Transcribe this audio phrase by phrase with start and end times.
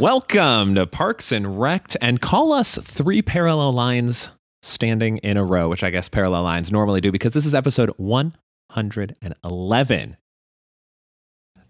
[0.00, 4.28] Welcome to Parks and Wrecked, and call us three parallel lines
[4.62, 7.88] standing in a row, which I guess parallel lines normally do because this is episode
[7.96, 10.16] 111.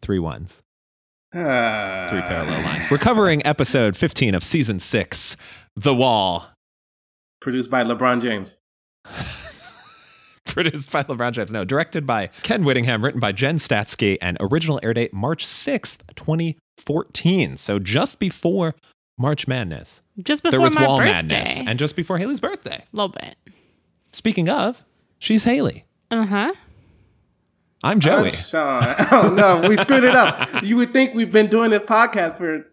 [0.03, 0.63] Three ones,
[1.35, 2.07] Ah.
[2.11, 2.84] three parallel lines.
[2.91, 5.37] We're covering episode 15 of season six,
[5.77, 6.48] The Wall,
[7.41, 8.56] Produced by LeBron James.
[10.47, 11.53] produced by LeBron James.
[11.53, 15.98] No, directed by Ken Whittingham, written by Jen Statsky, and original air date March 6th,
[16.17, 17.56] 2014.
[17.56, 18.75] So just before
[19.19, 20.03] March Madness.
[20.23, 21.12] Just before there was my Wall birthday.
[21.12, 22.77] Madness, and just before Haley's birthday.
[22.92, 23.37] A little bit.
[24.12, 24.84] Speaking of,
[25.19, 25.84] she's Haley.
[26.11, 26.53] Uh-huh.
[27.87, 28.31] I'm Joey.
[28.31, 28.83] I'm Sean.
[29.13, 30.61] Oh no, we screwed it up.
[30.65, 32.67] You would think we've been doing this podcast for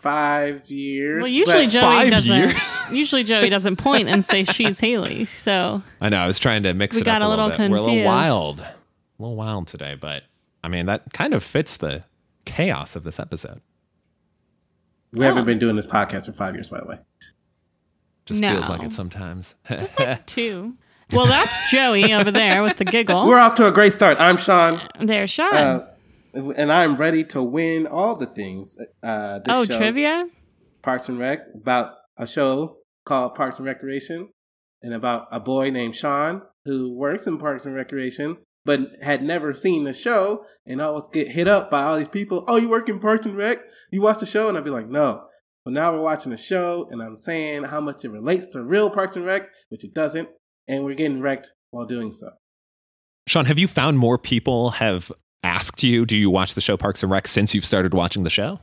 [0.00, 1.22] five years.
[1.22, 2.36] Well, usually but- Joey five doesn't.
[2.36, 2.54] years?
[2.92, 5.24] usually Joey doesn't point and say she's Haley.
[5.26, 6.18] So I know.
[6.18, 7.70] I was trying to mix We it got up a a little, little bit.
[7.70, 8.74] We're a little wild, a
[9.20, 10.24] little wild today, but
[10.64, 12.02] I mean that kind of fits the
[12.44, 13.60] chaos of this episode.
[15.12, 15.46] we haven't oh.
[15.46, 16.98] been doing this podcast for five years, by the way.
[18.26, 18.54] Just No.
[18.54, 19.54] feels like it sometimes.
[19.68, 20.74] Just like two.
[21.12, 23.26] Well, that's Joey over there with the giggle.
[23.26, 24.20] We're off to a great start.
[24.20, 25.54] I'm Sean, There's Sean.
[25.54, 25.86] uh,
[26.56, 28.76] and I'm ready to win all the things.
[29.02, 30.26] Uh, oh, show, trivia.
[30.82, 34.28] Parks and Rec, about a show called Parks and Recreation,
[34.82, 39.54] and about a boy named Sean who works in Parks and Recreation but had never
[39.54, 42.44] seen the show and always get hit up by all these people.
[42.46, 43.58] Oh, you work in Parks and Rec?
[43.90, 44.48] You watch the show?
[44.48, 45.24] And I'd be like, no.
[45.64, 48.90] But now we're watching the show and I'm saying how much it relates to real
[48.90, 50.28] Parks and Rec, which it doesn't,
[50.68, 52.30] and we're getting wrecked while doing so.
[53.28, 57.02] Sean, have you found more people have asked you, do you watch the show Parks
[57.02, 58.60] and Rec since you've started watching the show?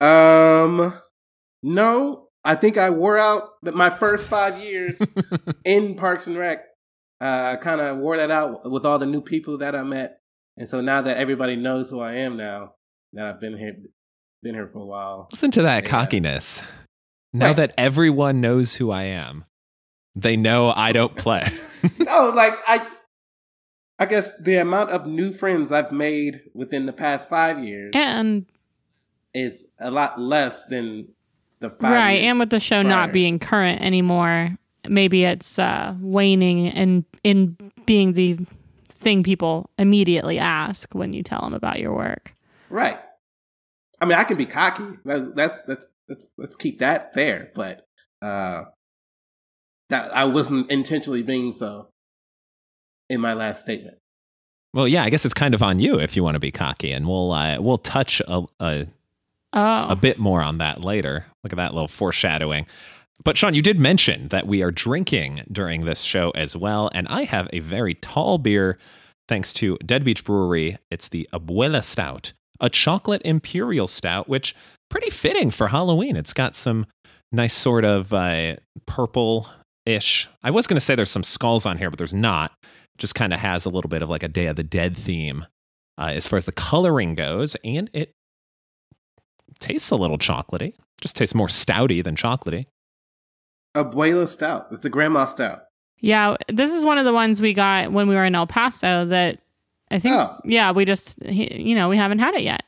[0.00, 0.94] Um,
[1.62, 5.00] no, I think I wore out the, my first five years
[5.64, 6.64] in Parks and Rec.
[7.20, 10.18] Uh, kind of wore that out with all the new people that I met,
[10.58, 12.74] and so now that everybody knows who I am now,
[13.14, 13.76] that I've been here,
[14.42, 15.28] been here for a while.
[15.32, 15.90] Listen to that Yeah.
[15.90, 16.60] cockiness.
[17.32, 17.56] Now Right.
[17.56, 19.44] that everyone knows who I am,
[20.16, 21.46] they know I don't play.
[22.08, 22.86] oh, like I,
[23.98, 28.46] I guess the amount of new friends I've made within the past five years And
[29.32, 31.08] is a lot less than
[31.60, 31.90] the five.
[31.92, 32.88] right, years and with the show prior.
[32.88, 34.56] not being current anymore,
[34.88, 38.38] maybe it's uh, waning and in being the
[38.88, 42.34] thing people immediately ask when you tell them about your work.
[42.70, 42.98] Right.
[44.00, 44.84] I mean, I can be cocky.
[45.04, 47.50] That, that's that's let's let's keep that there.
[47.54, 47.86] But
[48.20, 48.64] uh,
[49.94, 51.88] that I wasn't intentionally being so
[53.08, 53.98] in my last statement.
[54.72, 56.90] well, yeah, I guess it's kind of on you if you want to be cocky,
[56.90, 58.86] and we'll uh, we'll touch a, a
[59.56, 61.26] Oh, a bit more on that later.
[61.44, 62.66] Look at that little foreshadowing.
[63.22, 67.06] But Sean, you did mention that we are drinking during this show as well, and
[67.06, 68.76] I have a very tall beer
[69.28, 70.76] thanks to Deadbeach Brewery.
[70.90, 74.56] It's the Abuela Stout, a chocolate imperial stout, which
[74.90, 76.16] pretty fitting for Halloween.
[76.16, 76.86] It's got some
[77.30, 78.56] nice sort of uh,
[79.86, 80.28] purple-ish.
[80.42, 82.52] I was going to say there's some skulls on here, but there's not.
[82.98, 85.46] Just kind of has a little bit of like a Day of the Dead theme
[85.98, 88.12] uh, as far as the coloring goes, and it
[89.58, 90.74] tastes a little chocolatey.
[91.00, 92.66] Just tastes more stouty than chocolatey.
[93.76, 94.68] Abuela Stout.
[94.70, 95.62] It's the grandma stout.
[95.98, 96.36] yeah.
[96.48, 99.40] This is one of the ones we got when we were in El Paso that
[99.90, 100.38] I think, Oh.
[100.44, 102.62] yeah, we just, you know, we haven't had it yet.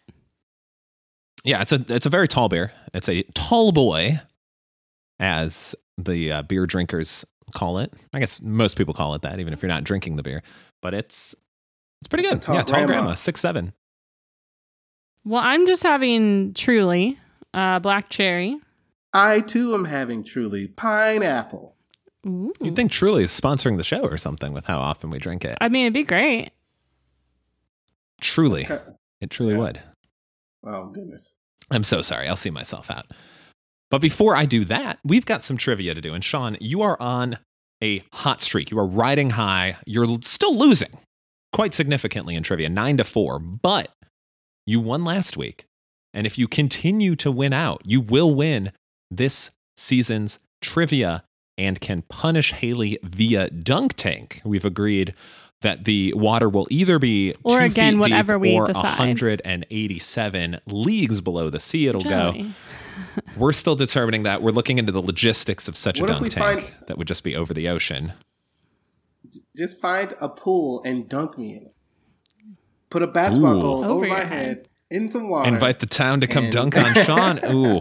[1.44, 2.72] Yeah, it's a it's a very tall beer.
[2.92, 4.20] It's a tall boy,
[5.20, 7.24] as the uh, beer drinkers
[7.54, 7.92] call it.
[8.12, 10.42] I guess most people call it that, even if you're not drinking the beer.
[10.82, 11.34] But it's
[12.00, 12.42] it's pretty It's good.
[12.42, 13.14] tall yeah, tall grandma, grandma.
[13.14, 13.72] six seven.
[15.24, 17.18] Well, I'm just having truly
[17.54, 18.58] uh, black cherry.
[19.12, 21.74] I too am having truly pineapple.
[22.26, 22.52] Ooh.
[22.60, 25.56] You'd think Truly is sponsoring the show or something with how often we drink it.
[25.60, 26.50] I mean, it'd be great.
[28.20, 28.66] Truly,
[29.20, 29.58] it truly Yeah.
[29.58, 29.80] would.
[30.64, 31.36] Oh goodness.
[31.70, 32.28] I'm so sorry.
[32.28, 33.06] I'll see myself out.
[33.90, 36.12] But before I do that, we've got some trivia to do.
[36.14, 37.38] And Sean, you are on
[37.82, 38.70] a hot streak.
[38.70, 39.76] You are riding high.
[39.86, 40.98] You're still losing
[41.52, 43.38] quite significantly in trivia, nine to four.
[43.38, 43.90] But
[44.66, 45.64] you won last week.
[46.12, 48.72] And if you continue to win out, you will win
[49.10, 51.22] this season's trivia
[51.58, 54.40] and can punish Haley via dunk tank.
[54.44, 55.14] We've agreed
[55.62, 58.98] that the water will either be Or again, whatever we or decide.
[58.98, 61.86] 187 leagues below the sea.
[61.86, 62.34] It'll go.
[62.96, 63.22] Joey.
[63.36, 64.42] We're still determining that.
[64.42, 66.98] We're looking into the logistics of such What a if dunk we tank find- that
[66.98, 68.12] would just be over the ocean.
[69.56, 71.74] Just find a pool and dunk me in it.
[72.90, 73.60] put a basketball Ooh.
[73.60, 74.68] goal Over over, my head, head.
[74.90, 75.48] in some water.
[75.48, 77.40] Invite the town to come And- dunk on Sean.
[77.52, 77.80] Ooh,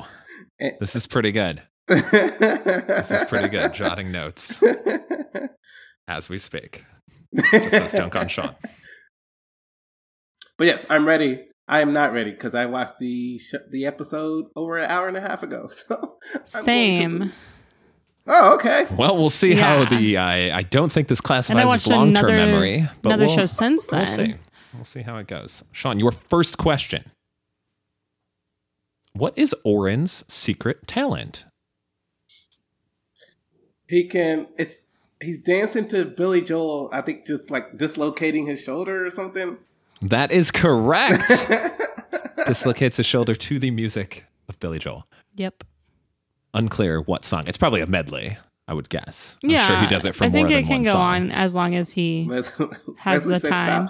[0.80, 1.62] this is pretty good.
[1.88, 3.74] this This is pretty good.
[3.76, 4.58] Jotting notes
[6.08, 6.84] as we speak.
[7.52, 8.56] Just says dunk on Sean.
[10.58, 11.46] But yes, I'm ready.
[11.68, 15.18] I am not ready because I watched the sh- the episode over an hour and
[15.18, 15.70] a half ago.
[15.86, 17.32] So I'm going to Same.
[18.28, 18.88] Oh, okay.
[18.96, 20.18] Well, we'll see how the.
[20.18, 22.88] I I don't think this And I classifies as long term memory.
[23.02, 24.00] But another we'll, show since then.
[24.00, 24.36] We'll see.
[24.74, 25.64] We'll see how it goes.
[25.72, 27.06] Sean, your first question.
[29.14, 31.46] What is Orin's secret talent?
[33.88, 34.48] He can.
[34.58, 34.88] It's
[35.22, 36.90] he's dancing to Billy Joel.
[36.92, 39.58] I think just like dislocating his shoulder or something.
[40.02, 41.48] That is correct.
[42.48, 45.08] Dislocates his shoulder to the music of Billy Joel.
[45.36, 45.64] Yep.
[46.54, 47.44] Unclear what song.
[47.48, 48.38] It's probably a medley,
[48.68, 49.36] I would guess.
[49.44, 49.66] I'm yeah.
[49.68, 51.02] sure he does it for I think it can go song.
[51.02, 52.52] on as long as he Les-
[52.98, 53.90] Has Leslie the time.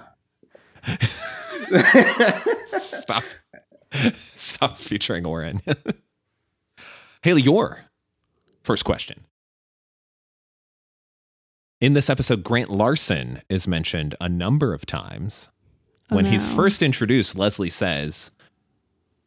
[0.87, 2.43] stop.
[2.65, 3.23] Stop.
[4.35, 5.61] Stop featuring Orin.
[7.23, 7.85] Haley, your
[8.63, 9.25] first question.
[11.81, 15.49] In this episode, Grant Larson is mentioned a number of times.
[16.11, 18.31] Oh, when he's first introduced, Leslie says,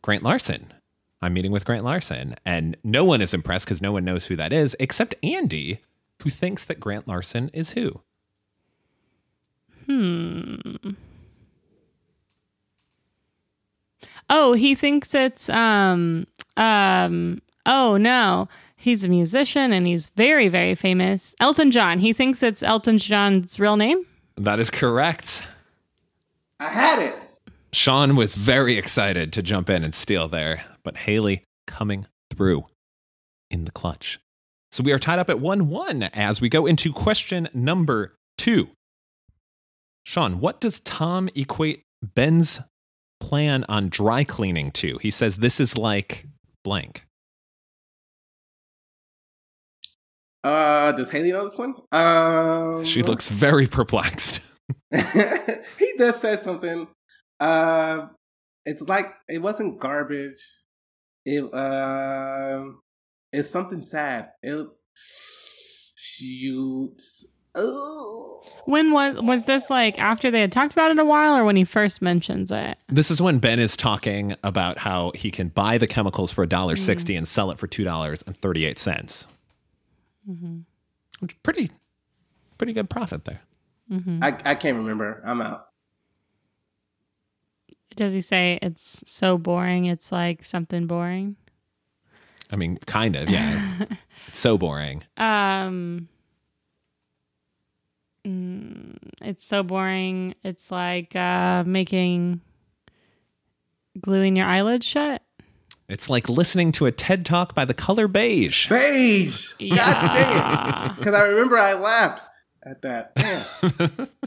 [0.02, 0.72] Grant Larson.
[1.20, 2.36] I'm meeting with Grant Larson.
[2.46, 5.80] And no one is impressed because no one knows who that is except Andy,
[6.22, 8.00] who thinks that Grant Larson is who?
[9.86, 10.56] Hmm.
[14.30, 16.26] Oh, he thinks it's um
[16.56, 18.48] um oh no.
[18.76, 21.34] He's a musician and he's very, very famous.
[21.40, 21.98] Elton John.
[21.98, 24.06] He thinks it's Elton John's real name.
[24.36, 25.42] That is correct.
[26.60, 27.14] I had it.
[27.72, 32.64] Sean was very excited to jump in and steal there, but Haley coming through
[33.50, 34.18] in the clutch.
[34.72, 38.68] So we are tied up at 1 1 as we go into question number two.
[40.04, 42.60] Sean, what does Tom equate Ben's
[43.20, 44.98] plan on dry cleaning to?
[44.98, 46.24] He says this is like
[46.64, 47.04] blank.
[50.44, 51.74] Uh, does Haley know this one?
[51.92, 54.40] Um, She looks very perplexed.
[55.78, 56.88] he does say something.
[57.40, 58.08] Uh,
[58.64, 60.42] it's like it wasn't garbage.
[61.24, 62.80] It um,
[63.32, 64.30] it's something sad.
[64.42, 64.84] It was
[65.94, 67.26] shoots.
[67.54, 68.42] Oh.
[68.66, 71.56] When was was this like after they had talked about it a while or when
[71.56, 72.76] he first mentions it?
[72.88, 77.16] This is when Ben is talking about how he can buy the chemicals for $1.60
[77.16, 79.26] and sell it for $2.38.
[80.28, 80.58] Mm-hmm.
[81.20, 81.70] Which pretty
[82.58, 83.40] pretty good profit there.
[83.90, 84.22] Mm-hmm.
[84.22, 85.22] I I can't remember.
[85.24, 85.66] I'm out.
[87.96, 89.86] Does he say it's so boring?
[89.86, 91.36] It's like something boring.
[92.50, 93.86] I mean, kind of, yeah.
[94.28, 95.02] it's so boring.
[95.16, 96.08] Um,
[98.24, 100.34] mm, it's so boring.
[100.44, 102.40] It's like uh, making
[104.00, 105.22] gluing your eyelids shut.
[105.88, 108.68] It's like listening to a TED talk by the color beige.
[108.68, 109.52] Beige.
[109.52, 109.76] God damn.
[109.76, 110.94] Yeah.
[110.96, 112.22] Because I remember I laughed
[112.68, 113.14] at that.
[113.16, 114.08] Damn.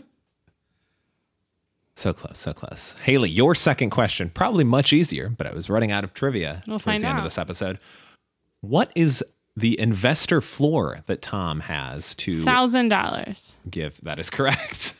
[1.94, 2.96] So close, so close.
[3.04, 6.80] Haley, your second question, probably much easier, but I was running out of trivia We'll
[6.80, 7.78] towards find the end of this episode.
[8.62, 9.24] What is
[9.56, 13.58] the investor floor that Tom has to Thousand dollars.
[13.70, 14.00] give?
[14.02, 14.96] that is correct.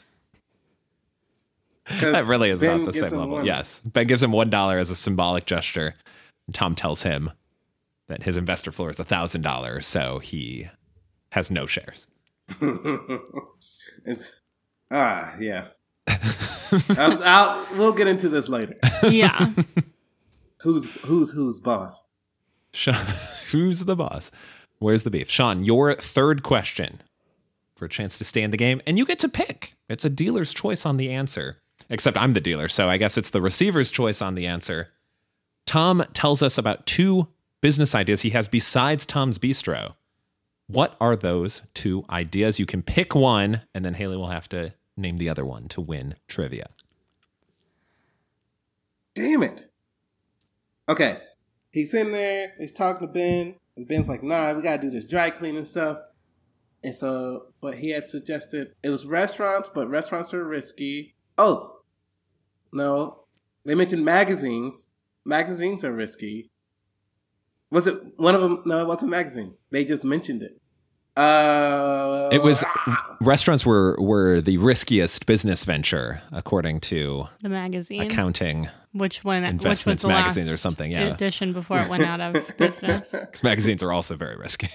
[2.02, 3.30] that really is Ben not the same level.
[3.30, 3.46] one.
[3.46, 3.82] Yes.
[3.84, 5.96] Ben gives him $1 as a symbolic gesture.
[6.54, 7.32] Tom tells him
[8.10, 10.68] that his investor floor is a $1,000, so he
[11.32, 12.06] has no shares.
[14.06, 14.32] it's,
[14.90, 15.68] ah, yeah.
[16.98, 18.78] I'll, I'll, we'll get into this later.
[19.04, 19.50] Yeah.
[20.62, 22.06] Who's who's who's boss?
[22.72, 23.04] Sean,
[23.52, 24.30] who's the boss?
[24.78, 25.28] Where's the beef?
[25.28, 27.02] Sean, your third question
[27.76, 29.74] for a chance to stay in the game, and you get to pick.
[29.90, 31.56] It's a dealer's choice on the answer.
[31.90, 34.88] Except I'm the dealer, so I guess it's the receiver's choice on the answer.
[35.66, 37.28] Tom tells us about two
[37.62, 39.96] business ideas he has besides Tom's Bistro.
[40.72, 42.60] What are those two ideas?
[42.60, 45.82] You can pick one, and then Haley will have to name the other one to
[45.82, 46.68] win trivia.
[49.16, 49.70] Damn it.
[50.88, 51.18] Okay.
[51.72, 55.08] He's in there, he's talking to Ben, and Ben's like, nah, we gotta do this
[55.08, 55.98] dry cleaning stuff.
[56.84, 61.16] And so, but he had suggested it was restaurants, but restaurants are risky.
[61.38, 61.82] Oh,
[62.72, 63.26] no.
[63.66, 64.88] They mentioned magazines.
[65.26, 66.50] Magazines are risky.
[67.70, 68.64] Was it one of them?
[68.66, 69.62] No, it wasn't magazines.
[69.70, 70.61] They just mentioned it.
[71.18, 78.02] Uh, It was ah, restaurants were were the riskiest business venture according to The magazine.
[78.02, 79.44] accounting Which one?
[79.44, 80.92] Which was investments the magazine last or something.
[80.92, 83.10] Yeah, edition before it went out of business.
[83.12, 84.70] because magazines are also very risky.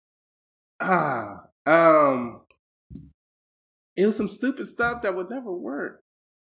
[0.80, 2.44] ah, um,
[3.96, 6.00] it was some stupid stuff that would never work.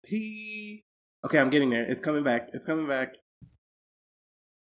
[0.06, 0.84] he.
[1.26, 1.82] Okay, I'm getting there.
[1.84, 2.48] It's coming back.
[2.52, 3.14] It's coming back.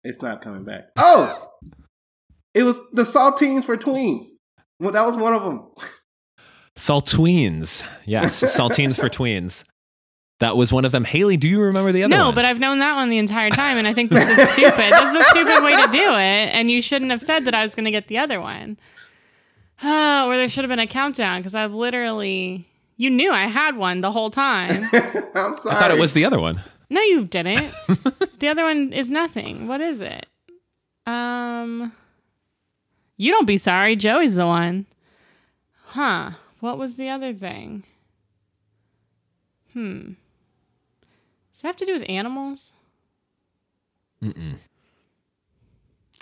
[0.05, 0.85] It's not coming back.
[0.97, 1.51] Oh,
[2.57, 4.29] it was the saltines for tweens.
[4.81, 5.69] Well, that was one of them.
[6.75, 7.85] Saltweens.
[8.07, 9.63] Yes, saltines for tweens.
[10.41, 11.05] That was one of them.
[11.05, 12.27] Haley, do you remember the other no, one?
[12.29, 14.91] No, but I've known that one the entire time, and I think this is stupid.
[14.91, 17.61] this is a stupid way to do it, and you shouldn't have said that I
[17.61, 18.79] was going to get the other one.
[19.83, 22.67] Oh, or there should have been a countdown because I've literally.
[22.97, 24.89] You knew I had one the whole time.
[24.93, 25.77] I'm sorry.
[25.77, 26.63] I thought it was the other one.
[26.89, 27.71] No, you didn't.
[28.39, 29.69] the other one is nothing.
[29.69, 30.25] What is it?
[31.07, 31.93] Um,
[33.17, 33.97] you don't be sorry.
[33.97, 34.87] Joey's the one.
[35.85, 36.33] Huh.
[36.61, 37.85] What was the other thing?
[39.73, 40.13] Hmm.
[41.53, 42.73] Does it have to do with animals?
[44.23, 44.59] Mm-mm.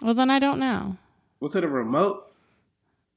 [0.02, 0.96] Well, then I don't know.
[1.40, 2.30] Was it a remote?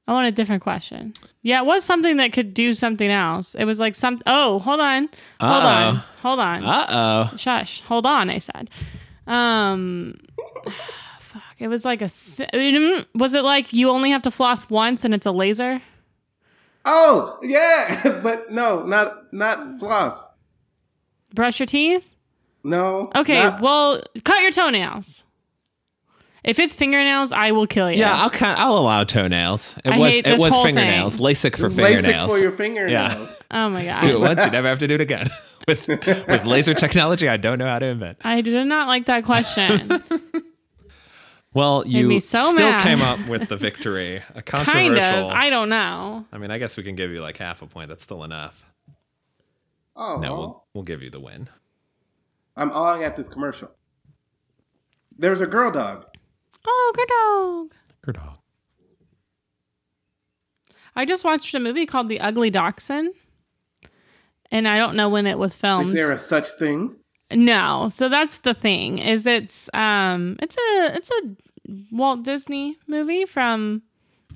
[0.06, 1.12] I want a different question.
[1.42, 3.54] Yeah, it was something that could do something else.
[3.54, 4.22] It was like some.
[4.26, 5.08] Oh, hold on.
[5.38, 5.96] Hold on.
[5.96, 6.04] Uh-oh.
[6.22, 6.64] Hold on.
[6.64, 7.36] Uh oh.
[7.36, 7.82] Shush.
[7.82, 8.70] Hold on, I said.
[9.26, 10.14] Um
[10.64, 10.72] fuck.
[11.58, 15.04] It was like a th- mm, was it like you only have to floss once
[15.04, 15.82] and it's a laser?
[16.84, 20.28] Oh, yeah, but no, not not floss.
[21.34, 22.14] Brush your teeth?
[22.64, 23.10] No.
[23.14, 25.24] Okay, not- well, cut your toenails.
[26.44, 27.98] If it's fingernails, I will kill you.
[27.98, 29.74] Yeah, I'll kind I'll allow toenails.
[29.84, 31.16] It I was hate it this was whole fingernails.
[31.16, 31.24] thing.
[31.26, 32.04] LASIK for fingernails.
[32.06, 33.44] LASIK for your fingernails.
[33.50, 33.64] Yeah.
[33.66, 34.02] Oh my god.
[34.02, 35.28] do it once, you never have to do it again.
[35.68, 38.18] with with laser technology, I don't know how to invent.
[38.24, 40.00] I did not like that question.
[41.58, 42.82] Well, you so still mad.
[42.82, 44.22] came up with the victory.
[44.36, 44.94] A controversial.
[44.94, 45.30] kind of.
[45.32, 46.24] I don't know.
[46.32, 47.88] I mean, I guess we can give you like half a point.
[47.88, 48.64] That's still enough.
[49.96, 51.48] Oh, No, we'll we'll give you the win.
[52.56, 53.70] I'm awing at this commercial.
[55.18, 56.04] There's a girl dog.
[56.64, 57.74] Oh, good dog.
[58.06, 58.38] Your dog.
[60.94, 63.14] I just watched a movie called The Ugly Dachshund.
[64.52, 65.88] And I don't know when it was filmed.
[65.88, 66.96] Is there a such thing?
[67.30, 68.98] No, so that's the thing.
[68.98, 71.36] Is it's um it's a it's a
[71.90, 73.82] Walt Disney movie from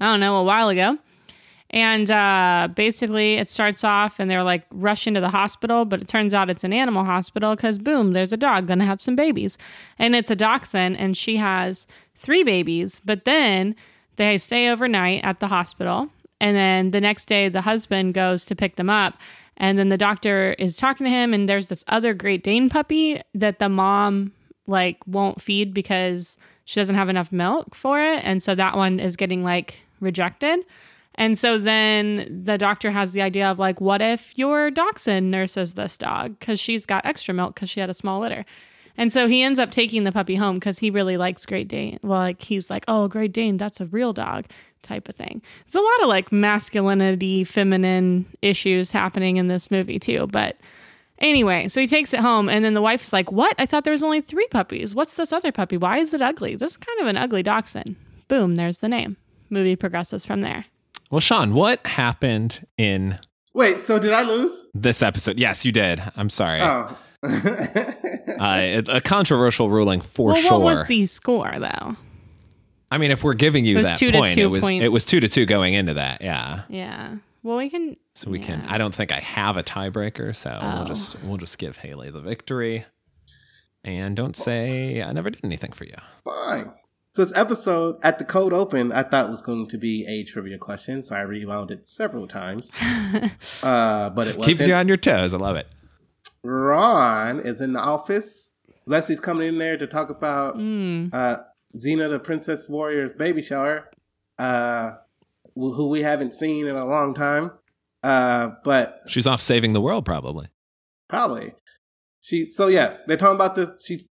[0.00, 0.98] I don't know a while ago,
[1.70, 6.08] and uh, basically it starts off and they're like rushing to the hospital, but it
[6.08, 9.58] turns out it's an animal hospital because boom, there's a dog gonna have some babies,
[9.98, 11.86] and it's a dachshund and she has
[12.16, 13.74] three babies, but then
[14.16, 16.08] they stay overnight at the hospital,
[16.40, 19.14] and then the next day the husband goes to pick them up.
[19.58, 23.20] And then the doctor is talking to him, and there's this other Great Dane puppy
[23.34, 24.32] that the mom
[24.66, 29.00] like won't feed because she doesn't have enough milk for it, and so that one
[29.00, 30.60] is getting like rejected.
[31.16, 35.74] And so then the doctor has the idea of like, what if your dachshund nurses
[35.74, 38.44] this dog because she's got extra milk because she had a small litter.
[38.96, 41.98] And so he ends up taking the puppy home because he really likes Great Dane.
[42.02, 44.46] Well, like he's like, oh, Great Dane, that's a real dog
[44.82, 45.42] type of thing.
[45.64, 50.28] There's a lot of like masculinity, feminine issues happening in this movie too.
[50.30, 50.56] But
[51.22, 53.54] anyway, so he takes it home, and then the wife's like, what?
[53.58, 54.94] I thought there was only three puppies.
[54.94, 55.76] What's this other puppy?
[55.76, 56.56] Why is it ugly?
[56.56, 57.96] This is kind of an ugly dachshund.
[58.28, 59.16] Boom, there's the name.
[59.50, 60.64] Movie progresses from there.
[61.10, 63.18] Well, Sean, what happened in
[63.54, 64.64] Wait, so did I lose?
[64.74, 65.38] this episode?
[65.38, 66.02] Yes, you did.
[66.16, 66.60] I'm sorry.
[66.62, 66.96] Oh.
[68.42, 70.52] Uh, a controversial ruling for well, sure.
[70.52, 71.94] what was the score though?
[72.90, 74.60] I mean, if we're giving you It was that two to point, two it was
[74.60, 76.22] point- it was two to two going into that.
[76.22, 76.62] Yeah.
[76.68, 77.16] Yeah.
[77.44, 77.96] Well, we can.
[78.14, 78.60] So we can.
[78.68, 80.76] I don't think I have a tiebreaker, so Oh.
[80.78, 82.84] we'll just we'll just give Haley the victory,
[83.84, 85.94] and don't say I never did anything for you.
[86.24, 86.72] Fine.
[87.14, 90.56] So this episode at the code open, I thought was going to be a trivia
[90.58, 92.70] question, so I rewound it several times.
[93.62, 94.44] uh, but it wasn't.
[94.56, 95.34] Keeping you on your toes.
[95.34, 95.66] I love it.
[96.42, 98.50] Ron is in the office.
[98.86, 101.10] Leslie's coming in there to talk about Mm.
[101.14, 101.38] uh,
[101.76, 103.90] Xena the Princess Warrior's baby shower,
[104.38, 104.92] uh,
[105.54, 107.52] who we haven't seen in a long time.
[108.02, 110.48] Uh, but She's off saving the world, probably.
[111.08, 111.54] Probably.
[112.20, 113.84] She so yeah, they're talking about this.
[113.84, 114.04] She's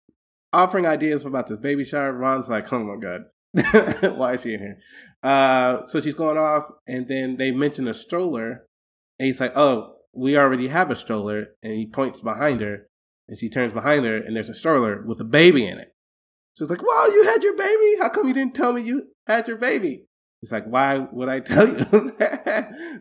[0.54, 2.14] offering ideas about this baby shower.
[2.14, 3.24] Ron's like, oh my god,
[4.18, 4.78] why is she in here?
[5.24, 8.66] Uh, so she's going off, and then they mention a stroller,
[9.20, 12.88] and he's like, oh, we already have a stroller, and he points behind her,
[13.28, 15.94] and she turns behind her, and there's a stroller with a baby in it.
[16.58, 17.96] She's like, wow, you had your baby?
[18.02, 20.08] How come you didn't tell me you had your baby?
[20.42, 22.12] He's like, why would I tell you?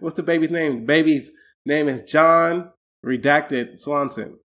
[0.01, 0.77] What's the baby's name?
[0.77, 1.33] The baby's
[1.65, 2.71] name is John
[3.05, 4.39] Redacted Swanson.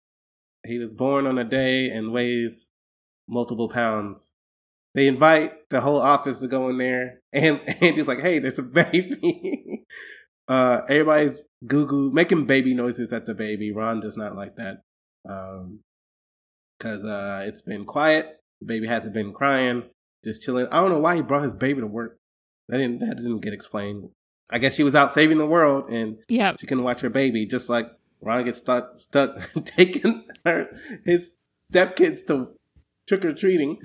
[0.66, 2.68] He was born on a day and weighs
[3.28, 4.32] multiple pounds.
[4.96, 8.64] They invite the whole office to go in there, and Andy's like, "Hey, there's a
[8.64, 9.86] baby."
[10.48, 13.72] uh, everybody's goo goo making baby noises at the baby.
[13.72, 14.84] Ron does not like that
[16.78, 18.40] because uh, it's been quiet.
[18.62, 19.84] The baby hasn't been crying,
[20.24, 20.68] just chilling.
[20.72, 22.20] I don't know why he brought his baby to work.
[22.70, 24.10] That didn't that didn't get explained.
[24.50, 26.60] I guess she was out saving the world, and Yep.
[26.60, 27.88] she can watch her baby just like
[28.22, 30.70] Ron gets stuck stuck taking her
[31.06, 32.48] his stepkids to
[33.08, 33.80] trick or treating.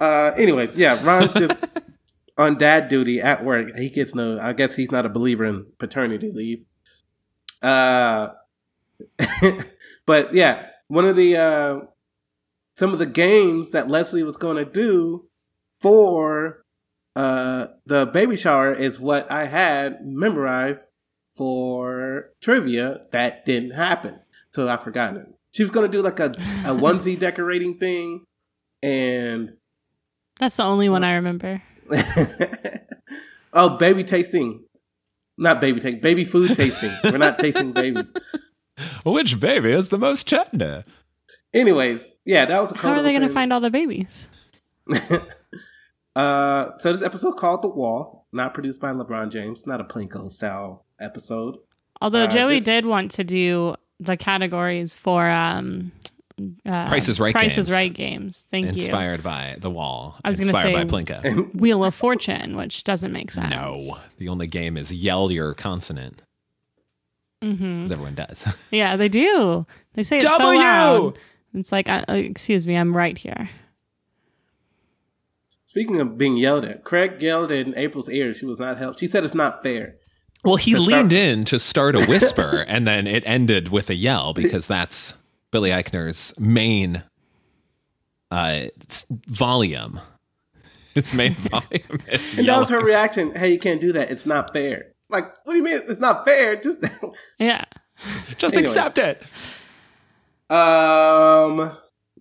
[0.00, 1.58] Uh, anyways, yeah, Ron just
[2.38, 3.74] on dad duty at work.
[3.76, 4.38] He gets no.
[4.40, 6.64] I guess he's not a believer in paternity leave.
[7.62, 8.30] Uh,
[10.06, 11.80] but yeah, one of the uh,
[12.74, 15.26] some of the games that Leslie was going to do
[15.80, 16.64] for
[17.16, 20.88] uh the baby shower is what I had memorized
[21.34, 24.20] for trivia that didn't happen.
[24.52, 25.26] So I forgot it.
[25.52, 26.30] She was going to do like a, a
[26.76, 28.24] onesie decorating thing
[28.82, 29.56] and
[30.38, 31.62] That's the only one I remember.
[33.52, 34.64] oh, baby tasting.
[35.38, 36.92] Not baby tasting, baby food tasting.
[37.04, 38.12] We're not tasting babies.
[39.04, 40.82] Which baby is the most tender?
[41.52, 44.28] Anyways, yeah, that was a How are they going to find all the babies?
[46.16, 50.30] Uh, so this episode called The Wall, not produced by LeBron James, not a Plinko
[50.30, 51.56] style episode.
[52.00, 55.92] Although Uh, Joey this- did want to do the categories for um,
[56.66, 57.68] uh, Price is Right Price games.
[57.68, 58.46] is Right games.
[58.50, 58.72] Thank you.
[58.72, 60.18] Inspired by The Wall.
[60.24, 61.54] I was gonna say- by Plinko.
[61.60, 63.50] Wheel of Fortune, which doesn't make sense.
[63.50, 66.22] No, the only game is yell your consonant,
[67.42, 68.68] hmm as everyone does.
[68.72, 69.66] Yeah, they do.
[69.94, 71.18] They say it so loud.
[71.54, 73.50] It's like, uh, uh, excuse me, I'm right here.
[75.70, 78.34] Speaking of being yelled at, Craig yelled in April's ear.
[78.34, 78.98] She was not helped.
[78.98, 79.94] She said it's not fair.
[80.44, 83.88] Well, he To start- leaned in to start a whisper, and then it ended with
[83.88, 85.14] a yell because that's
[85.52, 87.04] Billy Eichner's main
[88.32, 88.62] uh,
[89.28, 90.00] volume.
[90.94, 93.32] His main volume is And that was her reaction.
[93.36, 94.10] Hey, you can't do that.
[94.10, 94.86] It's not fair.
[95.08, 95.82] Like, what do you mean?
[95.88, 96.56] It's not fair.
[96.56, 96.78] Just
[97.38, 97.64] Yeah.
[98.38, 98.76] Just Anyways.
[98.76, 99.22] accept it.
[100.52, 101.76] um.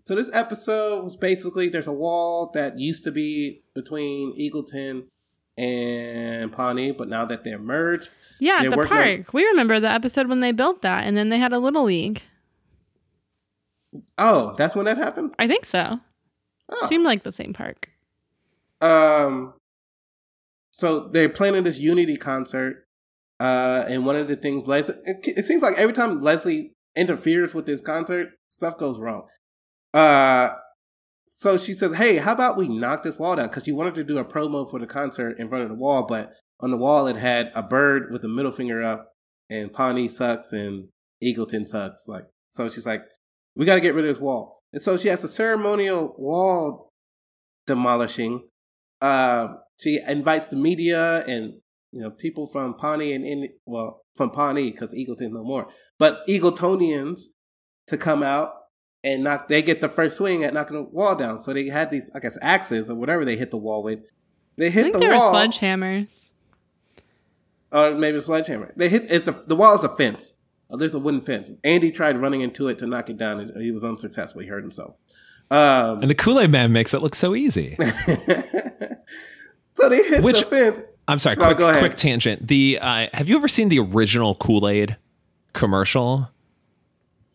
[0.10, 5.04] So this episode was basically there's a wall that used to be between Eagleton
[5.56, 9.34] and Pawnee, but now that they're merged, Yeah, They're the working on- park.
[9.36, 12.24] we remember the episode when they built that, and then they had a little league.
[14.18, 15.36] oh, that's when that happened.
[15.38, 16.00] I think so.
[16.70, 16.88] Oh.
[16.88, 17.90] Seemed like the same park.
[18.82, 19.54] Um,
[20.72, 22.88] so they're planning this Unity concert,
[23.40, 27.54] uh, and one of the things Leslie, it, it seems like every time Leslie interferes
[27.54, 29.28] with this concert, stuff goes wrong.
[29.94, 30.54] Uh,
[31.26, 34.04] so she says, "Hey, how about we knock this wall down?" Because she wanted to
[34.04, 37.08] do a promo for the concert in front of the wall, but on the wall
[37.08, 39.14] it had a bird with the middle finger up,
[39.50, 40.90] and Pawnee sucks and
[41.24, 42.08] Eagleton sucks.
[42.08, 43.04] Like, so she's like,
[43.56, 46.92] "We got to get rid of this wall." And so she has a ceremonial wall
[47.66, 48.44] demolishing
[49.02, 49.48] uh,
[49.80, 51.54] she invites the media and
[51.92, 56.26] you know people from Pawnee and in well from Pawnee because Eagleton no more, but
[56.28, 57.22] Eagletonians
[57.88, 58.52] to come out
[59.04, 59.48] and knock.
[59.48, 61.38] They get the first swing at knocking the wall down.
[61.38, 64.00] So they had these, I guess, axes or whatever they hit the wall with.
[64.58, 66.08] They I hit think the they were wall, sledgehammers.
[67.72, 68.74] or maybe a sledgehammer.
[68.76, 69.06] They hit.
[69.10, 70.34] It's a the wall is a fence.
[70.72, 71.50] Uh, there's a wooden fence.
[71.64, 74.42] Andy tried running into it to knock it down, and he was unsuccessful.
[74.42, 74.96] He hurt himself.
[75.50, 77.76] Um, And the Kool Aid Man makes it look so easy.
[79.76, 80.84] so they hit Which- the fence.
[81.08, 81.80] I'm sorry, No, quick, go ahead.
[81.82, 82.48] quick tangent.
[82.48, 84.96] The uh, have you ever seen the original Kool Aid
[85.54, 86.30] commercial?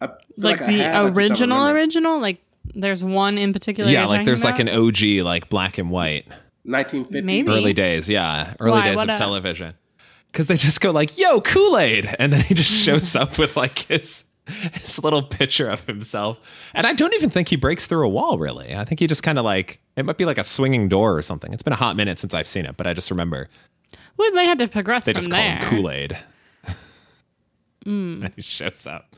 [0.04, 1.78] I feel Like, I the I just original, remember.
[1.78, 2.20] original?
[2.20, 2.40] Like
[2.74, 3.90] there's one in particular.
[3.90, 6.26] yeah, you're like talking there's like an OG, like black and white,
[6.64, 7.22] 1950.
[7.22, 7.48] Maybe.
[7.48, 8.08] early days.
[8.08, 8.84] Yeah, early Why?
[8.88, 9.74] days What of a- television.
[10.32, 13.56] Because they just go like, "Yo, Kool Aid," and then he just shows up with
[13.56, 14.24] like his
[14.72, 16.38] his little picture of himself.
[16.74, 18.36] And I don't even think he breaks through a wall.
[18.38, 21.16] Really, I think he just kind of like it might be like a swinging door
[21.16, 21.52] or something.
[21.52, 23.46] It's been a hot minute since I've seen it, but I just remember
[24.16, 25.56] Well, they had to progress they from just call there.
[25.58, 26.18] him Kool Aid.
[27.86, 28.24] Mm.
[28.24, 29.13] and he shows up.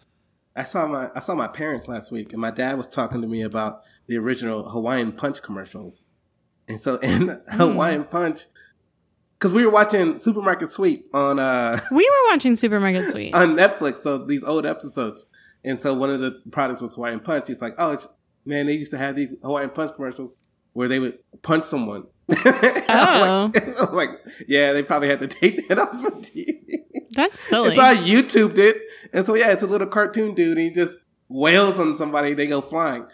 [0.57, 3.29] I saw my I saw my parents last week, and my dad was talking to
[3.29, 6.05] me about the original Hawaiian Punch commercials.
[6.67, 8.47] And so in Hawaiian Punch,
[9.39, 13.35] because we were watching Supermarket Sweep on uh We were watching Supermarket Sweep.
[13.35, 15.27] on Netflix, so these old episodes.
[15.63, 17.49] And so one of the products was Hawaiian Punch.
[17.49, 18.09] He's like, oh it's,
[18.45, 20.33] man, they used to have these Hawaiian Punch commercials
[20.73, 22.05] where they would punch someone.
[22.89, 24.11] I'm like, I'm like,
[24.49, 26.61] yeah, they probably had to take that off of TV.
[27.13, 27.71] That's silly.
[27.71, 28.83] It's on YouTube, it.
[29.13, 30.59] And so yeah, it's a little cartoon dude.
[30.59, 32.35] He just wails on somebody.
[32.35, 33.07] They go flying.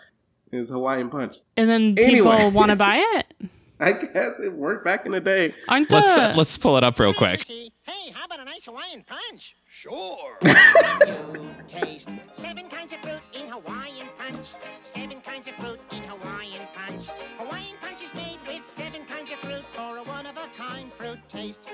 [0.51, 1.39] It's Hawaiian Punch.
[1.57, 3.49] and then people want to buy it.
[3.81, 5.55] I guess it worked back in the day.
[5.69, 7.45] Aren't the Let's uh, let's pull it up real quick.
[7.47, 7.71] Hey,
[8.15, 9.57] how about a nice Hawaiian punch?
[9.83, 10.39] Sure.
[11.67, 14.53] Taste seven kinds of fruit in Hawaiian punch.
[14.81, 17.09] Seven kinds of fruit in Hawaiian punch.
[17.37, 20.93] Hawaiian punch is made with seven kinds of fruit for a one of a kind
[20.93, 21.67] fruit taste.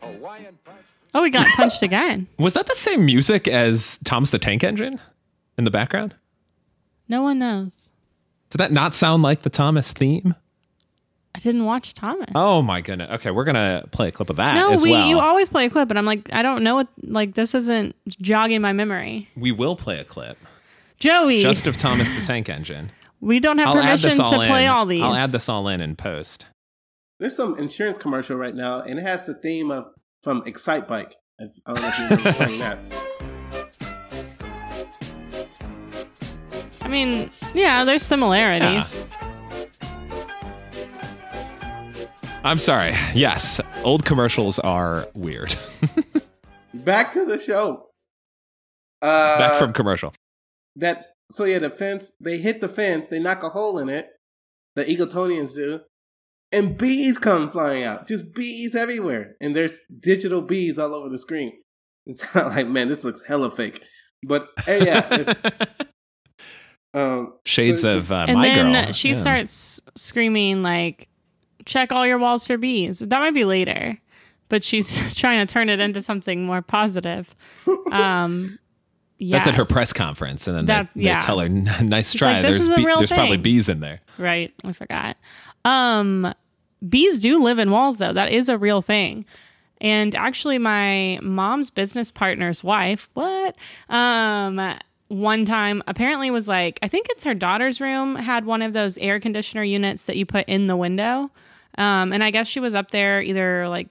[0.00, 0.86] Hawaiian punch.
[1.14, 2.28] oh, we got punched again.
[2.38, 5.00] Was that the same music as Thomas the Tank Engine
[5.58, 6.14] in the background?
[7.08, 7.90] No one knows.
[8.50, 10.36] Did that not sound like the Thomas theme?
[11.36, 12.30] I didn't watch Thomas.
[12.36, 13.10] Oh my goodness.
[13.10, 15.06] Okay, we're gonna play a clip of that no, as we well.
[15.06, 17.96] you always play a clip, and I'm like, I don't know what like this isn't
[18.08, 19.28] jogging my memory.
[19.36, 20.38] we will play a clip
[21.00, 22.92] Joey, just of Thomas the Tank Engine.
[23.20, 24.48] we don't have I'll permission this all to in.
[24.48, 25.02] play all these.
[25.02, 26.46] I'll add this all in in post.
[27.18, 29.86] There's some insurance commercial right now, and it has the theme of
[30.22, 31.14] from Excitebike.
[31.40, 32.78] I don't know if you remember playing that.
[36.80, 39.00] I mean, yeah, there's similarities.
[42.44, 42.94] I'm sorry.
[43.14, 45.54] Yes, old commercials are weird.
[46.74, 47.86] Back to the show.
[49.00, 50.12] Uh, Back from commercial.
[50.76, 51.06] that.
[51.32, 52.12] So yeah, the fence.
[52.20, 53.06] They hit the fence.
[53.06, 54.08] They knock a hole in it.
[54.76, 55.80] The Eagletonians do,
[56.52, 58.06] and bees come flying out.
[58.08, 61.52] Just bees everywhere, and there's digital bees all over the screen.
[62.06, 63.82] It's not like man, this looks hella fake.
[64.26, 65.70] But hey, yeah, it,
[66.94, 68.92] um, Shades so- of uh, and my then girl.
[68.92, 69.14] she Yeah.
[69.14, 71.08] starts screaming like,
[71.66, 73.98] "Check all your walls for bees." That might be later,
[74.48, 77.34] but she's trying to turn it into something more positive.
[77.92, 78.58] Um,
[79.20, 81.20] That's at her press conference, and then That- they, they yeah.
[81.20, 81.48] tell her,
[81.82, 84.00] "Nice She's try." like, there's real there's probably bees in there.
[84.18, 84.52] Right.
[84.64, 85.16] I forgot.
[85.64, 86.34] Um,
[86.86, 88.12] bees do live in walls, though.
[88.12, 89.24] That is a real thing.
[89.80, 93.56] And actually, my mom's business partner's wife, what?
[93.88, 94.60] Um,
[95.08, 98.96] one time apparently was like, I think it's her daughter's room, had one of those
[98.98, 101.30] air conditioner units that you put in the window.
[101.76, 103.88] Um, and I guess she was up there either like,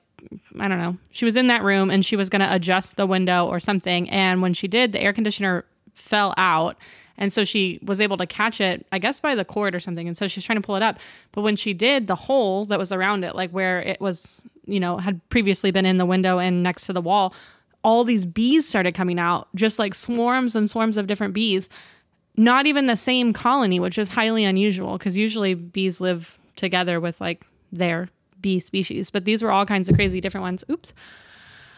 [0.59, 3.05] I don't know, she was in that room and she was going to adjust the
[3.05, 4.09] window or something.
[4.09, 6.77] And when she did, the air conditioner fell out.
[7.17, 10.07] And so she was able to catch it, I guess by the cord or something.
[10.07, 10.97] And so she's trying to pull it up.
[11.31, 14.79] But when she did, the hole that was around it, like where it was, you
[14.79, 17.33] know, had previously been in the window and next to the wall,
[17.83, 21.69] all these bees started coming out, just like swarms and swarms of different bees.
[22.35, 27.21] Not even the same colony, which is highly unusual because usually bees live together with
[27.21, 27.45] like
[27.77, 28.09] their
[28.39, 29.09] bee species.
[29.09, 30.63] But these were all kinds of crazy different ones.
[30.69, 30.93] Oops.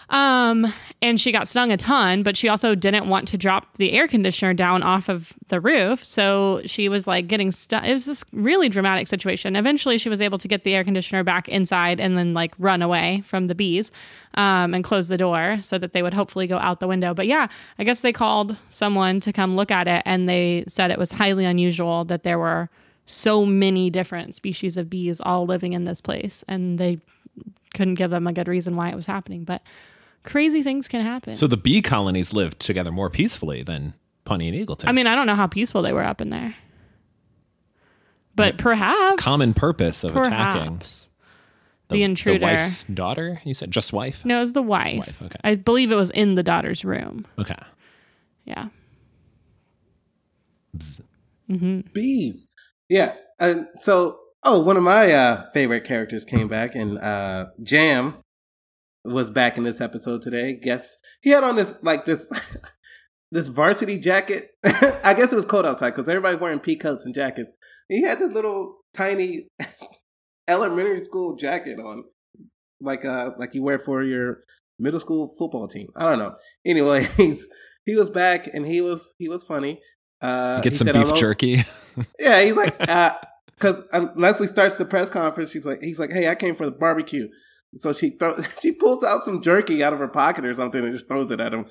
[0.10, 0.68] Um,
[1.02, 4.08] and she got stung a ton, but she also didn't want to drop the air
[4.08, 6.06] conditioner down off of the roof.
[6.06, 7.84] So she was like getting stung.
[7.86, 9.56] It was this really dramatic situation.
[9.56, 12.82] Eventually, she was able to get the air conditioner back inside and then like run
[12.82, 13.92] away from the bees
[14.36, 17.14] um, and close the door so that they would hopefully go out the window.
[17.14, 17.48] But yeah,
[17.80, 21.14] I guess they called someone to come look at it and they said it was
[21.14, 22.70] highly unusual that there were
[23.06, 26.44] so many different species of bees all living in this place.
[26.48, 27.00] And they
[27.74, 29.44] couldn't give them a good reason why it was happening.
[29.44, 29.62] But
[30.24, 31.36] crazy things can happen.
[31.36, 34.86] So the bee colonies lived together more peacefully than Pawnee and Eagleton.
[34.88, 36.56] I mean, I don't know how peaceful they were up in there.
[38.36, 41.10] But perhaps common purpose of attacking perhaps
[41.88, 42.40] the, intruder.
[42.40, 43.42] The wife's daughter.
[43.46, 44.26] You said just wife.
[44.26, 44.98] no, it was the wife.
[44.98, 45.40] Wife, okay.
[45.44, 47.26] I believe it was in the daughter's room.
[47.40, 47.56] Okay.
[48.44, 48.68] Yeah.
[51.94, 52.50] bees.
[52.90, 53.16] Yeah.
[53.40, 58.18] And so, oh, one of my uh, favorite characters came back, and uh, Jamm
[59.04, 60.58] was back in this episode today.
[60.62, 62.30] Guess he had on this like this
[63.32, 64.44] this varsity jacket.
[64.64, 67.54] I guess it was cold outside because everybody wearing pea coats and jackets.
[67.90, 69.48] He had this little tiny
[70.48, 72.06] elementary school jacket on,
[72.82, 74.40] like uh like you wear for your
[74.80, 75.90] middle school football team.
[75.96, 76.36] I don't know.
[76.66, 77.48] Anyway, he's
[77.86, 79.80] he was back and he was he was funny.
[80.26, 81.64] Uh, Get some said, beef jerky.
[82.20, 85.52] yeah, he's like, because uh, Leslie starts the press conference.
[85.52, 87.30] She's like, he's like, hey, I came for the barbecue.
[87.76, 90.94] So she throw, she pulls out some jerky out of her pocket or something and
[90.94, 91.66] just throws it at him.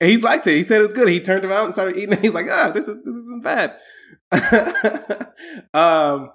[0.00, 0.56] And he liked it.
[0.56, 1.08] He said it was good.
[1.08, 2.20] He turned around and started eating it.
[2.22, 3.76] He's like, ah, this is this isn't bad.
[5.74, 6.30] um,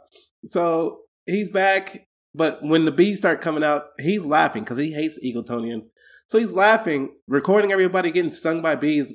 [0.51, 5.19] so he's back, but when the bees start coming out, he's laughing because he hates
[5.23, 5.85] Eagletonians.
[6.27, 9.13] So he's laughing, recording everybody getting stung by bees.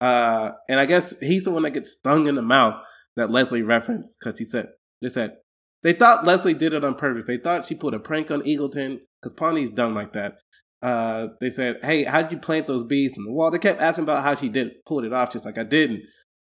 [0.00, 2.74] Uh, and I guess he's the one that gets stung in the mouth
[3.16, 4.68] that Leslie referenced because she said,
[5.00, 5.36] they said,
[5.82, 7.24] they thought Leslie did it on purpose.
[7.26, 10.38] They thought she pulled a prank on Eagleton because Pawnee's done like that.
[10.82, 13.50] Uh, they said, hey, how did you plant those bees in the wall?
[13.50, 15.32] They kept asking about how she did pulled it off.
[15.32, 16.02] just like, I didn't.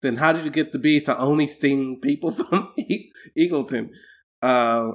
[0.02, 3.90] Then how did you get the bees to only sting people from e- Eagleton?
[4.42, 4.92] Uh,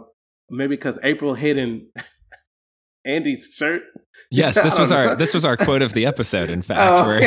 [0.51, 1.89] maybe because April hid in
[3.05, 3.83] Andy's shirt.
[4.31, 6.51] yes, this was our this was our quote of the episode.
[6.51, 7.07] In fact, Oh.
[7.07, 7.21] where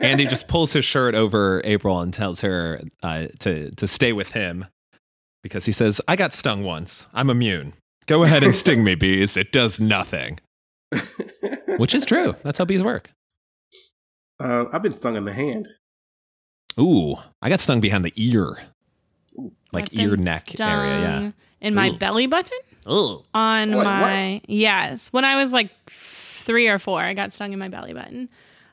[0.00, 4.30] Andy just pulls his shirt over April and tells her uh, to to stay with
[4.32, 4.66] him
[5.42, 7.06] because he says, "I got stung once.
[7.14, 7.74] I'm immune.
[8.06, 9.36] Go ahead and sting me, bees.
[9.36, 10.38] It does nothing."
[11.78, 12.34] Which is true.
[12.42, 13.10] That's how bees work.
[14.40, 15.68] uh, I've been stung in the hand.
[16.78, 18.58] Ooh, I got stung behind the ear,
[19.72, 21.00] like I've ear neck area.
[21.00, 21.30] Yeah.
[21.60, 21.98] In my Ooh.
[21.98, 22.58] belly button?
[22.88, 23.22] Ooh.
[23.34, 25.12] On What- my yes.
[25.12, 28.28] When I was like three or four, I got stung in my belly button.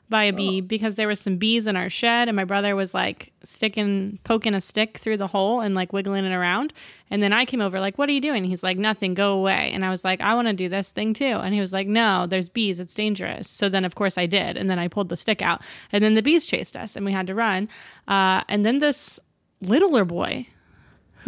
[0.08, 2.94] By a bee because there was some bees in our shed and my brother was
[2.94, 6.72] like sticking poking a stick through the hole and like wiggling it around.
[7.10, 8.44] And then i came over like what are you doing?
[8.44, 9.14] He's like nothing.
[9.14, 9.70] Go away.
[9.72, 11.24] And i was like i want to do this thing too.
[11.24, 12.80] And he was like no there's bees.
[12.80, 13.48] It's dangerous.
[13.48, 14.56] So then of course i did.
[14.56, 15.62] And then i pulled the stick out.
[15.92, 17.68] And then the bees chased us and we had to run.
[18.06, 19.20] Uh, and then this
[19.60, 20.46] littler boy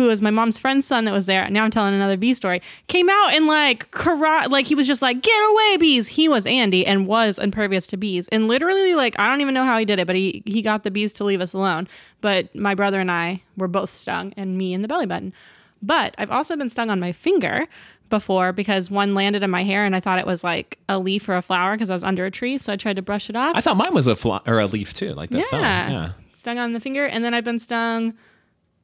[0.00, 1.50] who was my mom's friend's son that was there.
[1.50, 2.62] Now I'm telling another bee story.
[2.86, 6.08] Came out and like karate, like he was just like, get away, bees.
[6.08, 8.26] He was Andy and was impervious to bees.
[8.28, 10.84] And literally, like, I don't even know how he did it, but he, he got
[10.84, 11.86] the bees to leave us alone.
[12.22, 15.34] But my brother and I were both stung, and me in the belly button.
[15.82, 17.66] But I've also been stung on my finger
[18.08, 21.28] before because one landed in my hair and I thought it was like a leaf
[21.28, 22.56] or a flower because I was under a tree.
[22.56, 23.54] So I tried to brush it off.
[23.54, 25.44] I thought mine was a fly or a leaf too, like that.
[25.52, 25.90] Yeah.
[25.90, 26.12] Yeah.
[26.32, 28.14] stung on the finger and then i've been stung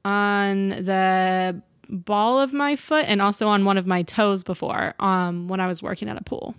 [0.06, 5.48] on the ball of my foot and also on one of my toes before um,
[5.48, 6.54] when i was working at a pool.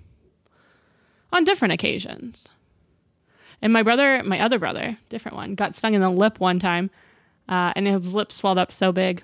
[1.34, 2.48] On different occasions.
[3.62, 6.90] And my brother my other brother different one got stung in the lip one time
[7.48, 9.24] uh, and his lip swelled up so big.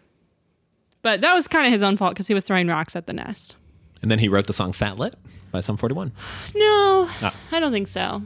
[1.01, 3.13] But that was kind of his own fault because he was throwing rocks at the
[3.13, 3.57] nest.
[4.01, 5.15] And then he wrote the song Fat Lip
[5.51, 6.13] by Sum 41.
[6.55, 7.35] no Ah.
[7.51, 8.23] i don't think so.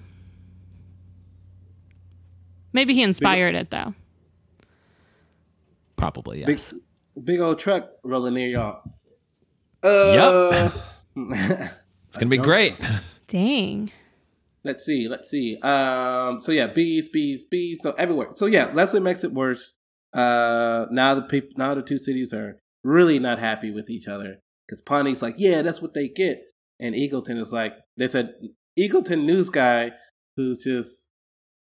[2.71, 3.95] Maybe he inspired it though
[5.97, 6.73] Probably, Big, yes.
[7.21, 8.81] big old truck rolling near y'all.
[9.83, 10.73] Uh, yep.
[12.07, 12.75] It's going to be great.
[13.27, 13.91] dang
[14.67, 15.57] let's see, let's see.
[15.61, 17.79] Um, so yeah, bees, bees, bees.
[17.81, 18.29] So everywhere.
[18.35, 19.73] So yeah, Leslie makes it worse.
[20.13, 24.37] Uh, now the people, now the two cities are really not happy with each other
[24.65, 26.41] because Pawnee's like, yeah, that's what they get,
[26.79, 28.29] and Eagleton is like, there's a
[28.77, 29.91] Eagleton news guy
[30.35, 31.09] who's just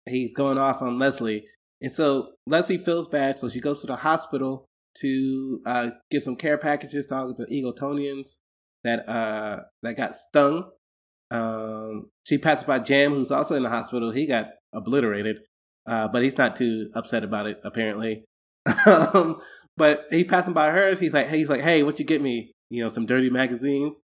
[0.07, 1.45] he's going off on Leslie,
[1.85, 4.65] and so Leslie feels bad, so she goes to the hospital
[5.01, 8.37] to uh, some care packages to all the Eagletonians
[8.83, 10.71] that uh that got stung.
[11.29, 14.09] Um, she passes by Jamm, who's also in the hospital.
[14.09, 15.37] He got obliterated,
[15.85, 18.25] uh, but he's not too upset about it apparently.
[18.87, 19.39] um,
[19.77, 20.97] but he passing by hers.
[20.97, 22.51] He's like, hey, he's like, hey, what you get me?
[22.71, 23.99] You know, some dirty magazines.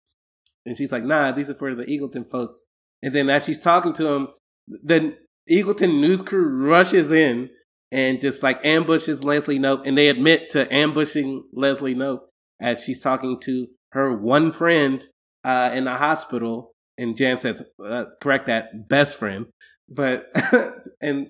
[0.66, 2.64] And she's like, nah, these are for the Eagleton folks.
[3.04, 4.28] And then as she's talking to him,
[4.66, 5.16] the
[5.48, 7.50] Eagleton news crew rushes in
[7.90, 9.86] and just like ambushes Leslie Knope.
[9.86, 12.20] And they admit to ambushing Leslie Knope
[12.60, 15.06] as she's talking to her one friend
[15.44, 16.72] uh, in the hospital.
[16.98, 19.46] And Jan says, uh, correct that, best friend.
[19.88, 20.26] But,
[21.00, 21.28] and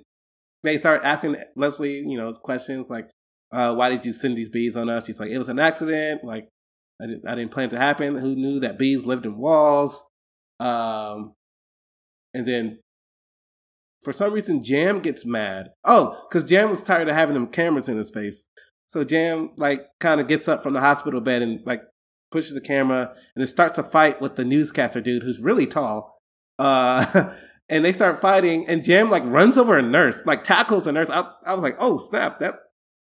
[0.64, 3.08] they start asking Leslie, you know, questions like,
[3.52, 5.06] uh, why did you send these bees on us?
[5.06, 6.24] She's like, it was an accident.
[6.24, 6.48] Like,
[7.00, 8.16] I didn't, I didn't plan to happen.
[8.16, 10.04] Who knew that bees lived in walls?
[10.58, 11.34] Um,
[12.34, 12.80] and then
[14.02, 15.70] for some reason, Jamm gets mad.
[15.84, 18.44] Oh, because Jamm was tired of having them cameras in his face.
[18.86, 21.82] So Jamm like kind of gets up from the hospital bed and like
[22.30, 26.20] pushes the camera and then starts a fight with the newscaster dude who's really tall.
[26.58, 27.32] Uh,
[27.68, 31.10] and they start fighting and Jamm like runs over a nurse, like tackles a nurse.
[31.10, 32.54] I, I was like, oh snap, that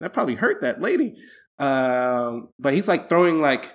[0.01, 1.17] that probably hurt that lady.
[1.59, 3.73] Um, but he's like throwing like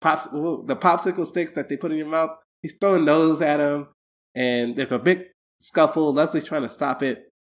[0.00, 2.30] pops the popsicle sticks that they put in your mouth.
[2.62, 3.88] He's throwing those at him,
[4.34, 5.24] and there's a big
[5.60, 6.12] scuffle.
[6.12, 7.32] Leslie's trying to stop it,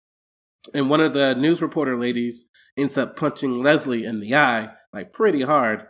[0.73, 5.13] and one of the news reporter ladies ends up punching Leslie in the eye like
[5.13, 5.87] pretty hard.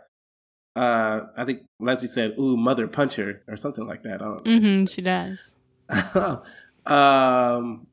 [0.76, 4.22] Uh, I think Leslie said, "Ooh, mother puncher" or something like that.
[4.22, 4.52] I don't know.
[4.52, 5.54] Mm-hmm, she does.
[6.86, 7.86] um,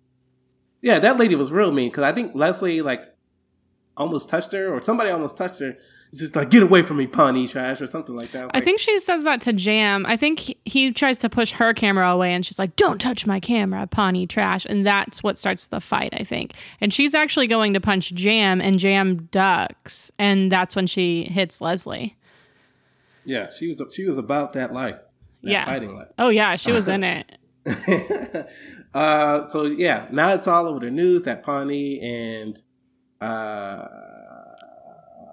[0.82, 3.04] yeah, that lady was real mean because I think Leslie like
[3.98, 5.78] almost touched her, or somebody almost touched her.
[6.16, 8.50] It's just like, "Get away from me, Pawnee trash," or something like that.
[8.54, 10.06] I think she says that to Jamm.
[10.06, 13.26] I think he, he tries to push her camera away and she's like, Don't touch
[13.28, 14.66] my camera, Pawnee trash.
[14.66, 16.54] And that's what starts the fight, I think.
[16.80, 20.10] And she's actually going to punch Jamm and Jamm ducks.
[20.18, 22.16] And that's when she hits Leslie.
[23.26, 24.96] yeah, she was she was about that life,
[25.44, 25.66] that Yeah.
[25.66, 26.08] fighting life.
[26.18, 27.38] Oh, yeah, she was in it.
[28.94, 32.62] uh, so yeah, now it's all over the news that Pawnee and
[33.20, 33.88] uh,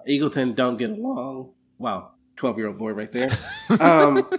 [0.07, 1.51] Eagleton don't get along.
[1.77, 3.31] Wow, twelve year old boy right there.
[3.79, 4.29] Um,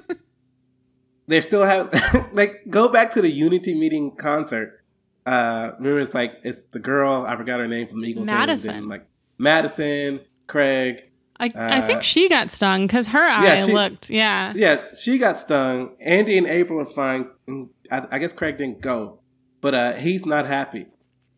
[1.27, 1.91] they still have
[2.33, 4.81] like go back to the Unity meeting concert.
[5.27, 8.27] Uh, remember, it's like it's the girl I forgot her name from Eagleton.
[8.27, 8.75] Madison.
[8.75, 9.07] then, like
[9.39, 11.11] Madison, Craig.
[11.41, 14.53] I, I Uh, think she got stung because her eye yeah, she- looked, yeah.
[14.55, 15.97] Yeah, she got stung.
[15.99, 17.29] Andy and April are fine.
[17.49, 19.19] Mm, I, I guess Craig didn't go,
[19.61, 20.87] but uh, he's not happy.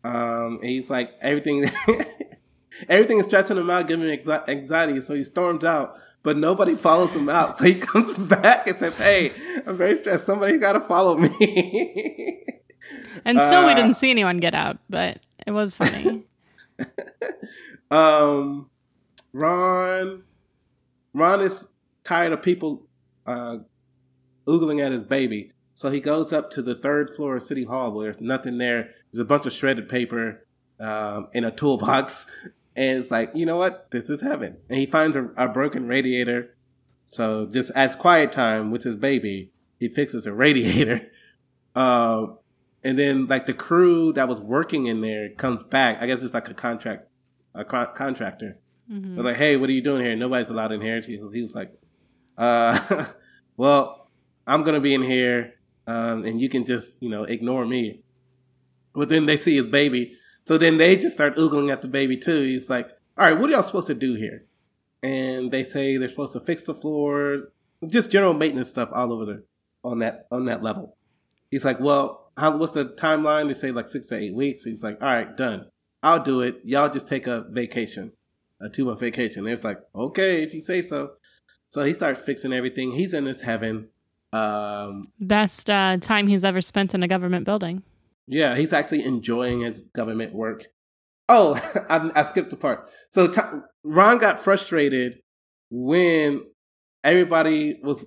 [0.03, 1.69] Um, he's like everything.
[2.89, 4.99] everything is stressing him out, giving him anxi- anxiety.
[5.01, 7.57] So he storms out, but nobody follows him out.
[7.57, 9.31] So he comes back and says, "Hey,
[9.65, 10.25] I'm very stressed.
[10.25, 12.43] Somebody got to follow me."
[13.25, 16.23] And still, we Uh, didn't see anyone get out, but it was funny.
[17.91, 18.69] um,
[19.33, 20.23] Ron,
[21.13, 21.67] Ron is
[22.03, 22.87] tired of people
[23.25, 23.57] uh,
[24.47, 25.51] oogling at his baby.
[25.73, 28.91] So he goes up to the third floor of City Hall where there's nothing there.
[29.11, 30.45] There's a bunch of shredded paper
[30.79, 32.25] um, in a toolbox.
[32.77, 33.91] And it's like, you know what?
[33.91, 34.57] This is heaven.
[34.69, 36.55] And he finds a, a broken radiator.
[37.05, 41.07] So just as quiet time with his baby, he fixes a radiator.
[41.75, 42.37] Um,
[42.83, 46.01] and then like the crew that was working in there comes back.
[46.01, 47.07] I guess it's like a contract,
[47.55, 48.59] a co- contractor.
[48.89, 49.15] Mhm.
[49.15, 50.15] They're like, "Hey, what are you doing here?
[50.15, 51.73] Nobody's allowed in here." He, he was like,
[52.37, 53.05] "Uh,
[53.57, 54.09] well,
[54.45, 55.55] I'm gonna be in here,
[55.87, 58.01] um, and you can just, you know, ignore me."
[58.93, 60.13] But then they see his baby,
[60.47, 62.43] so then they just start oogling at the baby too.
[62.43, 64.45] He's like, "All right, what are y'all supposed to do here?"
[65.03, 67.45] And they say they're supposed to fix the floors,
[67.87, 69.43] just general maintenance stuff all over the
[69.83, 70.95] on that on that level.
[71.51, 74.63] He's like, "Well, how, what's the timeline?" They say like six to eight weeks.
[74.63, 75.67] He's like, "All right, done.
[76.01, 76.61] I'll do it.
[76.63, 78.13] Y'all just take a vacation."
[78.61, 79.47] a two month vacation.
[79.47, 81.11] It's like, okay, if you say so.
[81.69, 82.93] So he starts fixing everything.
[82.93, 83.89] He's in his heaven.
[84.33, 87.83] Um, Best uh, time he's ever spent in a government building.
[88.27, 90.65] Yeah, he's actually enjoying his government work.
[91.29, 91.55] Oh,
[91.89, 92.89] I, I skipped the part.
[93.09, 93.41] So t-
[93.83, 95.19] Ron got frustrated
[95.69, 96.43] when
[97.03, 98.05] everybody was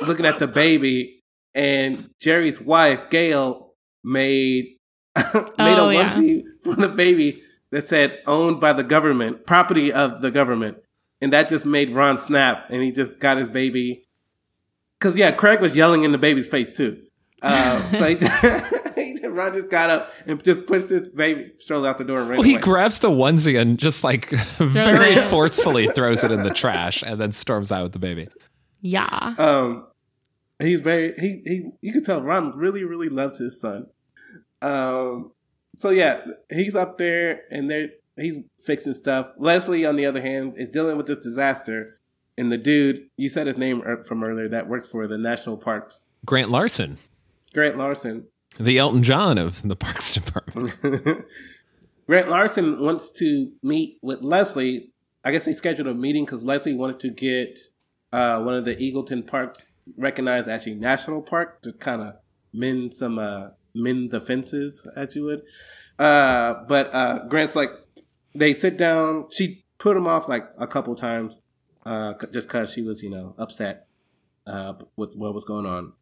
[0.00, 1.22] looking at the baby,
[1.54, 4.76] and Jerry's wife Gail made
[5.16, 6.10] made Oh, a yeah.
[6.10, 10.78] onesie for the baby that said "owned by the government, property of the government,"
[11.20, 14.04] and that just made Ron snap, and he just got his baby.
[15.00, 17.02] Cause yeah, Craig was yelling in the baby's face too.
[17.42, 18.16] Uh, so he,
[19.34, 22.38] Ron just got up and just pushed his baby stroller out the door and ran
[22.38, 22.62] Well, he away.
[22.62, 27.32] grabs the onesie and just like very forcefully throws it in the trash and then
[27.32, 28.28] storms out with the baby.
[28.80, 29.34] Yeah.
[29.38, 29.86] Um,
[30.58, 31.70] he's very he he.
[31.80, 33.86] You can tell Ron really really loves his son.
[34.62, 35.32] Um,
[35.76, 36.20] so yeah,
[36.52, 39.32] he's up there and they he's fixing stuff.
[39.38, 41.98] Leslie, on the other hand, is dealing with this disaster.
[42.36, 45.56] And the dude, you said his name er- from earlier, that works for the national
[45.56, 46.98] parks, Grant Larson,
[47.52, 48.26] Grant Larson.
[48.58, 50.74] The Elton John of the Parks Department.
[52.06, 54.92] Grant Larson wants to meet with Leslie.
[55.24, 57.58] I guess they scheduled a meeting because Leslie wanted to get
[58.12, 62.14] uh, one of the Eagleton parks recognized as a national park to kind of
[62.52, 65.42] mend some uh, mend the fences, as you would.
[65.98, 67.70] Uh, but uh, Grant's like,
[68.34, 69.26] they sit down.
[69.30, 71.40] She put him off like a couple times,
[71.86, 73.86] uh, just because she was, you know, upset
[74.46, 75.92] uh, with what was going on.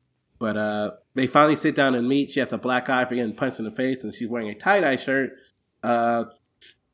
[0.42, 2.32] But uh, they finally sit down and meet.
[2.32, 4.56] She has a black eye for getting punched in the face, and she's wearing a
[4.56, 5.34] tie dye shirt
[5.84, 6.24] uh,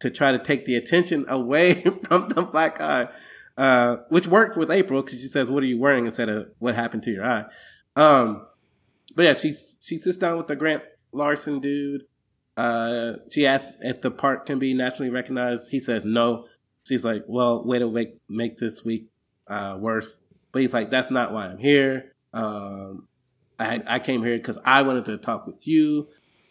[0.00, 3.08] to try to take the attention away from the black eye,
[3.56, 6.74] uh, which worked with April because she says, "What are you wearing?" instead of "What
[6.74, 7.46] happened to your eye."
[7.96, 8.46] Um,
[9.16, 10.82] but yeah, she she sits down with the Grant
[11.12, 12.02] Larson dude.
[12.54, 15.70] Uh, she asks if the park can be nationally recognized.
[15.70, 16.44] He says no.
[16.86, 19.08] She's like, "Well, way to make make this week
[19.46, 20.18] uh, worse."
[20.52, 22.12] But he's like, "That's not why I'm here.
[22.34, 23.07] Um,
[23.58, 26.08] I I came here because I wanted to talk with you."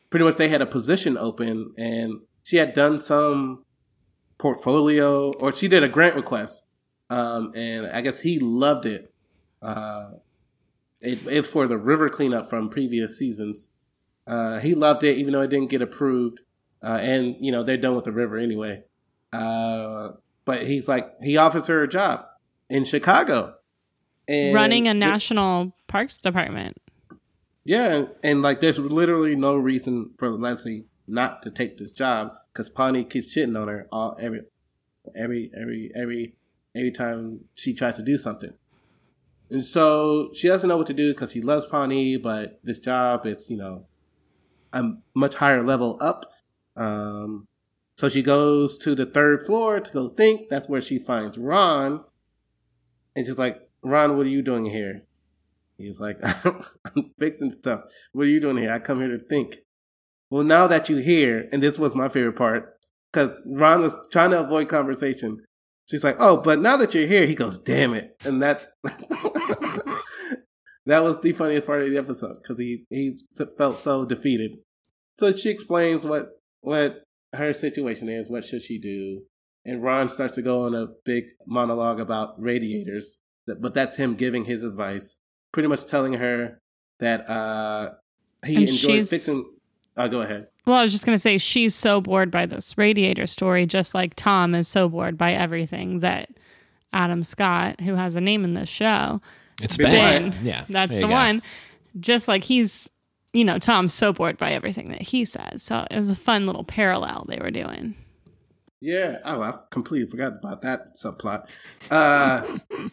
[0.09, 3.65] Pretty much, they had a position open, and she had done some
[4.37, 6.63] portfolio, or she did a grant request,
[7.09, 9.13] um, and I guess he loved it.
[9.61, 10.11] Uh,
[11.01, 13.69] it, it's for the river cleanup from previous seasons.
[14.25, 16.41] Uh, he loved it, even though it didn't get approved.
[16.81, 18.83] Uh, and you know they're done with the river anyway.
[19.33, 20.11] Uh,
[20.45, 22.25] but he's like he offers her a job
[22.69, 23.55] in Chicago,
[24.27, 26.77] and Running a th- national parks department.
[27.67, 32.31] Yeah, and, and like there's literally no reason for Leslie not to take this job
[32.53, 34.43] because Pawnee keeps shitting on her all every
[35.13, 36.35] every every every
[36.73, 38.53] every time she tries to do something.
[39.49, 43.25] And so she doesn't know what to do because she loves Pawnee, but this job
[43.25, 43.85] is, you know,
[44.71, 46.31] a much higher level up.
[46.77, 47.47] Um,
[47.97, 50.49] so she goes to the third floor to go think.
[50.49, 52.05] That's where she finds Ron.
[53.13, 55.03] And she's like, Ron, what are you doing here?
[55.77, 57.81] He's like, I'm fixing stuff.
[58.11, 58.71] What are you doing here?
[58.71, 59.57] I come here to think.
[60.29, 62.77] Well, now that you're here, and this was my favorite part,
[63.11, 65.43] because Ron was trying to avoid conversation.
[65.85, 68.67] She's like, "Oh, but now that you're here," he goes, "Damn it!" And that
[70.85, 73.13] that was the funniest part of the episode because he he
[73.57, 74.51] felt so defeated.
[75.17, 76.29] So she explains what
[76.61, 78.29] what her situation is.
[78.29, 79.23] What should she do?
[79.65, 84.45] And Ron starts to go on a big monologue about radiators, but that's him giving
[84.45, 85.17] his advice,
[85.51, 86.59] pretty much telling her
[86.99, 87.93] that uh,
[88.45, 89.45] he And enjoys she's- fixing.
[89.99, 90.47] Oh, go ahead.
[90.67, 93.95] Well, I was just going to say she's so bored by this radiator story, just
[93.95, 96.29] like Tom is so bored by everything that
[96.93, 99.21] Adam Scott, who has a name in this show,
[99.61, 100.31] It's Ben.
[100.31, 100.39] Ben.
[100.45, 101.07] Yeah, that's the go.
[101.09, 101.41] one.
[101.99, 102.89] Just like he's,
[103.33, 105.63] you know, Tom's so bored by everything that he says.
[105.63, 107.95] So it was a fun little parallel they were doing.
[108.81, 109.17] Yeah.
[109.25, 111.47] Oh, I completely forgot about that subplot.
[111.89, 112.59] Uh,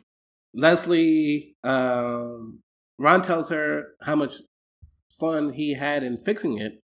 [0.54, 2.60] Leslie, um,
[2.98, 4.36] Ron tells her how much
[5.18, 6.80] fun he had in fixing it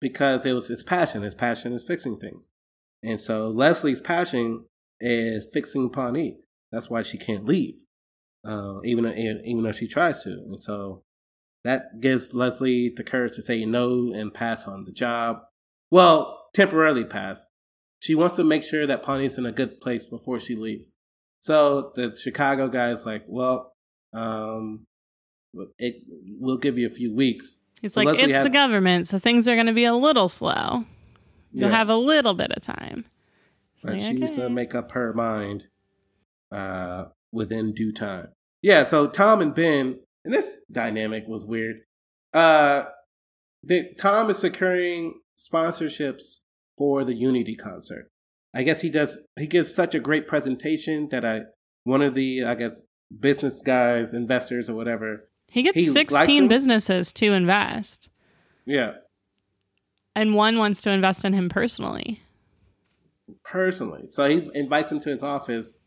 [0.00, 1.22] because it was his passion.
[1.22, 2.48] His passion is fixing things.
[3.02, 4.66] And so Leslie's passion
[5.00, 6.38] is fixing Pawnee.
[6.70, 7.74] That's why she can't leave,
[8.44, 10.30] uh, even though, even though she tries to.
[10.30, 11.02] And so
[11.64, 15.38] that gives Leslie the courage to say no and pass on the job.
[15.90, 17.46] Well, temporarily pass.
[18.00, 20.94] She wants to make sure that Pawnee's in a good place before she leaves.
[21.42, 23.72] So the Chicago guy is like, well,
[24.14, 24.86] um,
[25.76, 25.96] it
[26.38, 27.56] we'll give you a few weeks.
[27.80, 30.84] He's like, it's had- the government, so things are going to be a little slow.
[31.50, 31.76] You'll Yeah.
[31.76, 33.06] have a little bit of time.
[33.82, 35.66] But Like, she needs to make up her mind
[36.52, 38.28] uh, within due time.
[38.62, 41.80] Yeah, so Tom and Ben, and this dynamic was weird.
[42.32, 42.84] Uh,
[43.64, 46.38] the, Tom is securing sponsorships
[46.78, 48.11] for the Unity concert.
[48.54, 49.18] I guess he does.
[49.38, 51.42] He gives such a great presentation that I
[51.84, 52.82] one of the I guess
[53.18, 55.28] business guys, investors or whatever.
[55.50, 58.08] He gets He 16 businesses to invest,
[58.64, 58.94] Yeah,
[60.16, 62.22] and one wants to invest in him personally.
[63.44, 64.04] personally.
[64.08, 65.78] So he invites him to his office,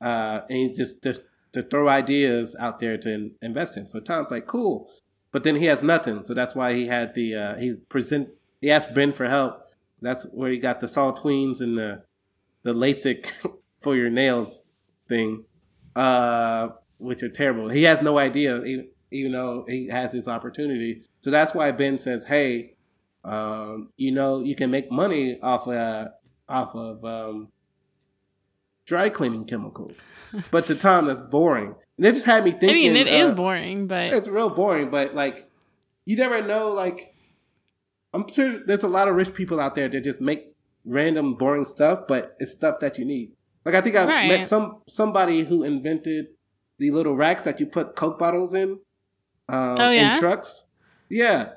[0.00, 1.22] uh, and he just just
[1.52, 3.88] to throw ideas out there to invest in.
[3.88, 4.90] So Tom's like, cool,
[5.30, 6.24] but then he has nothing.
[6.24, 8.30] So that's why he had the uh, he's present.
[8.60, 9.62] He asked Ben for help.
[10.02, 12.02] That's where he got the saltines and the
[12.64, 13.30] the LASIK
[13.80, 14.62] for your nails
[15.08, 15.44] thing,
[15.94, 17.68] uh, which are terrible.
[17.68, 21.02] He has no idea, even, even though he has this opportunity.
[21.20, 22.76] So that's why Ben says, "Hey,
[23.22, 26.08] um, you know, you can make money off of
[26.48, 27.48] off of um,
[28.86, 30.00] dry cleaning chemicals."
[30.50, 31.76] but to Tom, that's boring.
[31.96, 32.90] And it just had me thinking.
[32.90, 35.48] I mean, it is uh, boring, but It's real boring, but like,
[36.06, 36.72] you never know.
[36.72, 37.14] Like,
[38.12, 40.53] I'm sure there's a lot of rich people out there that just make
[40.84, 43.32] random boring stuff, but it's stuff that you need.
[43.64, 44.28] Like, I think I Right.
[44.28, 46.26] met some somebody who invented
[46.78, 48.80] the little racks that you put Coke bottles in.
[49.48, 50.14] Um, Oh, yeah?
[50.14, 50.64] In trucks.
[51.08, 51.50] Yeah.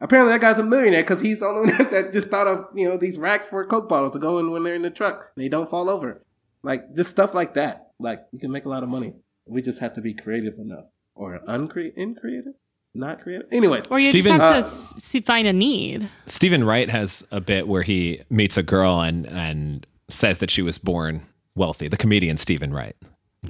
[0.00, 2.88] Apparently, that guy's a millionaire because he's the only one that just thought of you
[2.88, 5.44] know these racks for Coke bottles to go in when they're in the truck and
[5.44, 6.22] they don't fall over.
[6.62, 7.88] Like just stuff like that.
[7.98, 9.14] Like you can make a lot of money.
[9.46, 12.54] We just have to be creative enough, or uncreative, increative,
[12.94, 13.46] not creative.
[13.52, 16.08] Anyways, or you Steven- just have Uh, to s- see, find a need.
[16.26, 20.62] Stephen Wright has a bit where he meets a girl and and says that she
[20.62, 21.22] was born
[21.54, 21.88] wealthy.
[21.88, 22.96] The comedian Stephen Wright.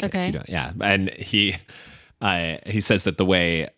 [0.03, 0.27] Okay.
[0.27, 1.57] you don't- yeah, and he
[2.21, 3.69] uh, he says that the way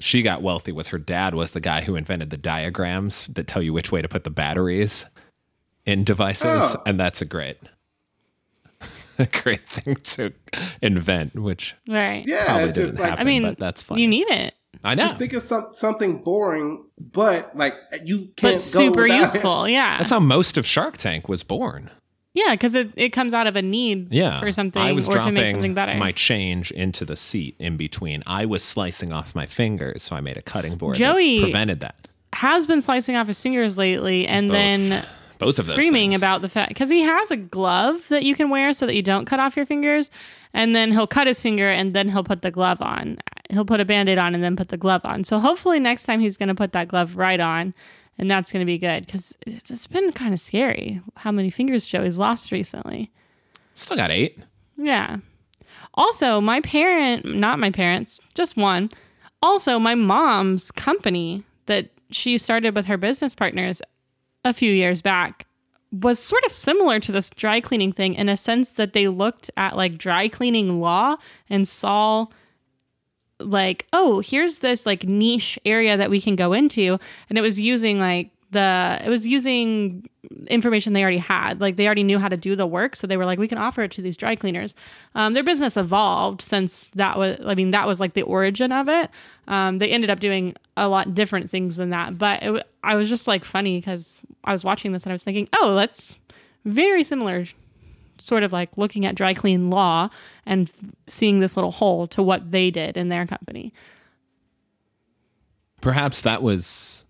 [0.00, 3.60] she got wealthy was her dad was the guy who invented the diagrams that tell
[3.60, 5.04] you which way to put the batteries
[5.84, 6.82] in devices, Oh.
[6.86, 7.56] and that's a great
[9.18, 10.32] a great thing to
[10.80, 11.34] invent.
[11.34, 12.24] Which Right.
[12.26, 14.02] yeah, probably it's didn't just like happen, I mean, but that's funny.
[14.02, 14.54] You need it,
[14.84, 15.04] I know.
[15.04, 19.20] just think of some, something boring, but like you can't but go super without it.
[19.20, 19.68] useful.
[19.68, 19.98] Yeah.
[19.98, 21.90] that's how most of Shark Tank was born.
[22.34, 25.18] yeah, because it, it comes out of a need yeah, for something I was or
[25.18, 25.94] to make something better.
[25.94, 28.22] my change into the seat in between.
[28.26, 31.80] I was slicing off my fingers, so I made a cutting board Joey- that prevented
[31.80, 31.96] that.
[32.34, 34.52] has been slicing off his fingers lately and Both.
[34.54, 35.06] then
[35.38, 36.20] Both of those screaming things.
[36.22, 39.02] about the fact because he has a glove that you can wear so that you
[39.02, 40.10] don't cut off your fingers
[40.54, 43.18] and then he'll cut his finger and then he'll put the glove on
[43.50, 46.20] he'll put a band-aid on and then put the glove on so hopefully next time
[46.20, 47.74] he's going to put that glove right on
[48.18, 51.84] and that's going to be good because it's been kind of scary how many fingers
[51.84, 53.10] joey's lost recently
[53.74, 54.36] Still got eight.
[54.76, 55.18] yeah.
[55.94, 58.90] Also, my parent, not my parents, just one.
[59.42, 63.80] Also, my mom's company that she started with her business partners
[64.44, 65.46] a few years back
[65.92, 69.50] was sort of similar to this dry cleaning thing in a sense that they looked
[69.56, 71.16] at like dry cleaning law
[71.48, 72.26] and saw
[73.40, 76.98] like oh here's this like niche area that we can go into.
[77.28, 80.08] And it was using like the it was using
[80.46, 81.60] information they already had.
[81.60, 82.96] Like they already knew how to do the work.
[82.96, 84.74] So they were like we can offer it to these dry cleaners.
[85.14, 88.88] Um, their business evolved since that was i mean that was like the origin of
[88.88, 89.10] it.
[89.46, 92.18] Um, they ended up doing a lot different things than that.
[92.18, 95.24] But it, i was just like funny because i was watching this and i was
[95.24, 96.14] thinking oh that's
[96.64, 97.44] very similar
[98.18, 100.08] sort of like looking at dry clean law
[100.46, 103.72] and f- seeing this little hole to what they did in their company.
[105.80, 107.04] Perhaps that was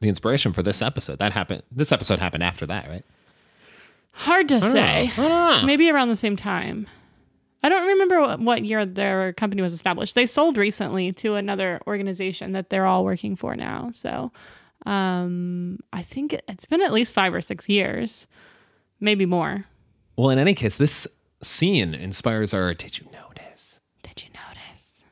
[0.00, 1.18] the inspiration for this episode.
[1.18, 1.62] That happened.
[1.72, 3.04] This episode happened after that, right?
[4.12, 5.10] Hard to say.
[5.66, 6.86] Maybe around the same time.
[7.62, 10.14] I don't remember what, what year their company was established.
[10.14, 13.90] They sold recently to another organization that they're all working for now.
[13.92, 14.30] So
[14.86, 18.26] um, I think it's been at least five or six years,
[19.00, 19.64] maybe more.
[20.16, 21.06] Well, in any case, this
[21.42, 22.72] scene inspires our.
[22.74, 23.80] Did you notice?
[24.02, 25.04] Did you notice?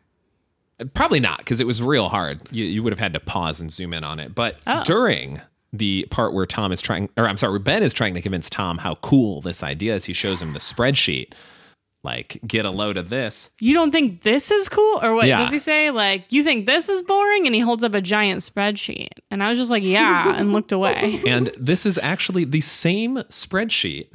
[0.80, 2.40] Uh, probably not, because it was real hard.
[2.50, 4.34] You, you would have had to pause and zoom in on it.
[4.34, 4.82] But Oh.
[4.84, 5.40] during
[5.72, 8.48] the part where Tom is trying, or I'm sorry, where Ben is trying to convince
[8.48, 11.32] Tom how cool this idea is, he shows him the spreadsheet.
[12.05, 13.48] Like, get a load of this.
[13.61, 15.00] You don't think this is cool?
[15.02, 15.38] Or what Yeah.
[15.42, 15.90] does he say?
[15.90, 17.46] Like, you think this is boring?
[17.46, 19.07] And he holds up a giant spreadsheet.
[19.30, 21.22] And I was just like, yeah, and looked away.
[21.26, 24.09] And this is actually the same spreadsheet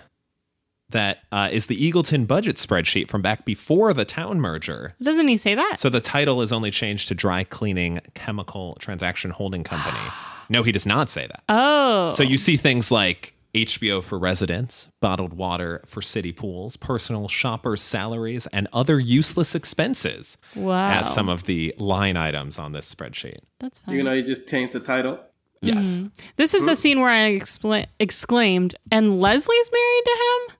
[0.91, 4.95] that uh, is the Eagleton budget spreadsheet from back before the town merger.
[5.01, 5.77] Doesn't he say that?
[5.79, 9.99] So the title is only changed to Dry Cleaning Chemical Transaction Holding Company.
[10.51, 11.43] No, he does not say that.
[11.47, 12.09] Oh.
[12.09, 17.81] So you see things like HBO for residents, bottled water for city pools, personal shoppers'
[17.81, 20.99] salaries, and other useless expenses wow.
[20.99, 23.39] as some of the line items on this spreadsheet.
[23.59, 23.95] That's fine.
[23.95, 25.19] You know, you just changed the title.
[25.61, 25.97] Yes.
[26.37, 30.57] This is the scene where I expl- exclaimed, and Leslie's married to him?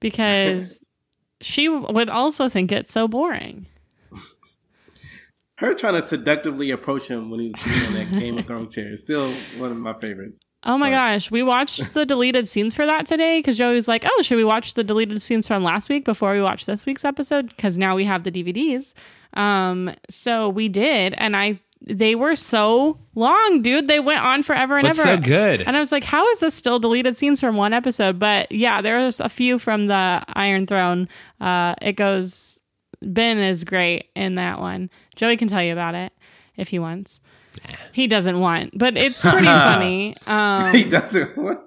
[0.00, 0.80] Because
[1.40, 3.66] she would also think it's so boring.
[5.58, 8.74] Her trying to seductively approach him when he was sitting in that Game of Thrones
[8.74, 10.32] chair is still one of my favorite.
[10.64, 11.14] Oh my Right.
[11.14, 14.36] gosh, we watched the deleted scenes for that today because Joey was like, "Oh, should
[14.36, 17.78] we watch the deleted scenes from last week before we watch this week's episode?" Because
[17.78, 18.92] now we have the DVDs.
[19.34, 23.88] Um, so we did, and I they were so long, dude.
[23.88, 25.02] They went on forever and But ever.
[25.02, 25.62] so good.
[25.62, 28.82] And I was like, "How is this still deleted scenes from one episode?" But yeah,
[28.82, 31.08] there's a few from the Iron Throne.
[31.40, 32.60] Uh, it goes.
[33.02, 34.90] Ben is great in that one.
[35.16, 36.12] Joey can tell you about it
[36.58, 37.18] if he wants.
[37.92, 40.16] He doesn't want, but it's pretty funny.
[40.26, 41.34] Um, he doesn't.
[41.36, 41.60] want-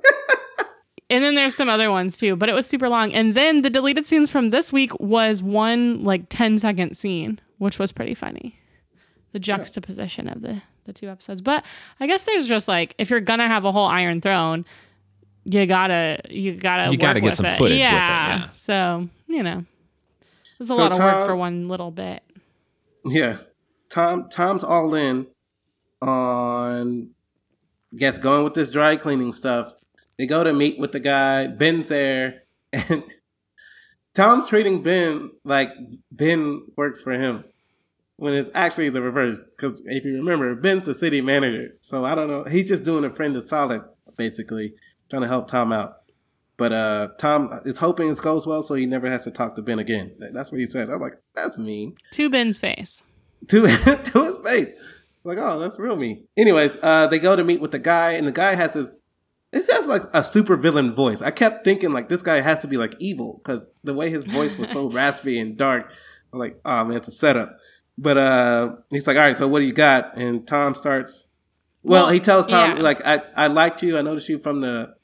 [1.09, 3.11] and then there's some other ones too, but it was super long.
[3.14, 7.80] And then the deleted scenes from this week was one like 10 second scene, which
[7.80, 8.59] was pretty funny.
[9.34, 11.42] The juxtaposition of the the two episodes.
[11.42, 11.66] But
[12.00, 14.64] I guess there's just like if you're gonna have a whole Iron Throne,
[15.44, 17.58] you gotta you gotta You gotta get with some it.
[17.58, 18.38] footage with it, yeah.
[18.40, 18.50] yeah.
[18.54, 19.66] So you know,
[20.60, 22.22] there's a So lot of work for one little bit.
[23.06, 23.38] Yeah,
[23.90, 24.30] Tom.
[24.30, 25.28] Tom's all in
[26.02, 27.10] on.
[27.96, 29.76] Guess going with this dry cleaning stuff.
[30.18, 31.48] They go to meet with the guy.
[31.48, 33.04] Ben's there, and
[34.16, 35.70] Tom's treating Ben like
[36.12, 37.44] Ben works for him,
[38.18, 39.45] when it's actually the reverse.
[39.47, 42.43] Because if you remember, Ben's the city manager, so I don't know.
[42.43, 43.82] He's just doing a friend of solid,
[44.18, 44.74] basically
[45.09, 45.97] trying to help Tom out.
[46.55, 49.61] But uh, Tom is hoping it goes well, so he never has to talk to
[49.61, 50.16] Ben again.
[50.34, 50.89] That's what he said.
[50.89, 53.01] I'm like, that's mean To Ben's face.
[53.47, 54.70] to to his face.
[55.24, 56.24] Like, oh, that's real me.
[56.38, 58.88] Anyways, uh, they go to meet with the guy, and the guy has his.
[59.51, 61.22] It has like a super villain voice.
[61.22, 64.24] I kept thinking like this guy has to be like evil because the way his
[64.24, 65.91] voice was so raspy and dark.
[66.32, 67.55] I'm like, oh man, it's a setup.
[67.98, 70.18] But uh, he's like, all right, so what do you got?
[70.18, 71.28] And Tom starts.
[71.84, 72.84] Well, Well, he tells Tom yeah.
[72.84, 73.98] like, I I liked you.
[73.98, 74.96] I noticed you from the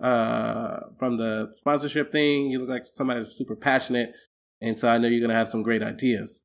[0.00, 2.50] uh from the sponsorship thing.
[2.50, 4.14] You look like somebody who's super passionate,
[4.60, 6.42] and so I know you're gonna have some great ideas.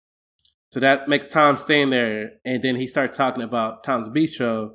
[0.72, 4.72] So that makes Tom stand there, and then he starts talking about Tom's Bistro.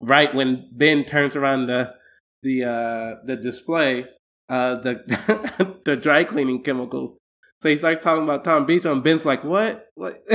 [0.00, 1.94] Right when Ben turns around the
[2.42, 4.06] the uh, the display,
[4.48, 7.16] uh, the the dry cleaning chemicals.
[7.60, 9.86] So he starts talking about Tom Bistro, and Ben's like, "What?
[9.94, 10.14] What?"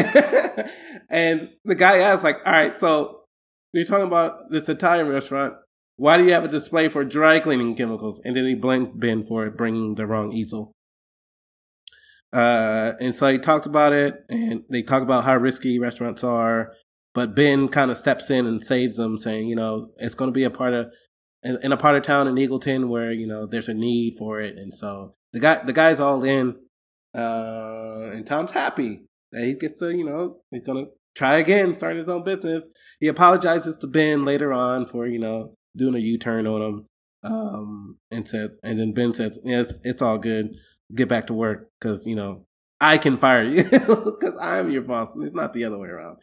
[1.09, 3.21] and the guy asks, "Like, all right, so
[3.73, 5.53] you're talking about this Italian restaurant.
[5.97, 9.21] Why do you have a display for dry cleaning chemicals?" And then he blamed Ben
[9.21, 10.71] for bringing the wrong easel.
[12.31, 16.73] Uh, and so he talks about it, and they talk about how risky restaurants are.
[17.13, 20.33] But Ben kind of steps in and saves them, saying, you know, it's going to
[20.33, 20.87] be a part of
[21.43, 24.57] in a part of town in Eagleton where you know there's a need for it,
[24.57, 26.57] and so the guy the guy's all in,
[27.15, 29.01] uh, and Tom's happy
[29.31, 30.85] that he gets to you know he's gonna
[31.15, 32.69] try again, start his own business.
[32.99, 36.85] He apologizes to Ben later on for you know doing a U turn on him,
[37.23, 40.55] um, and says, and then Ben says, yeah, it's, it's all good
[40.95, 42.45] get back to work because you know
[42.81, 45.11] I can fire you because I'm your boss.
[45.17, 46.17] It's not the other way around.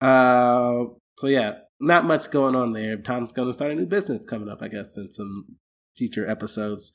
[0.00, 0.84] Uh,
[1.16, 2.96] so yeah, not much going on there.
[2.96, 5.56] Tom's going to start a new business coming up, I guess, in some
[5.96, 6.92] future episodes.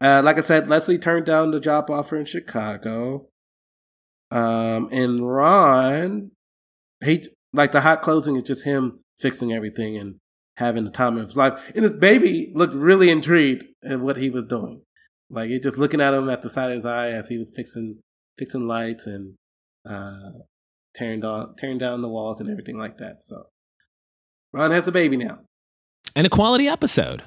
[0.00, 3.26] Uh, like I said, Leslie turned down the job offer in Chicago.
[4.30, 6.30] Um, and Ron,
[7.04, 10.16] he like the hot closing is just him fixing everything and
[10.56, 11.60] having the time of his life.
[11.74, 14.82] And his baby looked really intrigued at what he was doing.
[15.28, 17.52] Like it just looking at him at the side of his eye as he was
[17.54, 17.98] fixing
[18.38, 19.34] fixing lights and
[19.88, 20.30] uh
[20.94, 23.22] tearing down tearing down the walls and everything like that.
[23.22, 23.46] So
[24.52, 25.40] Ron has a baby now.
[26.16, 27.22] and a quality episode.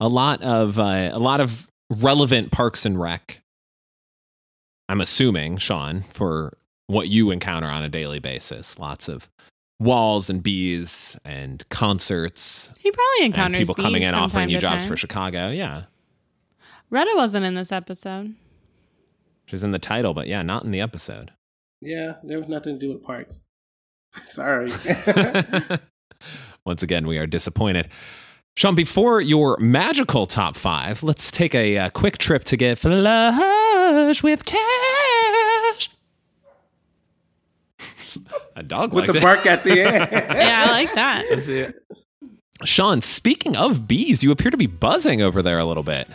[0.00, 3.42] A lot of uh, a lot of relevant Parks and Rec.
[4.88, 8.78] I'm assuming, Sean, for what you encounter on a daily basis.
[8.78, 9.28] Lots of
[9.78, 14.50] walls and bees and concerts He probably and encounters people coming in from offering time
[14.50, 14.88] you jobs time.
[14.88, 15.50] for Chicago.
[15.50, 15.84] Yeah,
[16.90, 18.34] Retta wasn't in this episode.
[19.46, 21.30] she's in the title, but yeah, not in the episode.
[21.80, 23.44] Yeah, there was nothing to do with parks.
[24.26, 24.70] Sorry.
[26.66, 27.88] Once again, we are disappointed.
[28.56, 34.22] Sean, before your magical top five, let's take a, uh quick trip to get flush
[34.22, 35.90] with cash.
[38.56, 39.22] A dog With liked the it.
[39.22, 40.08] bark at the end.
[40.12, 41.74] Yeah, I like that.
[42.64, 46.06] Sean, speaking of bees, you appear to be buzzing over there a little bit.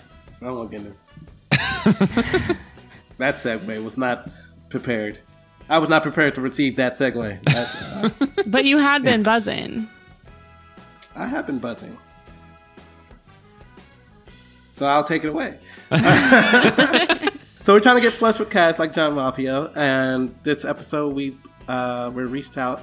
[0.42, 1.04] oh my goodness.
[3.18, 4.30] that segue was not
[4.70, 5.20] prepared.
[5.70, 7.42] I was not prepared to receive that segue.
[7.46, 9.90] That's- But you had been buzzing.
[11.16, 11.98] I have been buzzing.
[14.76, 15.58] So I'll take it away.
[17.64, 21.38] so we're trying to get flush with cats like Jean-Ralphio, and this episode we
[21.70, 22.82] uh, were reached out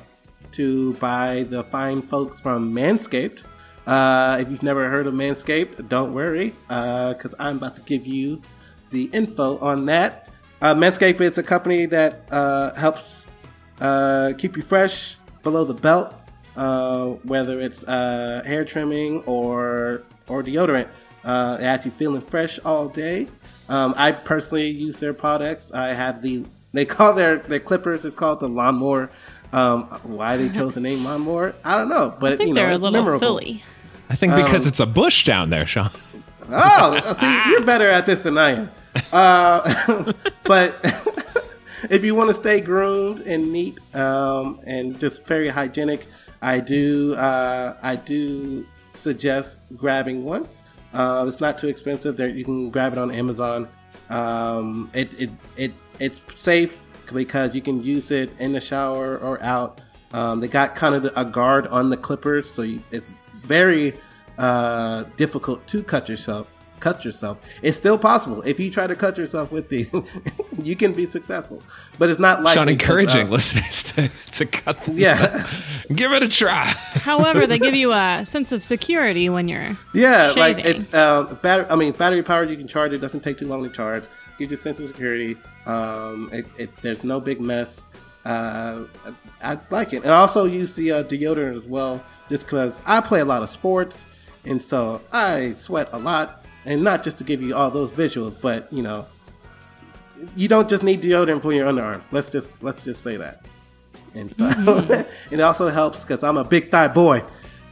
[0.52, 3.42] to by the fine folks from Manscaped.
[3.86, 8.40] Uh, if you've never heard of Manscaped, don't worry, because I'm about to give you
[8.90, 10.30] the info on that.
[10.62, 13.26] Uh, Manscaped is a company that uh, helps
[13.82, 16.14] uh, keep you fresh below the belt,
[16.56, 20.88] uh, whether it's uh, hair trimming or or deodorant.
[21.24, 23.28] Uh, it has you feeling fresh all day.
[23.68, 25.70] Um, I personally use their products.
[25.72, 28.04] I have the they call their their clippers.
[28.04, 29.10] It's called the lawnmower.
[29.52, 32.62] Um, why they chose the name lawnmower, I don't know, but I think you know,
[32.62, 33.18] they're a little memorable.
[33.18, 33.62] silly.
[34.08, 35.90] I think because it's a bush down there, Sean.
[36.50, 38.70] Oh, see, you're better at this than I am.
[39.10, 40.12] Uh,
[40.44, 40.76] but
[41.88, 46.06] if you want to stay groomed and neat um, and just very hygienic,
[46.42, 50.46] I do uh, I do suggest grabbing one.
[50.92, 52.16] Uh, it's not too expensive.
[52.16, 53.68] There, you can grab it on Amazon.
[54.10, 56.80] Um, it, it it it's safe
[57.12, 59.80] because you can use it in the shower or out.
[60.12, 63.98] Um, they got kind of a guard on the clippers, so you, it's very
[64.38, 66.58] uh, difficult to cut yourself.
[66.82, 67.40] Cut yourself.
[67.62, 68.42] It's still possible.
[68.42, 69.88] If you try to cut yourself with these,
[70.64, 71.62] you can be successful.
[71.96, 75.44] But it's not like Sean, encouraging listeners to, to cut these Yeah.
[75.44, 75.96] out.
[75.96, 76.64] Give it a try.
[76.64, 81.66] However, they give you a sense of security when you're Yeah, like it's um, battery.
[81.70, 82.50] I mean, battery powered.
[82.50, 82.98] You can charge it.
[82.98, 84.04] Doesn't take too long to charge.
[84.36, 85.36] Gives you a sense of security.
[85.66, 87.84] Um, it, it, there's no big mess.
[88.24, 88.86] Uh,
[89.40, 92.82] I, I like it, and I also use the uh, deodorant as well, just because
[92.86, 94.08] I play a lot of sports,
[94.44, 96.41] and so I sweat a lot.
[96.64, 99.06] And not just to give you all those visuals, but you know,
[100.36, 102.02] you don't just need deodorant for your underarm.
[102.10, 103.44] Let's just let's just say that.
[104.14, 104.48] And so
[105.30, 107.24] it also helps because I'm a big thigh boy.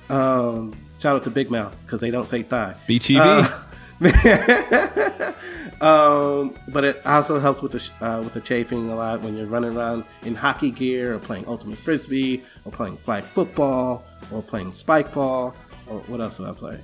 [0.08, 2.74] Um, shout out to Big Mouth because they don't say thigh.
[2.88, 3.66] BTV.
[5.80, 9.34] Um, but it also helps with the sh- uh, with the chafing a lot when
[9.34, 14.42] you're running around in hockey gear or playing ultimate frisbee or playing flag football or
[14.42, 15.54] playing spike ball
[15.86, 16.82] or what else do I play?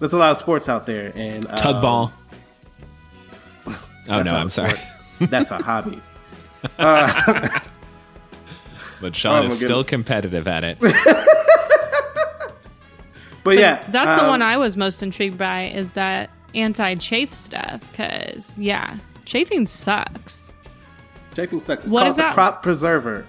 [0.00, 2.12] There's a lot of sports out there and um, Tug ball.
[4.08, 4.78] Oh no, I'm sorry.
[5.20, 6.00] That's a hobby.
[9.00, 10.78] But Sean Oh, my is still competitive at it.
[13.42, 17.80] But yeah, That's the um, one I was most intrigued by is that anti-chafe stuff
[17.90, 20.52] because yeah, chafing sucks.
[21.34, 21.84] Chafing sucks.
[21.84, 22.34] It's What called is the that?
[22.34, 23.26] crop preserver.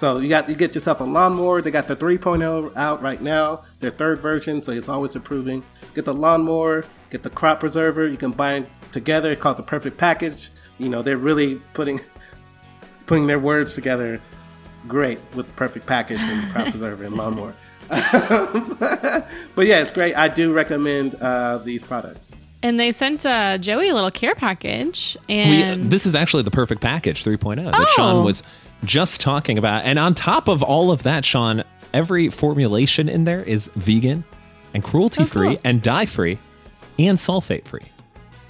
[0.00, 1.60] So you got you get yourself a lawnmower.
[1.60, 5.62] They got the 3.0 out right now, their third version, so it's always improving.
[5.94, 8.08] Get the lawnmower, get the crop preserver.
[8.08, 9.32] You can buy them together.
[9.32, 10.48] It's called the perfect package.
[10.78, 12.00] You know they're really putting
[13.06, 14.22] putting their words together
[14.88, 17.54] great with the perfect package and the crop preserver and lawnmower.
[17.90, 20.14] but yeah, it's great.
[20.16, 22.30] I do recommend uh, these products.
[22.62, 26.50] And they sent uh, Joey a little care package, We, and this is actually the
[26.50, 27.86] perfect package 3.0 that Oh.
[27.96, 28.42] Sean was
[28.84, 29.84] just talking about.
[29.84, 34.24] And on top of all of that, Sean, every formulation in there is vegan
[34.74, 35.60] and cruelty free Oh, cool.
[35.64, 36.38] and dye free
[36.98, 37.86] and sulfate free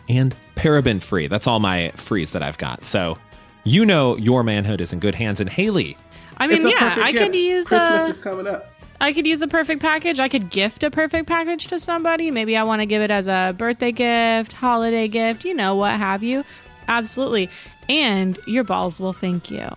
[0.09, 1.27] and paraben free.
[1.27, 2.85] That's all my frees that I've got.
[2.85, 3.17] So
[3.65, 5.41] you know your manhood is in good hands.
[5.41, 5.97] And Haley,
[6.37, 7.25] I mean, yeah, I gift.
[7.25, 8.67] could use uh, Christmas a, is coming up.
[9.03, 10.21] I could use a perfect package.
[10.21, 12.31] I could gift a perfect package to somebody.
[12.31, 15.93] Maybe I want to give it as a birthday gift, holiday gift, you know, what
[15.93, 16.45] have you.
[16.87, 17.49] Absolutely.
[17.89, 19.69] And your balls will thank you.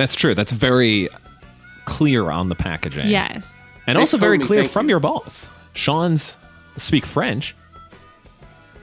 [0.00, 0.34] That's true.
[0.34, 1.08] That's very
[1.84, 3.08] clear on the packaging.
[3.08, 3.60] Yes.
[3.86, 4.90] And They also told very me clear thank from you.
[4.94, 5.48] your balls.
[5.74, 6.36] Sean's
[6.76, 7.54] speak French.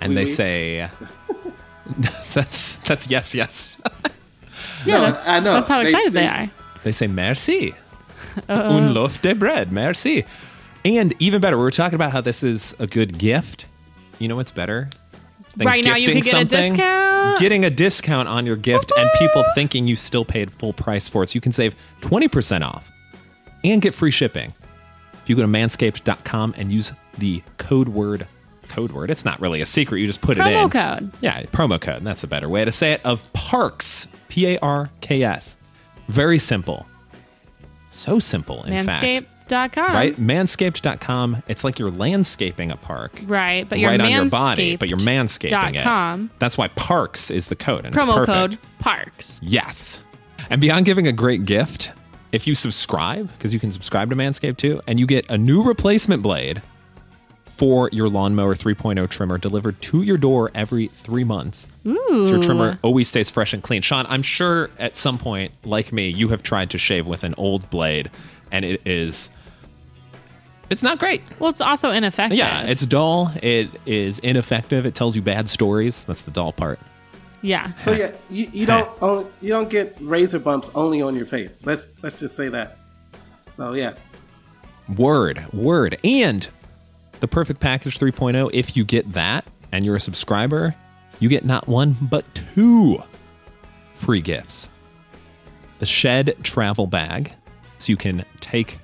[0.02, 0.32] And Oui, they oui.
[0.32, 0.90] say
[2.34, 3.78] that's that's yes, yes.
[4.86, 5.54] Yeah, No, that's, I know.
[5.54, 6.52] that's how They- excited they, they- are.
[6.84, 7.74] They say merci.
[8.50, 10.24] Un loaf de bread, merci.
[10.86, 13.66] And even better, we were talking about how this is a good gift.
[14.20, 14.90] You know what's better?
[15.66, 17.40] Right now you can get a discount.
[17.40, 21.24] Getting a discount on your gift and people thinking you still paid full price for
[21.24, 21.30] it.
[21.30, 22.92] So you can save 20% off
[23.64, 24.54] and get free shipping.
[25.14, 28.28] If you go to manscaped.com and use the code word,
[28.70, 30.00] code word, it's not really a secret.
[30.00, 30.48] You just put it in.
[30.48, 31.12] Promo code.
[31.22, 32.04] Yeah, promo code.
[32.04, 33.02] That's a better way to say it.
[33.04, 35.58] Of Parks, P A R K S.
[36.08, 36.86] Very simple.
[37.90, 39.28] So simple, in fact.
[39.48, 39.94] Manscaped, Manscaped.com.
[39.94, 40.16] right?
[40.16, 41.44] Manscaped.com.
[41.48, 43.12] It's like you're landscaping a park.
[43.26, 45.84] Right, but you're right on your body, but you're manscaping dot it.
[45.84, 46.30] com.
[46.40, 47.86] That's why Parks is the code.
[47.86, 49.40] And Promo code PARKS.
[49.42, 50.00] Yes.
[50.50, 51.92] And beyond giving a great gift,
[52.32, 55.64] if you subscribe, because you can subscribe to Manscaped too, and you get a new
[55.64, 56.62] replacement blade
[57.58, 61.68] for your lawnmower 3.0 trimmer delivered to your door every three months.
[61.88, 61.98] Ooh.
[62.10, 63.82] So your trimmer always stays fresh and clean.
[63.82, 67.34] Sean, I'm sure at some point, like me, you have tried to shave with an
[67.36, 68.12] old blade,
[68.52, 69.30] and it is.
[70.70, 71.22] It's not great.
[71.40, 72.38] Well, it's also ineffective.
[72.38, 73.32] Yeah, it's dull.
[73.42, 74.86] It is ineffective.
[74.86, 76.04] It tells you bad stories.
[76.06, 76.80] That's the dull part.
[77.42, 77.72] yeah.
[77.84, 81.60] So yeah, you, you don't only, you don't get razor bumps only on your face.
[81.64, 82.78] Let's let's just say that.
[83.54, 83.94] So yeah,
[84.98, 85.98] Word, word.
[86.04, 86.48] And
[87.20, 90.76] the Perfect Package 3.0, if you get that and you're a subscriber,
[91.20, 92.24] you get not one, but
[92.56, 93.02] two
[93.94, 94.70] free gifts.
[95.80, 97.34] The Shed Travel Bag,
[97.80, 98.80] so you can take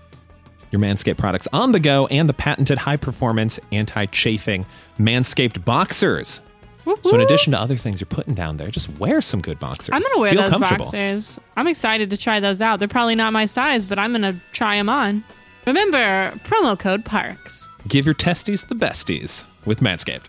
[0.73, 4.65] your Manscaped products on the go, and the patented high performance anti chafing
[4.99, 6.41] Manscaped boxers.
[6.83, 9.57] Whoop, So, in addition to other things you're putting down there, just wear some good
[9.59, 9.91] boxers.
[9.93, 11.39] I'm gonna wear Feel those boxers.
[11.55, 12.79] I'm excited to try those out.
[12.79, 15.23] They're probably not my size, but I'm gonna try them on.
[15.65, 17.69] Remember, promo code PARKS.
[17.87, 20.25] Give your testes the besties with Manscaped.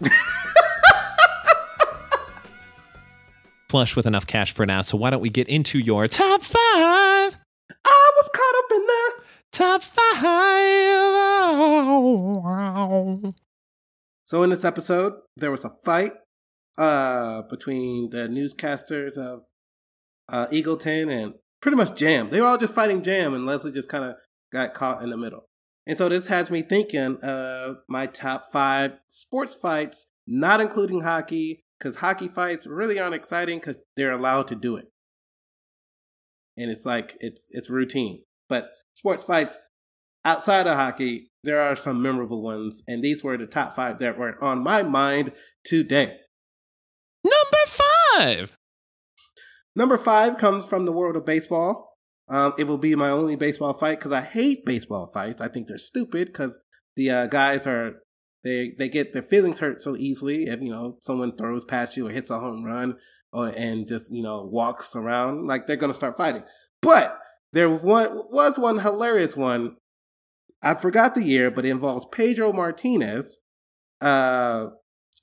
[3.68, 6.58] Flush with enough cash for now, so why don't we get into your top five?
[7.84, 9.12] I was caught up in that.
[9.52, 10.18] Top five.
[14.24, 16.12] So in this episode, there was a fight
[16.76, 19.44] uh, between the newscasters of
[20.28, 22.30] uh, Eagleton and pretty much Jamm.
[22.30, 24.16] They were all just fighting Jamm, and Leslie just kind of
[24.52, 25.46] got caught in the middle.
[25.86, 31.62] And so this has me thinking of my top five sports fights, not including hockey,
[31.78, 34.86] because hockey fights really aren't exciting because they're allowed to do it,
[36.56, 38.24] and it's like it's it's routine.
[38.48, 39.58] But sports fights
[40.24, 44.18] outside of hockey, there are some memorable ones, and these were the top five that
[44.18, 45.32] were on my mind
[45.64, 46.16] today.
[47.24, 48.56] Number five.
[49.76, 51.94] Number five comes from the world of baseball.
[52.28, 55.40] Um, it will be my only baseball fight because I hate baseball fights.
[55.40, 56.58] I think they're stupid because
[56.96, 57.94] the uh, guys are
[58.44, 62.06] they they get their feelings hurt so easily if you know someone throws past you
[62.06, 62.96] or hits a home run
[63.32, 66.42] or and just you know walks around like they're gonna start fighting.
[66.82, 67.18] But
[67.52, 69.76] there was one hilarious one.
[70.62, 73.38] I forgot the year, but it involves Pedro Martinez,
[74.00, 74.68] uh,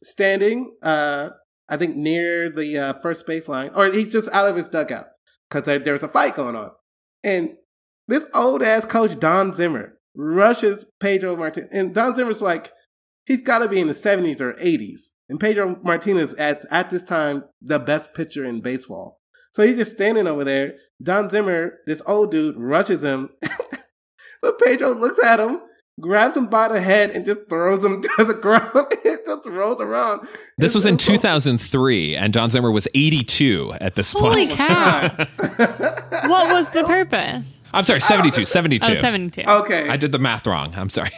[0.01, 1.29] standing, uh,
[1.67, 5.07] I think near the uh, first baseline, or he's just out of his dugout
[5.49, 6.71] because there, there's a fight going on,
[7.23, 7.55] and
[8.07, 12.71] this old ass coach Don Zimmer rushes Pedro Martinez, and Don Zimmer's like,
[13.25, 17.03] he's got to be in the 70s or 80s, and Pedro Martinez at at this
[17.03, 19.19] time the best pitcher in baseball.
[19.53, 20.75] So he's just standing over there.
[21.03, 23.29] Don Zimmer, this old dude, rushes him.
[24.43, 25.59] so Pedro looks at him,
[25.99, 28.69] grabs him by the head, and just throws him to the ground.
[29.03, 30.21] it just rolls around.
[30.57, 34.59] This It's was in so- 2003, and Don Zimmer was 82 at this Holy point.
[34.59, 35.27] Holy cow.
[36.29, 37.59] What was the purpose?
[37.73, 38.41] I'm sorry, 72.
[38.41, 38.91] Uh, 72.
[38.91, 39.41] Oh, 72.
[39.47, 39.89] okay.
[39.89, 40.73] I did the math wrong.
[40.75, 41.11] I'm sorry.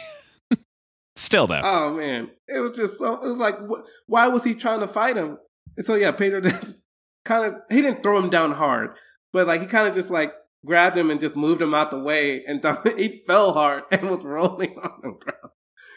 [1.16, 1.60] Still, though.
[1.64, 3.14] Oh man, it was just so.
[3.24, 5.36] It was like, wh- why was he trying to fight him?
[5.76, 6.84] And so yeah, Pedro just
[7.24, 8.90] kind of he didn't throw him down hard,
[9.32, 10.32] but like he kind of just like
[10.64, 12.64] grabbed him and just moved him out the way, and
[12.96, 15.52] he fell hard and was rolling on the ground.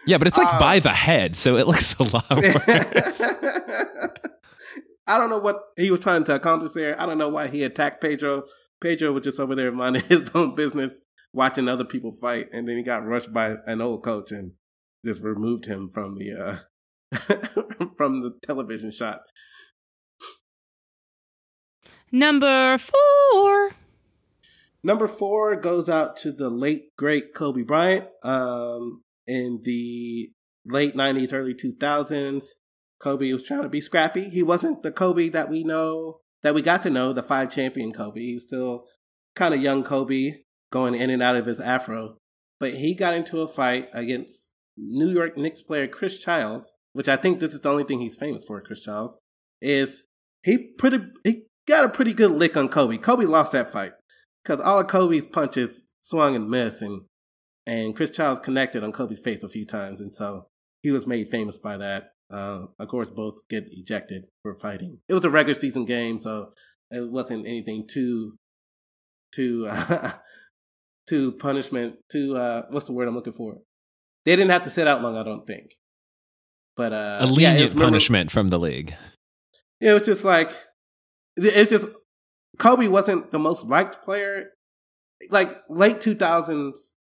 [0.05, 3.21] yeah, but it's like uh, by the head, so it looks a lot worse.
[5.07, 6.99] I don't know what he was trying to accomplish there.
[6.99, 8.43] I don't know why he attacked Pedro.
[8.79, 11.01] Pedro was just over there minding his own business,
[11.33, 14.53] watching other people fight, and then he got rushed by an old coach and
[15.03, 16.57] just removed him from the uh
[17.97, 19.21] from the television shot.
[22.11, 23.71] Number four.
[24.83, 28.07] Number four goes out to the late great Kobe Bryant.
[28.23, 30.31] Um, in the
[30.65, 32.45] late '90s, early 2000s,
[32.99, 34.29] Kobe was trying to be scrappy.
[34.29, 37.93] He wasn't the Kobe that we know, that we got to know, the five champion
[37.93, 38.19] Kobe.
[38.19, 38.85] He was still
[39.35, 42.17] kind of young Kobe, going in and out of his afro.
[42.59, 47.15] But he got into a fight against New York Knicks player Chris Childs, which I
[47.15, 48.61] think this is the only thing he's famous for.
[48.61, 49.17] Chris Childs
[49.61, 50.03] is
[50.43, 52.97] he pretty he got a pretty good lick on Kobe.
[52.97, 53.93] Kobe lost that fight
[54.43, 57.03] because all of Kobe's punches swung and missed, and
[57.65, 60.47] and Chris Childs connected on Kobe's face a few times, and so
[60.81, 62.11] he was made famous by that.
[62.29, 64.99] Uh, of course, both get ejected for fighting.
[65.09, 66.51] It was a regular season game, so
[66.89, 68.37] it wasn't anything too
[69.33, 70.13] too uh,
[71.07, 71.97] too punishment.
[72.11, 73.57] Too uh, what's the word I'm looking for?
[74.25, 75.71] They didn't have to sit out long, I don't think.
[76.77, 78.95] But uh, a lenient memorable- punishment from the league.
[79.81, 80.51] it was just like
[81.37, 81.87] it's just
[82.57, 84.51] Kobe wasn't the most liked player.
[85.29, 86.93] Like late two thousands,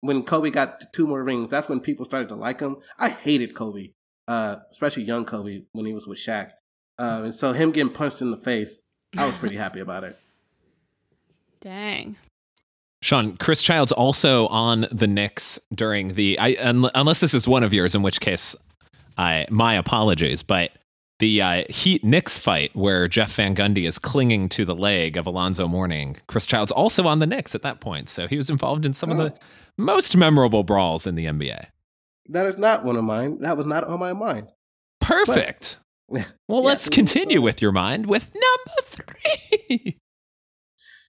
[0.00, 2.76] when Kobe got two more rings, that's when people started to like him.
[2.98, 3.90] I hated Kobe,
[4.28, 6.52] uh, especially young Kobe when he was with Shaq.
[6.98, 8.78] Um, and so him getting punched in the face,
[9.16, 10.18] I was pretty happy about it.
[11.60, 12.16] Dang.
[13.02, 17.62] Sean, Chris Childs also on the Knicks during the I un, unless this is one
[17.62, 18.56] of yours, in which case,
[19.18, 20.72] I my apologies, but
[21.18, 25.26] the uh, Heat Knicks fight where Jeff Van Gundy is clinging to the leg of
[25.26, 26.16] Alonzo Mourning.
[26.26, 29.10] Chris Childs also on the Knicks at that point, so he was involved in some
[29.10, 29.34] of the
[29.78, 31.66] most memorable brawls in the NBA.
[32.28, 33.40] That is not one of mine.
[33.40, 34.48] That was not on my mind.
[35.00, 35.78] Perfect.
[36.08, 39.98] well, Yeah, let's continue with your mind with number three.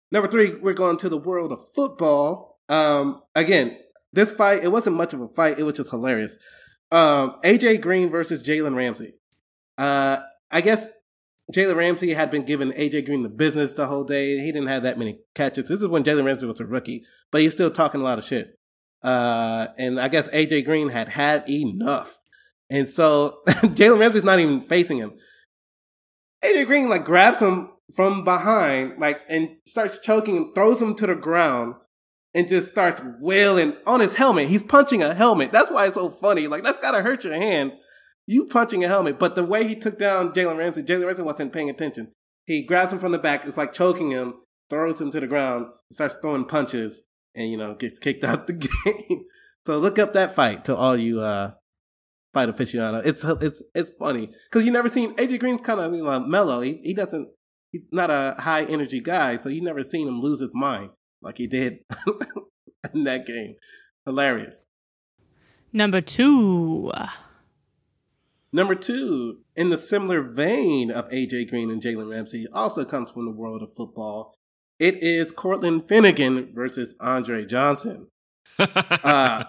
[0.09, 2.59] Number three, we're going to the world of football.
[2.69, 3.77] Um, again,
[4.13, 5.59] this fight, it wasn't much of a fight.
[5.59, 6.37] It was just hilarious.
[6.93, 9.15] Um, AJ Green versus Jalen Ramsey.
[9.77, 10.19] Uh,
[10.51, 10.89] I guess
[11.53, 14.39] Jalen Ramsey had been giving AJ Green the business the whole day.
[14.39, 15.69] He didn't have that many catches.
[15.69, 18.23] This is when Jalen Ramsey was a rookie, but he's still talking a lot of
[18.23, 18.57] shit.
[19.03, 22.17] Uh, and I guess AJ Green had had enough.
[22.69, 25.13] And so Jalen Ramsey's not even facing him.
[26.43, 31.07] AJ Green like grabs him from behind, like, and starts choking him, throws him to
[31.07, 31.75] the ground,
[32.33, 34.49] and just starts wailing on his helmet.
[34.49, 35.51] He's punching a helmet.
[35.53, 36.47] That's why it's so funny.
[36.47, 37.77] Like, that's gotta hurt your hands.
[38.27, 39.17] You punching a helmet.
[39.17, 42.11] But the way he took down Jalen Ramsey, Jalen Ramsey wasn't paying attention.
[42.45, 44.35] He grabs him from the back, it's like choking him,
[44.69, 47.03] throws him to the ground, starts throwing punches,
[47.35, 49.25] and, you know, gets kicked out the game.
[49.65, 51.51] so look up that fight to all you, uh,
[52.33, 53.05] fight aficionado.
[53.05, 56.61] It's it's it's funny because you never seen AJ Green's kind of you know, mellow.
[56.61, 57.29] He he doesn't
[57.71, 61.37] he's not a high energy guy, so you never seen him lose his mind like
[61.37, 61.79] he did
[62.93, 63.55] in that game.
[64.05, 64.65] Hilarious.
[65.73, 66.91] Number two.
[68.53, 73.25] Number two, in the similar vein of AJ Green and Jalen Ramsey, also comes from
[73.25, 74.33] the world of football.
[74.79, 78.07] It is Cortland Finnegan versus Andre Johnson.
[78.59, 79.43] Uh,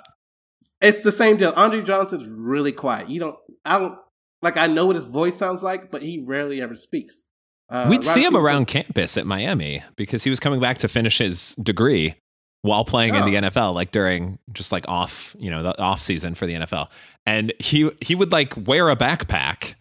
[0.81, 1.53] it's the same deal.
[1.57, 3.09] Andre Johnson's really quiet.
[3.09, 3.99] You don't, I don't,
[4.43, 7.25] like, I know what his voice sounds like, but he rarely ever speaks.
[7.69, 11.19] Uh, We'd see him around campus at Miami because he was coming back to finish
[11.19, 12.15] his degree
[12.63, 16.35] while playing in the NFL, like during just like off, you know, the off season
[16.35, 16.89] for the NFL.
[17.27, 19.75] And he he would like wear a backpack,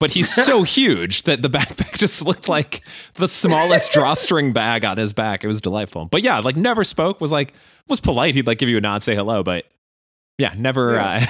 [0.00, 2.82] but he's so huge that the backpack just looked like
[3.14, 5.44] the smallest drawstring bag on his back.
[5.44, 6.04] It was delightful.
[6.06, 7.52] But yeah, like never spoke, was like
[7.88, 8.34] was polite.
[8.34, 9.64] He'd like give you a nod, say hello, but
[10.38, 11.26] yeah, never Yeah.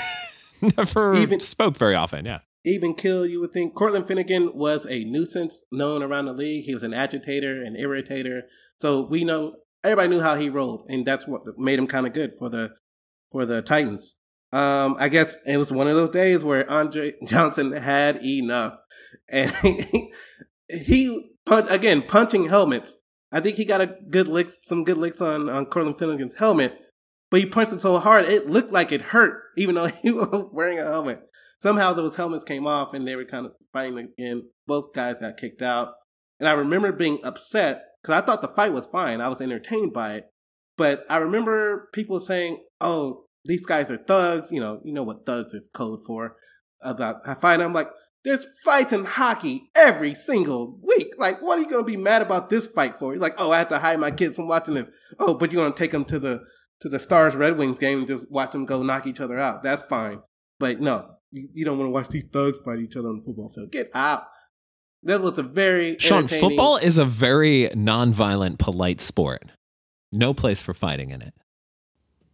[0.62, 2.24] uh never Even- spoke very often.
[2.24, 2.40] Yeah.
[2.64, 3.74] even kill, you would think.
[3.74, 6.64] Cortland Finnegan was a nuisance known around the league.
[6.64, 8.42] He was an agitator, an irritator.
[8.80, 9.54] So we know
[9.84, 12.74] everybody knew how he rolled, and that's what made him kind of good for the
[13.30, 14.16] for the Titans.
[14.52, 18.78] Um, I guess it was one of those days where Andre Johnson had enough,
[19.28, 20.12] and he,
[20.68, 22.96] he punch again punching helmets.
[23.30, 26.76] I think he got a good licks, some good licks on on Cortland Finnegan's helmet,
[27.30, 30.48] but he punched it so hard it looked like it hurt, even though he was
[30.52, 31.20] wearing a helmet
[31.64, 34.42] somehow those helmets came off and they were kind of fighting again.
[34.66, 35.94] Both guys got kicked out.
[36.38, 39.22] And I remember being upset because I thought the fight was fine.
[39.22, 40.26] I was entertained by it.
[40.76, 44.52] But I remember people saying, oh, these guys are thugs.
[44.52, 46.36] You know, you know what thugs is code for
[46.82, 47.88] about I find I'm like,
[48.24, 51.14] there's fights in hockey every single week.
[51.16, 53.12] Like, what are you to be mad about this fight for?
[53.12, 54.90] You're like, oh, I have to hide my kids from watching this.
[55.18, 56.44] Oh, but you're to take them to the
[56.80, 59.62] to the Stars Red Wings game and just watch them go knock each other out.
[59.62, 60.20] That's fine.
[60.58, 63.24] But no, you, you don't want to watch these thugs fight each other on the
[63.24, 63.70] football field.
[63.70, 64.24] Get out.
[65.04, 69.42] That was a very Sean, football is a very non-violent, polite sport.
[70.10, 71.34] No place for fighting in it.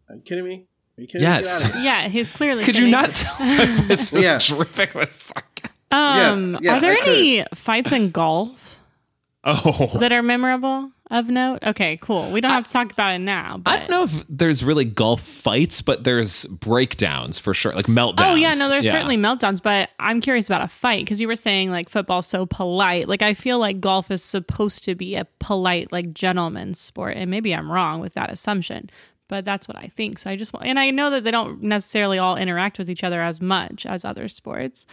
[0.08, 0.66] Are you kidding me?
[0.96, 1.44] Are you kidding Yes.
[1.44, 1.50] me?
[1.50, 1.84] Get out of here.
[1.84, 2.64] Yeah, he's clearly.
[2.64, 4.38] Could you not tell if this was Yeah.
[4.40, 5.70] dripping with sarcasm?
[5.92, 7.08] Um, Yes, yes, are there I could.
[7.08, 8.78] any fights in golf
[9.44, 9.90] Oh.
[9.98, 11.58] that are memorable of note?
[11.64, 12.30] Okay, cool.
[12.30, 13.58] We don't have to talk about it now.
[13.58, 17.86] But I don't know if there's really golf fights, but there's breakdowns for sure, like
[17.86, 18.30] meltdowns.
[18.30, 18.92] Oh yeah, no, there's Yeah.
[18.92, 22.46] certainly meltdowns, but I'm curious about a fight because you were saying like football's so
[22.46, 23.08] polite.
[23.08, 27.30] Like I feel like golf is supposed to be a polite, like gentleman's sport, and
[27.30, 28.88] maybe I'm wrong with that assumption,
[29.28, 30.18] but that's what I think.
[30.20, 33.02] So I just want, and I know that they don't necessarily all interact with each
[33.04, 34.86] other as much as other sports.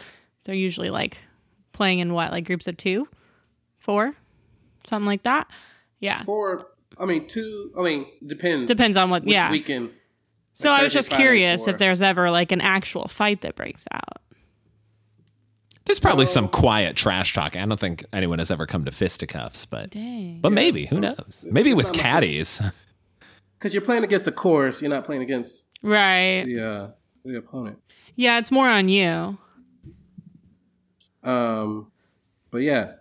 [0.45, 1.17] They're usually like
[1.73, 3.07] playing in what, like groups of two,
[3.77, 4.15] four,
[4.87, 5.47] something like that.
[5.99, 6.63] Yeah, Four,
[6.99, 8.67] I mean, two, I mean, depends.
[8.67, 9.23] depends on what.
[9.23, 9.49] which yeah.
[9.49, 9.89] weekend.
[10.53, 13.85] so like I was just curious if there's ever like an actual fight that breaks
[13.91, 14.21] out.
[15.85, 17.55] There's probably some quiet trash talk.
[17.55, 20.39] I don't think anyone has ever come to fisticuffs, but Dang.
[20.41, 21.43] but maybe who knows?
[21.49, 22.61] Maybe It's with caddies.
[23.57, 26.43] Because you're playing against the course, you're not playing against Right.
[26.45, 26.91] the uh,
[27.25, 27.79] the opponent.
[28.15, 29.37] Yeah, it's more on you.
[31.23, 31.91] Um,
[32.51, 32.93] but yeah,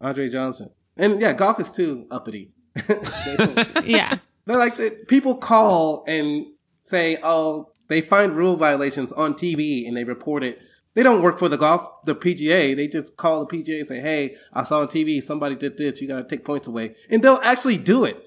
[0.00, 2.52] Andre Johnson, and yeah, golf is too uppity.
[3.84, 4.18] Yeah.
[4.46, 6.46] They're like the, people call and
[6.82, 10.60] say, "Oh, they find rule violations on TV and they report it."
[10.94, 12.74] They don't work for the golf, the PGA.
[12.74, 16.00] They just call the PGA and say, "Hey, I saw on TV somebody did this.
[16.00, 18.24] You got to take points away," and they'll actually do it.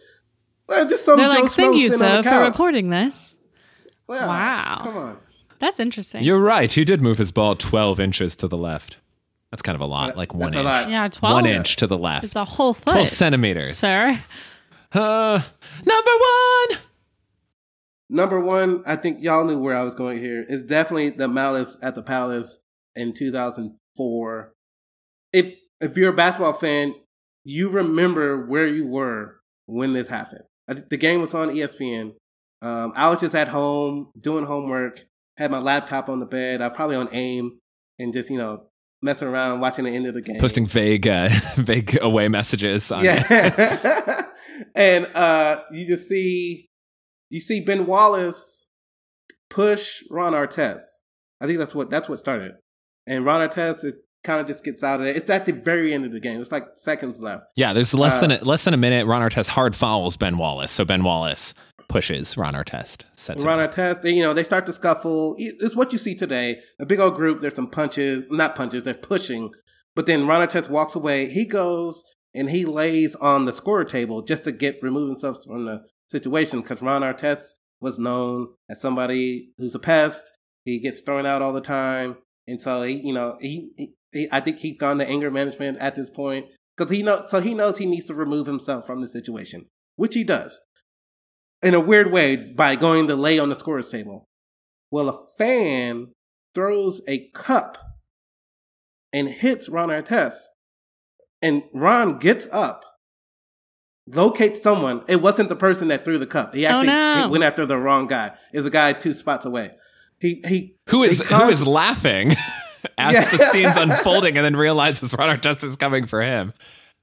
[0.67, 3.36] Like, just some They're Joe like, thank you, sir, for reporting this.
[4.09, 4.78] Yeah, Wow.
[4.82, 5.17] Come on.
[5.59, 6.24] That's interesting.
[6.24, 6.72] You're right.
[6.72, 8.97] He did move his ball 12 inches to the left.
[9.52, 10.64] That's kind of a lot, That- like one inch.
[10.64, 10.89] lot.
[10.89, 11.34] yeah, 12.
[11.34, 12.24] One inch to the left.
[12.24, 12.93] It's a whole foot.
[12.93, 13.78] 12 foot, centimeters.
[13.78, 14.18] sir.
[14.93, 15.41] Uh,
[15.86, 16.80] number one.
[18.10, 20.45] Number one, I think y'all knew where I was going here.
[20.49, 22.60] It's definitely the Malice at the Palace
[22.95, 24.54] in 2004.
[25.34, 26.93] If if you're a basketball fan,
[27.43, 30.43] you remember where you were when this happened.
[30.68, 32.14] I think the game was on ESPN.
[32.62, 35.06] Um, I was just at home doing homework,
[35.38, 36.62] had my laptop on the bed.
[36.62, 37.60] I was probably on AIM
[37.97, 38.68] and just you know
[39.02, 42.91] messing around, watching the end of the game, Posting vague, uh, vague away messages.
[42.91, 44.26] On, yeah.
[44.76, 46.70] and uh you just see
[47.30, 48.68] you see Ben Wallace
[49.49, 50.82] push Ron Artest.
[51.39, 52.54] I think that's what that's what started.
[53.08, 55.18] And Ron Artest is kind of just gets out of it.
[55.18, 56.39] It's at the very end of the game.
[56.39, 57.45] It's like seconds left.
[57.56, 59.08] Yeah, there's less Uh, than a, less than a minute.
[59.08, 61.54] Ron Artest hard fouls Ben Wallace, so Ben Wallace
[61.92, 63.04] pushes Ron Artest.
[63.16, 65.36] Sets Ron Artest, they, you know, they start to scuffle.
[65.38, 66.62] It's what you see today.
[66.80, 67.42] A big old group.
[67.42, 68.84] There's some punches, not punches.
[68.84, 69.52] They're pushing.
[69.96, 71.28] But then Ron Artest walks away.
[71.28, 75.66] He goes and he lays on the scorer table just to get remove himself from
[75.66, 77.44] the situation because Ron Artest
[77.82, 80.32] was known as somebody who's a pest.
[80.64, 82.18] He gets thrown out all the time,
[82.48, 85.80] and so he, you know, he, he, he I think he's gone to anger management
[85.80, 86.46] at this point
[86.78, 87.32] because he knows.
[87.32, 89.66] So he knows he needs to remove himself from the situation,
[89.96, 90.62] which he does
[91.64, 94.28] in a weird way by going to lay on the scorer's table.
[94.89, 96.09] Well, a fan
[96.53, 97.78] throws a cup
[99.14, 100.39] and hits Ron Artest,
[101.41, 102.84] and Ron gets up,
[104.07, 105.03] locates someone.
[105.07, 106.53] It wasn't the person that threw the cup.
[106.53, 107.30] He oh, actually no.
[107.30, 108.32] went after the wrong guy.
[108.53, 109.72] It was a guy two spots away.
[110.20, 112.32] He he Who is he who con- laughing
[112.97, 113.30] as Yeah.
[113.32, 116.53] the scene's unfolding and then realizes Ron Artest is coming for him.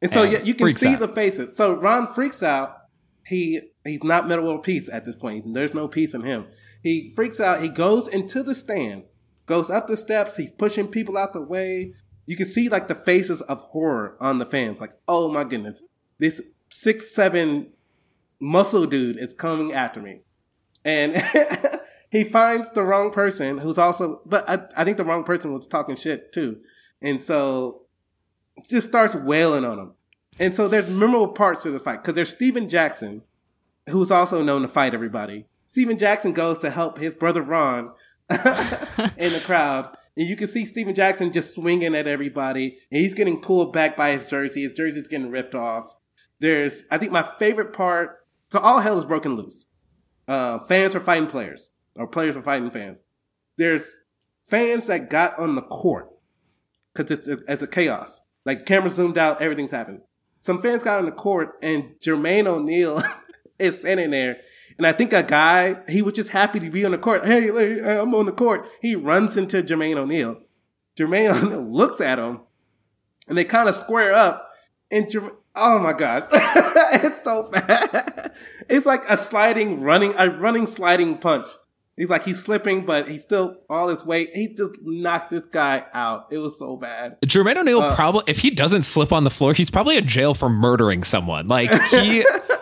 [0.01, 1.01] And so and you, you can see out.
[1.01, 1.57] the faces.
[1.57, 2.77] So Ron freaks out.
[3.27, 5.55] He he's not Metta World Peace at this point.
[5.55, 6.47] There's no peace in him.
[6.83, 7.63] He freaks out.
[7.63, 9.13] He goes into the stands,
[9.47, 10.37] goes up the steps.
[10.37, 11.95] He's pushing people out the way.
[12.27, 14.81] You can see like the faces of horror on the fans.
[14.81, 15.83] Like, oh my goodness,
[16.19, 17.73] this six seven
[18.41, 20.21] muscle dude is coming after me,
[20.85, 21.23] and
[22.11, 24.21] he finds the wrong person who's also.
[24.27, 26.59] But I, I think the wrong person was talking shit too,
[27.01, 27.83] and so
[28.69, 29.95] just starts wailing on him.
[30.39, 33.23] And so there's memorable parts of the fight because there's Stephen Jackson,
[33.91, 35.47] who's also known to fight everybody.
[35.67, 37.93] Stephen Jackson goes to help his brother Ron
[38.31, 39.95] in the crowd.
[40.17, 42.79] And you can see Stephen Jackson just swinging at everybody.
[42.91, 44.63] And he's getting pulled back by his jersey.
[44.63, 45.97] His jersey's getting ripped off.
[46.41, 48.19] There's, I think my favorite part,
[48.51, 49.67] so all hell is broken loose.
[50.27, 53.05] Uh, fans are fighting players, or players are fighting fans.
[53.57, 53.85] There's
[54.45, 56.11] fans that got on the court
[56.95, 58.21] because it's it's a chaos.
[58.45, 60.03] Like camera zoomed out, everything's happened.
[60.41, 63.03] Some fans got on the court, and Jermaine O'Neal
[63.59, 64.39] is standing there.
[64.77, 67.25] And I think a guy, he was just happy to be on the court.
[67.25, 67.49] Hey,
[67.99, 68.69] I'm on the court.
[68.81, 70.41] He runs into Jermaine O'Neal.
[70.97, 72.43] Jermaine O'Neal looks at him,
[73.29, 74.49] and they kind of square up.
[74.91, 78.33] And Jermaine, oh my gosh, it's so bad.
[78.69, 81.49] It's like a sliding, running, a running, sliding punch.
[81.97, 84.31] He's like he's slipping, but he's still all his weight.
[84.33, 86.29] He just knocks this guy out.
[86.31, 87.21] It was so bad.
[87.23, 90.33] Jermaine O'Neal Uh, probably, if he doesn't slip on the floor, he's probably in jail
[90.35, 91.49] for murdering someone.
[91.49, 92.25] Like he,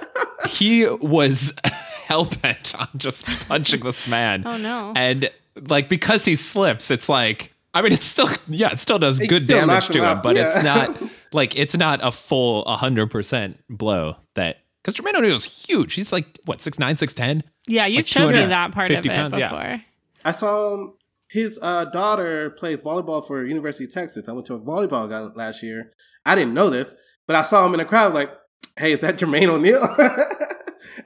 [0.59, 1.53] he was
[2.07, 4.43] hell bent on just punching this man.
[4.47, 4.93] Oh, no.
[4.97, 5.31] And
[5.69, 9.29] like because he slips, it's like I mean, it's still yeah, it still does It
[9.29, 10.97] good still damage to him him, out, but it's not
[11.33, 15.95] like it's not a full hundred percent blow that because Jermaine O'Neal's huge.
[15.95, 17.43] He's like what six nine, six ten.
[17.67, 19.49] Yeah, you've Like showed me that part of it pounds, yeah.
[19.51, 19.83] before.
[20.25, 20.93] I saw him.
[21.29, 24.29] His uh, daughter plays volleyball for University of Texas.
[24.29, 25.93] I went to a volleyball game last year.
[26.25, 26.95] I didn't know this,
[27.27, 28.15] but I saw him in the crowd.
[28.15, 28.31] Like,
[28.77, 29.83] hey, is that Jermaine O'Neal?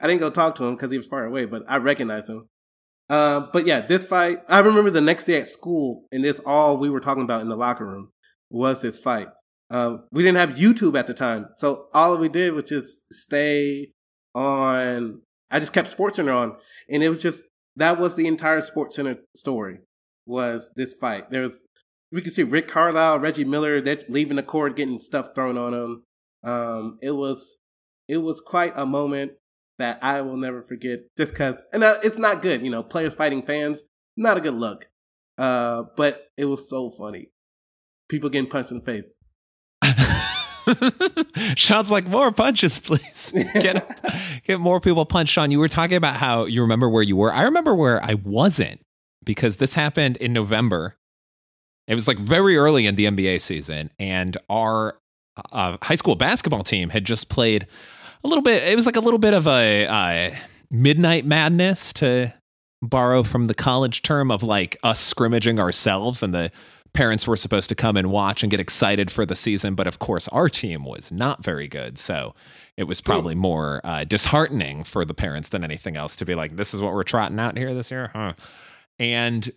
[0.01, 2.47] I didn't go talk to him because he was far away, but I recognized him.
[3.09, 4.39] Uh, but yeah, this fight.
[4.47, 7.49] I remember the next day at school, and this all we were talking about in
[7.49, 8.11] the locker room
[8.49, 9.27] was this fight.
[9.69, 13.91] Um, we didn't have YouTube at the time, so all we did was just stay
[14.33, 15.21] on.
[15.49, 16.55] I just kept SportsCenter on,
[16.89, 17.43] and it was just
[17.75, 19.79] that was the entire SportsCenter story
[20.25, 21.31] was this fight.
[21.31, 21.65] There was
[22.11, 25.71] we could see Rick Carlisle, Reggie Miller, they're leaving the court, getting stuff thrown on
[25.71, 26.03] them.
[26.43, 27.57] Um, it was
[28.07, 29.33] it was quite a moment
[29.77, 30.99] that I will never forget.
[31.17, 33.83] Just because, and uh, it's not good, you know, players fighting fans,
[34.15, 34.87] not a good look.
[35.37, 37.31] Uh, but it was so funny.
[38.09, 39.15] People getting punched in the face.
[41.55, 43.33] Sean's like, more punches, please.
[43.53, 45.33] Get, get more people punched.
[45.33, 47.33] Sean, you were talking about how you remember where you were.
[47.33, 48.81] I remember where I wasn't
[49.23, 50.97] because this happened in November.
[51.87, 55.00] It was like very early in the NBA season, and our
[55.51, 57.67] uh, high school basketball team had just played
[58.23, 58.63] a little bit.
[58.63, 60.35] It was like a little bit of a uh,
[60.69, 62.33] midnight madness to
[62.81, 66.51] borrow from the college term of like us scrimmaging ourselves and the
[66.93, 69.99] parents were supposed to come and watch and get excited for the season but of
[69.99, 72.33] course our team was not very good so
[72.77, 76.55] it was probably more uh, disheartening for the parents than anything else to be like
[76.55, 78.33] this is what we're trotting out here this year huh
[78.97, 79.51] and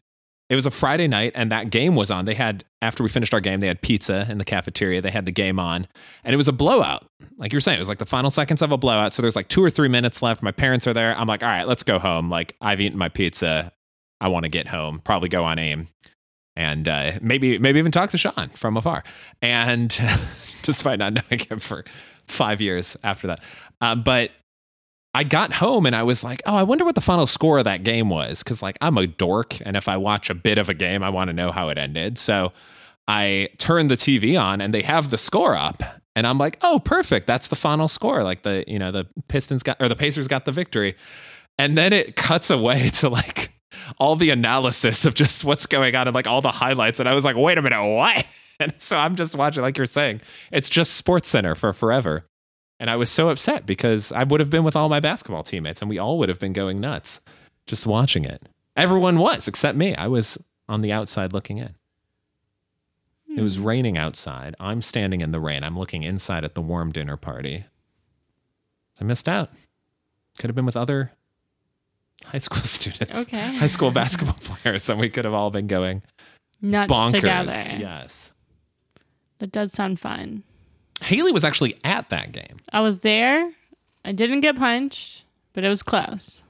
[0.55, 2.27] it was a Friday night and that game was on.
[2.27, 5.03] They had after we finished our game, they had pizza in the cafeteria.
[5.03, 5.89] They had the game on
[6.23, 7.05] and it was a blowout.
[7.37, 9.13] Like you were saying, it was like the final seconds of a blowout.
[9.13, 10.43] So there's like 2 or 3 minutes left.
[10.45, 11.17] My parents are there.
[11.19, 12.31] I'm like, "All right, let's go home.
[12.31, 13.73] Like I've eaten my pizza.
[14.21, 15.01] I want to get home.
[15.05, 15.89] Probably go on AIM."
[16.55, 19.03] And uh, maybe maybe even talk to Sean from afar.
[19.43, 19.89] And
[20.63, 21.85] despite not knowing him for
[22.29, 23.41] 5 years after that.
[23.81, 24.31] Um, but
[25.15, 27.65] I got home and I was like, oh, I wonder what the final score of
[27.65, 28.43] that game was.
[28.43, 29.61] Cause like I'm a dork.
[29.65, 31.79] And if I watch a bit of a game, I want to know how it
[31.79, 32.19] ended.
[32.19, 32.53] So
[33.07, 35.83] I turned the TV on and they have the score up.
[36.17, 37.27] And I'm like, oh, perfect.
[37.27, 38.23] That's the final score.
[38.23, 40.97] Like the, you know, the Pistons got, or the Pacers got the victory.
[41.59, 43.53] And then it cuts away to like
[43.99, 46.99] all the analysis of just what's going on and like all the highlights.
[46.99, 48.27] And I was like, wait a minute, what?
[48.61, 50.21] And so I'm just watching, like you're saying,
[50.53, 52.25] it's just Sports Center for forever.
[52.81, 55.81] And I was so upset because I would have been with all my basketball teammates
[55.81, 57.21] and we all would have been going nuts
[57.67, 58.43] just watching it.
[58.77, 59.95] Everyone was except me.
[59.95, 60.37] I was
[60.69, 61.75] on the outside looking in.
[63.37, 63.65] It was hmm.
[63.65, 64.55] raining outside.
[64.61, 65.65] I'm standing in the rain.
[65.65, 67.65] I'm looking inside at the warm dinner party.
[68.95, 69.51] So I missed out.
[70.39, 71.13] Could have been with other
[72.25, 73.57] high school students, Okay.
[73.57, 76.03] high school basketball players, and we could have all been going
[76.61, 77.11] Nuts bonkers.
[77.13, 77.77] together.
[77.79, 78.33] Yes.
[79.39, 80.45] That does sound fun.
[81.03, 82.61] Haley was actually at that game.
[82.73, 83.51] I was there.
[84.05, 86.43] I didn't get punched, but it was close.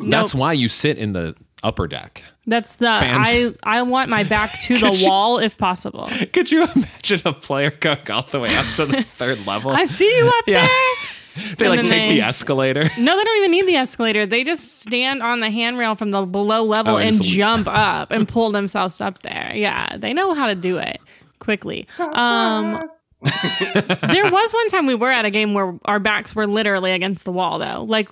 [0.00, 0.40] That's Nope.
[0.40, 2.24] why you sit in the upper deck.
[2.46, 6.10] That's the Fans- I I want my back to the you- wall if possible.
[6.32, 9.70] Could you imagine a player going all the way up to the third level?
[9.70, 10.66] I see you up Yeah.
[10.66, 11.54] there.
[11.56, 12.90] they and like take they- the escalator.
[12.98, 14.26] No, they don't even need the escalator.
[14.26, 18.26] They just stand on the handrail from the below level Oh, and jump up and
[18.28, 19.52] pull themselves up there.
[19.54, 21.00] Yeah, they know how to do it
[21.44, 21.86] quickly.
[21.98, 22.88] Um,
[23.22, 27.24] there was one time we were at a game where our backs were literally against
[27.24, 27.84] the wall, though.
[27.84, 28.08] Like,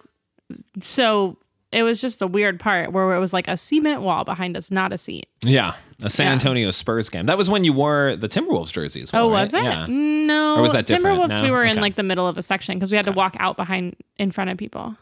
[0.81, 1.37] so
[1.71, 4.71] it was just a weird part where it was like a cement wall behind us,
[4.71, 5.27] not a seat.
[5.45, 6.33] Yeah, a San Yeah.
[6.33, 7.27] Antonio Spurs game.
[7.27, 9.27] That was when you wore the Timberwolves jersey as well.
[9.27, 9.41] Oh, right?
[9.41, 9.63] was it?
[9.65, 9.87] Yeah.
[9.89, 10.57] No.
[10.57, 11.19] Or was that different?
[11.19, 11.45] Timberwolves, No?
[11.45, 13.57] we were in like the middle of a section because we had to walk out
[13.57, 14.97] behind in front of people.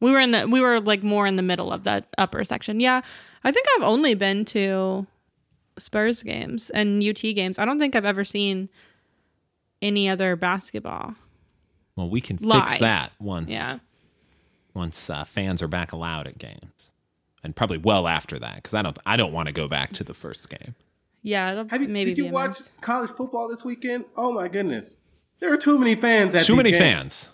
[0.00, 2.80] We were in the we were like more in the middle of that upper section.
[2.80, 3.02] Yeah.
[3.44, 5.06] I think I've only been to
[5.80, 7.58] Spurs games and UT games.
[7.58, 8.68] I don't think I've ever seen
[9.82, 11.14] any other basketball.
[11.96, 13.50] Well, we can fix that once.
[13.50, 13.78] Yeah.
[14.74, 16.92] Once uh, fans are back allowed at games,
[17.42, 18.96] and probably well after that, because I don't.
[19.04, 20.76] I don't want to go back to the first game.
[21.22, 22.70] Yeah, it'll Have you, maybe did you be watch month.
[22.80, 24.04] college football this weekend?
[24.16, 24.98] Oh my goodness,
[25.40, 26.80] there were too many fans at Too these many games.
[26.80, 27.28] fans.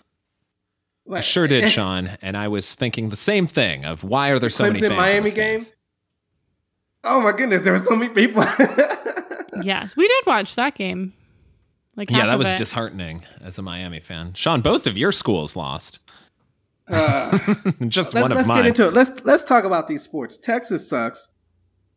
[1.11, 2.17] I sure did, Sean.
[2.23, 4.91] And I was thinking the same thing of why are there so many fans?
[4.91, 5.65] in Miami the game.
[7.05, 8.43] Oh my goodness, there were so many people.
[9.63, 11.13] Yes, we did watch that game.
[11.95, 12.57] Like Yeah, that was it.
[12.57, 14.33] disheartening as a Miami fan.
[14.33, 15.99] Sean, both of your schools lost.
[16.89, 17.37] Uh,
[17.87, 18.57] Just let's one of let's mine.
[18.57, 18.93] get into it.
[18.93, 20.37] Let's let's talk about these sports.
[20.37, 21.29] Texas sucks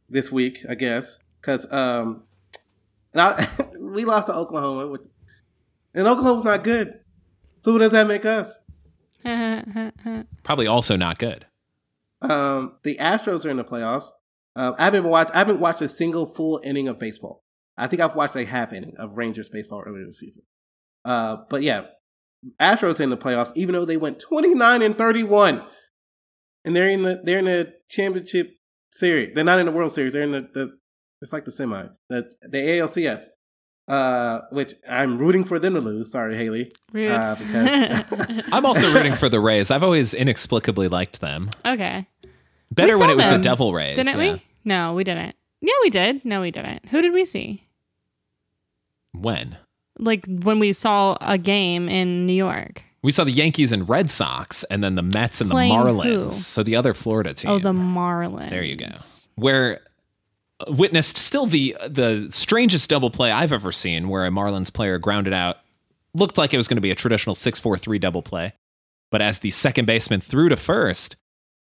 [0.09, 2.23] this week, I guess, because um,
[3.13, 3.49] and I,
[3.81, 5.03] we lost to Oklahoma, which
[5.95, 7.01] and Oklahoma's not good.
[7.63, 8.61] So who does that make us?
[10.45, 11.45] Probably also not good.
[12.23, 14.11] Um, the Astros are in the playoffs.
[14.59, 15.31] Um, I haven't watched.
[15.35, 17.45] I haven't watched a single full inning of baseball.
[17.77, 20.43] I think I've watched a half inning of Rangers baseball earlier this season.
[21.05, 21.83] Uh, but yeah,
[22.61, 25.63] Astros in the playoffs, even though they went twenty nine and thirty one,
[26.65, 28.51] and they're in the they're in the championship
[28.91, 29.33] series.
[29.33, 30.13] They're not in the World Series.
[30.13, 30.77] They're in the, the
[31.23, 33.27] it's like the semi the the ALCS.
[33.87, 36.13] Uh, which I'm rooting for them to lose.
[36.13, 36.73] Sorry, Haley.
[36.93, 37.11] Rude.
[37.11, 39.71] Uh, because I'm also rooting for the Rays.
[39.71, 41.49] I've always inexplicably liked them.
[41.65, 42.07] okay.
[42.71, 43.41] Better when saw it was them.
[43.41, 43.97] the Devil Rays.
[43.97, 44.35] Didn't yeah.
[44.35, 44.43] we?
[44.69, 45.35] No, we didn't.
[45.63, 46.25] Yeah, we did.
[46.27, 46.87] No, we didn't.
[46.91, 47.65] Who did we see?
[49.13, 49.57] When?
[49.99, 52.85] Like when we saw a game in New York.
[53.03, 55.93] We saw the Yankees and Red Sox, and then the Mets and Playing the who?
[55.95, 56.33] Marlins.
[56.33, 57.51] So the other Florida team.
[57.51, 58.51] Oh, the Marlins.
[58.51, 58.89] There you go.
[59.37, 59.81] Where
[60.61, 64.99] uh, witnessed still the the strangest double play I've ever seen, where a Marlins player
[64.99, 65.59] grounded out,
[66.15, 68.53] looked like it was going to be a traditional six four three double play,
[69.11, 71.17] but as the second baseman threw to first,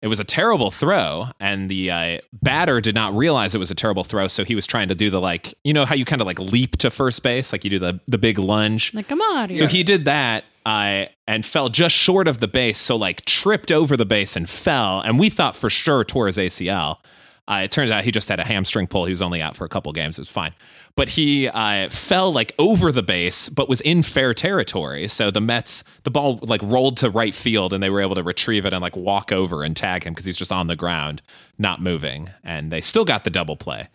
[0.03, 3.75] it was a terrible throw, and the uh, batter did not realize it was a
[3.75, 6.21] terrible throw, so he was trying to do the like, you know how you kind
[6.21, 8.93] of like leap to first base, like you do the the big lunge.
[8.93, 9.55] Like, come on.
[9.55, 13.71] So he did that uh, and fell just short of the base, so like tripped
[13.71, 16.99] over the base and fell, and we thought for sure tore his ACL.
[17.49, 19.05] Uh, it turns out he just had a hamstring pull.
[19.05, 20.19] He was only out for a couple games.
[20.19, 20.53] It was fine.
[20.95, 25.09] But he uh, fell like over the base, but was in fair territory.
[25.09, 28.23] So the Mets, the ball like rolled to right field, and they were able to
[28.23, 31.23] retrieve it and like walk over and tag him because he's just on the ground,
[31.59, 32.29] not moving.
[32.45, 33.89] And they still got the double play.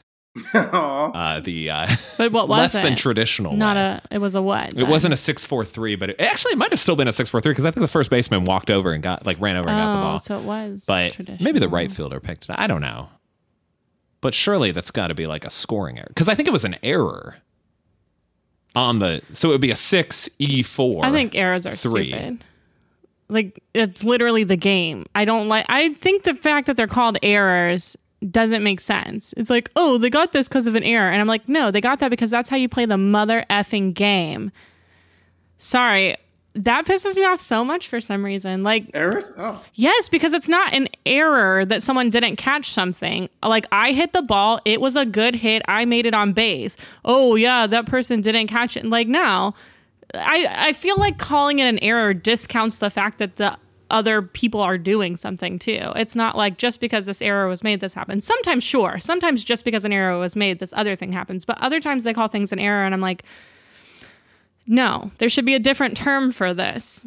[0.54, 1.12] Aw.
[1.12, 1.88] Uh, the uh,
[2.18, 2.84] But what was less it?
[2.84, 3.56] than traditional.
[3.56, 3.82] Not way.
[3.82, 4.16] a.
[4.16, 4.74] It was a what?
[4.76, 7.14] It wasn't a six four three, but it actually it might have still been a
[7.14, 9.56] six four three because I think the first baseman walked over and got like ran
[9.56, 10.18] over and got the Oh, ball.
[10.20, 10.84] so it was.
[10.88, 11.44] but traditional.
[11.44, 12.56] maybe the right fielder picked it.
[12.58, 13.10] I don't know.
[14.22, 16.66] But surely that's got to be like a scoring error because I think it was
[16.66, 17.36] an error
[18.76, 19.22] on the.
[19.34, 21.06] So it would be a six e four.
[21.06, 22.10] I think errors are three.
[22.10, 22.44] stupid.
[23.30, 25.06] Like it's literally the game.
[25.14, 25.66] I don't like.
[25.70, 27.98] I think the fact that they're called errors
[28.32, 29.34] doesn't make sense.
[29.38, 31.82] It's like, oh, they got this because of an error, and I'm like, no, they
[31.82, 34.52] got that because that's how you play the mother effing game.
[35.58, 36.16] Sorry,
[36.58, 38.64] that pisses me off so much for some reason.
[38.64, 39.34] Like, Errors?
[39.38, 39.64] Oh.
[39.74, 43.30] Yes, because it's not an error that someone didn't catch something.
[43.44, 46.76] Like I hit the ball, it was a good hit, I made it on base.
[47.06, 48.86] Oh yeah, that person didn't catch it.
[48.86, 49.54] Like now,
[50.14, 53.58] I I feel like calling it an error discounts the fact that the
[53.90, 55.92] other people are doing something too.
[55.96, 58.26] It's not like just because this error was made, this happens.
[58.26, 59.00] Sometimes, sure.
[59.00, 61.46] Sometimes just because an error was made, this other thing happens.
[61.46, 63.24] But other times they call things an error, and I'm like,
[64.68, 67.04] no, there should be a different term for this.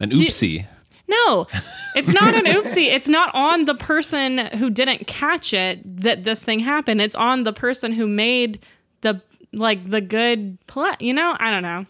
[0.00, 0.66] an oopsie.
[1.08, 1.46] No,
[1.94, 2.88] it's not an oopsie.
[2.92, 7.00] It's not on the person who didn't catch it that this thing happened.
[7.00, 8.58] It's on the person who made
[9.02, 9.22] the
[9.52, 10.96] like the good play.
[10.98, 11.86] You know, I don't know.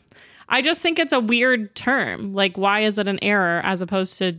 [0.49, 2.35] I just think it's a weird term.
[2.35, 4.37] Like, why is it an error as opposed to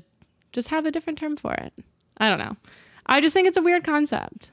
[0.54, 1.74] just have a different term for it?
[2.18, 2.56] I don't know.
[3.08, 4.52] I just think it's a weird concept.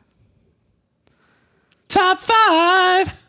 [1.88, 3.23] Top five.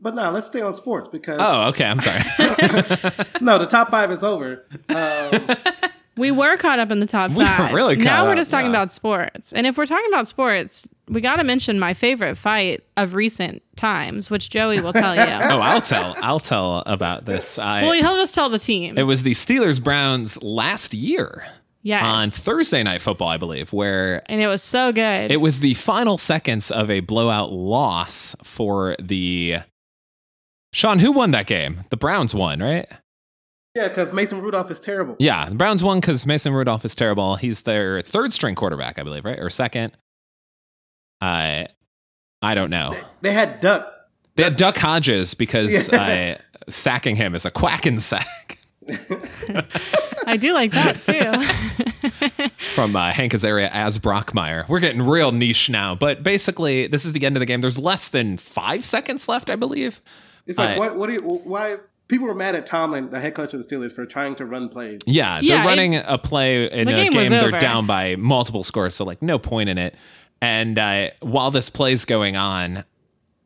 [0.00, 1.84] But no, let's stay on sports because Oh, okay.
[1.84, 2.22] I'm sorry.
[3.40, 4.66] no, the top five is over.
[4.88, 5.56] Um,
[6.16, 7.74] We were caught up in the top We were five.
[7.74, 8.76] really now caught we're just talking yeah.
[8.76, 9.52] about sports.
[9.52, 13.62] And if we're talking about sports, we got to mention my favorite fight of recent
[13.74, 15.22] times, which Joey will tell you.
[15.22, 16.14] oh, I'll tell.
[16.22, 17.58] I'll tell about this.
[17.58, 18.96] I, well, he'll just tell the team.
[18.96, 21.44] it was the Steelers Browns last year
[21.82, 22.02] yes.
[22.04, 25.32] on Thursday Night Football, I believe, where and it was so good.
[25.32, 29.56] It was the final seconds of a blowout loss for the.
[30.74, 31.84] Sean, who won that game?
[31.90, 32.88] The Browns won, right?
[33.76, 35.14] yeah, because Mason Rudolph is terrible.
[35.20, 37.36] Yeah, the Browns won because Mason Rudolph is terrible.
[37.36, 39.38] He's their third string quarterback, I believe, right?
[39.38, 39.96] Or second?
[41.20, 41.68] I,
[42.42, 42.96] I don't know.
[43.20, 43.88] They had Duck.
[44.34, 46.36] They had Duck Hodges because Yeah.
[46.38, 48.58] uh, sacking him is a quacking sack
[50.26, 52.48] I do like that too.
[52.74, 54.68] from uh, Hank Azaria as Brockmire.
[54.68, 57.60] We're getting real niche now, but basically, this is the end of the game.
[57.60, 60.02] There's less than five seconds left, I believe.
[60.46, 60.96] It's like I- what?
[60.96, 61.20] What do you?
[61.22, 61.76] Why?
[62.06, 64.68] People were mad at Tomlin, the head coach of the Steelers, for trying to run
[64.68, 65.00] plays.
[65.06, 67.58] Yeah, Yeah, they're it- running a play in the a game game, they're over.
[67.58, 69.94] down by multiple scores, so like no point in it.
[70.42, 72.84] And uh, while this play's going on,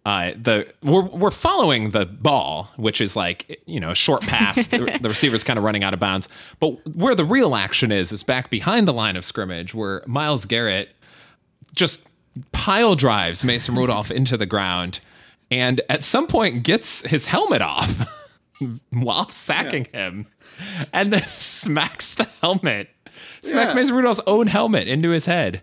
[0.04, 4.66] uh, the we're we're following the ball, which is like you know a short pass.
[4.66, 8.10] the, the receiver's kind of running out of bounds, but where the real action is
[8.10, 10.88] is back behind the line of scrimmage, where Myles Garrett
[11.76, 12.02] just
[12.50, 14.98] pile drives Mason Rudolph into the ground,
[15.50, 18.06] and at some point gets his helmet off
[18.90, 20.26] while sacking him,
[20.92, 22.88] and then smacks the helmet,
[23.42, 23.74] smacks Yeah.
[23.74, 25.62] Mason Rudolph's own helmet into his head,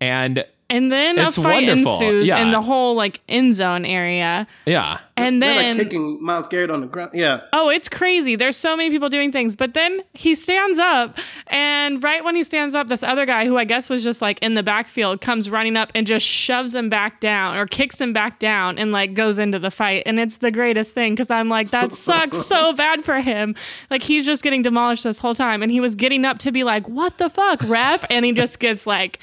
[0.00, 1.92] and And then It's a fight wonderful.
[1.92, 2.38] ensues Yeah.
[2.42, 4.48] in the whole like end zone area.
[4.66, 7.12] yeah, And They're then like kicking Myles Garrett on the ground.
[7.14, 8.34] Yeah, Oh, it's crazy.
[8.34, 9.54] There's so many people doing things.
[9.54, 11.16] But then he stands up,
[11.46, 14.40] and right when he stands up, this other guy, who I guess was just like
[14.42, 18.12] in the backfield, comes running up and just shoves him back down or kicks him
[18.12, 20.02] back down and like goes into the fight.
[20.04, 23.54] And it's the greatest thing because I'm like, that sucks so bad for him.
[23.88, 25.62] Like he's just getting demolished this whole time.
[25.62, 28.04] And he was getting up to be like, what the fuck, ref?
[28.10, 29.20] And he just gets like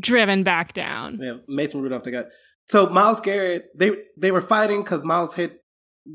[0.00, 1.18] driven back down.
[1.20, 1.36] yeah.
[1.48, 2.04] Mason Rudolph.
[2.04, 2.26] They got
[2.68, 3.64] so Myles Garrett.
[3.76, 5.58] They they were fighting because Myles hit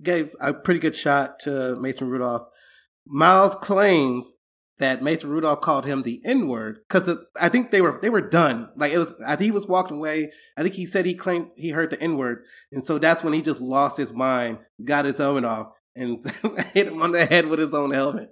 [0.03, 2.43] gave a pretty good shot to Mason Rudolph.
[3.07, 4.31] Myles claims
[4.79, 8.21] that Mason Rudolph called him the N word because I think they were they were
[8.21, 8.69] done.
[8.75, 10.31] Like it was, I think he was walking away.
[10.57, 13.33] I think he said he claimed he heard the N word, and so that's when
[13.33, 16.25] he just lost his mind, got his helmet off, and
[16.73, 18.29] hit him on the head with his own helmet.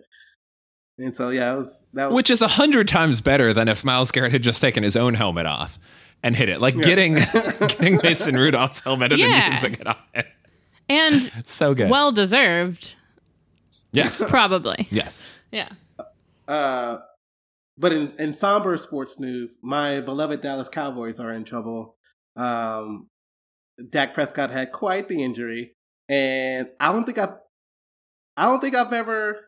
[0.99, 3.83] And so yeah, it was that was which is a hundred times better than if
[3.85, 5.77] Myles Garrett had just taken his own helmet off
[6.23, 7.13] and hit it, like getting
[7.59, 9.27] getting Mason Rudolph's helmet and Yeah.
[9.27, 10.25] then using it on it.
[10.89, 11.89] And So good.
[11.91, 12.95] well deserved,
[13.91, 14.87] yes, probably.
[14.89, 15.21] yes.
[15.51, 15.69] Yeah.
[16.47, 16.97] uh
[17.79, 21.95] but in, in somber sports news, my beloved Dallas Cowboys are in trouble.
[22.35, 23.07] Um,
[23.91, 25.73] Dak Prescott had quite the injury,
[26.09, 27.35] and I don't think I've,
[28.35, 29.46] I don't think I've ever.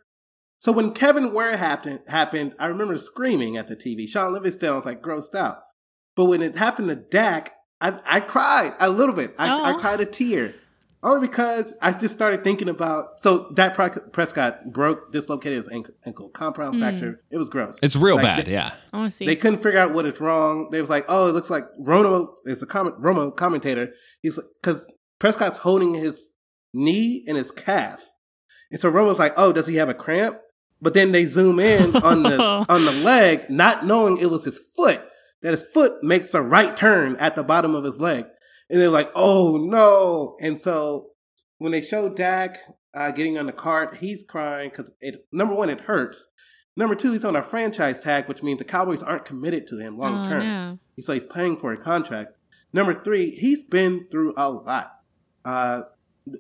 [0.60, 4.08] So when Kevin Ware happened, happened, I remember screaming at the TV.
[4.08, 5.60] Shaun Livingston was like grossed out,
[6.16, 9.36] but when it happened to Dak, I I cried a little bit.
[9.40, 10.56] I, I cried a tear.
[11.02, 13.74] Only because I just started thinking about so Dak
[14.12, 16.82] Prescott broke dislocated his ankle, ankle compound hmm.
[16.82, 17.22] fracture.
[17.32, 17.80] It was gross.
[17.82, 18.74] It's real Like, bad, they- yeah.
[18.92, 19.26] I want to see.
[19.26, 20.72] They couldn't figure out what is wrong.
[20.72, 23.94] They was like, "Oh, it looks like Romo is the comment, Romo commentator.
[24.22, 24.86] He's because
[25.20, 26.34] Prescott's holding his
[26.74, 28.04] knee and his calf,
[28.70, 30.38] and so Romo's like, "Oh, does he have a cramp?"
[30.82, 32.40] But then they zoom in on the
[32.70, 35.02] on the leg, not knowing it was his foot.
[35.42, 38.26] That his foot makes a right turn at the bottom of his leg,
[38.70, 41.12] and they're like, "Oh no!" And so
[41.58, 42.60] when they show Dak
[42.94, 46.28] uh, getting on the cart, he's crying because it number one, it hurts.
[46.76, 49.98] Number two, he's on a franchise tag, which means the Cowboys aren't committed to him
[49.98, 50.40] long oh, term.
[50.40, 50.80] no.
[51.02, 52.34] So he's paying for a contract.
[52.72, 55.00] Number three, he's been through a lot.
[55.44, 55.84] Uh,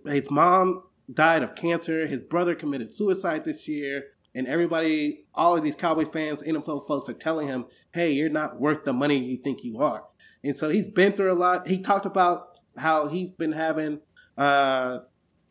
[0.06, 2.07] his mom died of cancer.
[2.07, 4.03] His brother committed suicide this year.
[4.35, 8.60] And everybody, all of these Cowboy fans, NFL folks are telling him, hey, you're not
[8.60, 10.06] worth the money you think you are.
[10.43, 11.68] And so he's been through a lot.
[11.68, 14.01] He talked about how he's been having,
[14.38, 14.99] uh,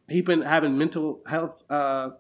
[0.09, 2.10] he's been having mental health, uh,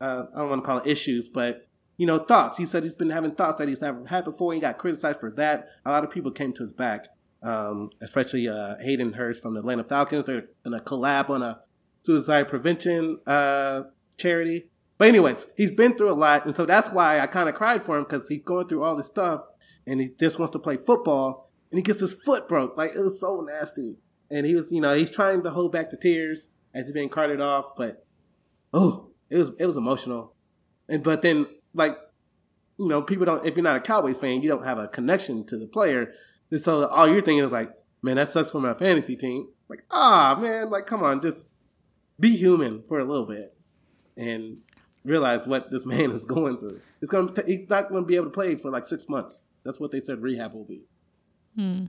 [0.00, 1.66] uh, I don't want to call it issues, but
[2.00, 2.56] you know, thoughts.
[2.56, 4.54] He said he's been having thoughts that he's never had before.
[4.54, 5.68] He got criticized for that.
[5.84, 7.08] A lot of people came to his back,
[7.42, 10.24] um, especially uh, Hayden Hurst from the Atlanta Falcons.
[10.24, 11.60] They're going to collab on a
[12.02, 13.82] suicide prevention uh,
[14.16, 14.69] charity.
[15.00, 17.82] But anyways, he's been through a lot, and so that's why I kind of cried
[17.82, 19.40] for him because he's going through all this stuff,
[19.86, 22.76] and he just wants to play football, and he gets his foot broke.
[22.76, 23.96] Like it was so nasty,
[24.30, 27.08] and he was, you know, he's trying to hold back the tears as he's being
[27.08, 28.06] carted off, but
[28.74, 30.34] oh, it was it was emotional,
[30.86, 31.96] and but then like
[32.78, 33.46] you know, people don't.
[33.46, 36.12] If you're not a Cowboys fan, you don't have a connection to the player.
[36.50, 37.70] And so all you're thinking is like,
[38.02, 39.48] man, that sucks for my fantasy team.
[39.66, 41.46] Like, ah, man, like, come on, just
[42.18, 43.56] be human for a little bit
[44.20, 44.58] and
[45.04, 46.80] realize what this man is going through.
[47.02, 47.32] It's gonna.
[47.46, 49.40] He's not going to be able to play for like six months.
[49.64, 50.82] That's what they said rehab will be.
[51.56, 51.86] Hmm.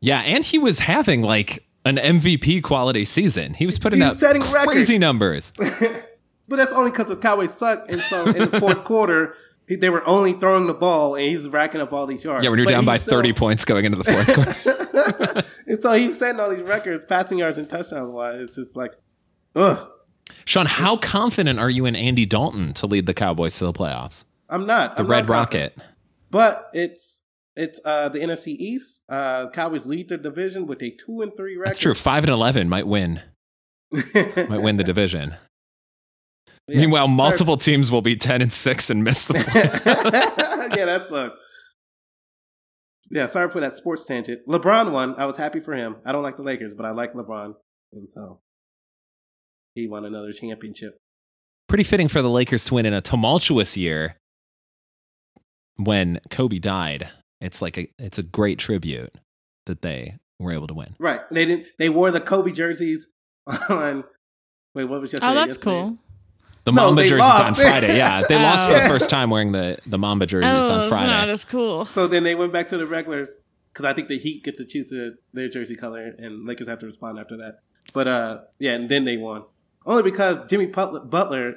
[0.00, 3.54] Yeah, and he was having like an MVP quality season.
[3.54, 5.00] He was putting He out was setting crazy records.
[5.00, 5.52] numbers.
[6.48, 7.90] But that's only because the Cowboys suck.
[7.90, 9.34] And so in the fourth quarter,
[9.68, 12.44] they were only throwing the ball, and he's racking up all these yards.
[12.44, 15.44] Yeah, when you're But down by still- 30 points going into the fourth quarter.
[15.66, 18.38] and so he's setting all these records, passing yards and touchdowns wise.
[18.42, 18.92] It's just like,
[19.56, 19.90] ugh.
[20.44, 24.24] Sean, how confident are you in Andy Dalton to lead the Cowboys to the playoffs?
[24.48, 24.96] I'm not.
[24.96, 25.32] The I'm Red not.
[25.32, 25.76] Rocket.
[26.30, 27.22] But it's
[27.56, 29.02] it's uh the NFC East.
[29.08, 31.70] Uh Cowboys lead the division with a two and three record.
[31.70, 31.94] That's true.
[31.94, 33.22] 5 and 11 might win.
[33.92, 35.36] Might win the division.
[36.66, 36.78] Yeah.
[36.80, 40.76] Meanwhile, multiple teams will be 10 and 6 and miss the playoffs.
[40.76, 41.32] yeah, that's a
[43.10, 43.26] yeah.
[43.26, 44.46] Sorry for that sports tangent.
[44.48, 45.14] LeBron won.
[45.16, 45.96] I was happy for him.
[46.04, 47.54] I don't like the Lakers, but I like LeBron,
[47.92, 48.40] and so
[49.76, 50.98] he won another championship.
[51.68, 54.14] Pretty fitting for the Lakers to win in a tumultuous year
[55.76, 57.08] when Kobe died.
[57.40, 59.14] It's like a it's a great tribute
[59.66, 60.96] that they were able to win.
[60.98, 61.20] Right?
[61.30, 61.66] They didn't.
[61.78, 63.08] They wore the Kobe jerseys
[63.68, 64.04] on.
[64.74, 65.32] Wait, what was yesterday?
[65.32, 65.70] Oh, that's Yesterday?
[65.70, 65.98] cool.
[66.64, 67.42] The No, Mamba jerseys lost.
[67.42, 67.96] on Friday.
[67.96, 68.88] Yeah, they lost for the Oh.
[68.88, 71.06] first time wearing the the Mamba jerseys Oh, on it's Friday.
[71.08, 71.84] not as cool.
[71.84, 73.40] So then they went back to the regulars
[73.72, 76.78] because I think the Heat get to choose the, their jersey color, and Lakers have
[76.80, 77.58] to respond after that.
[77.92, 79.44] But uh, yeah, and then they won
[79.86, 81.54] only because Jimmy Butler, Butler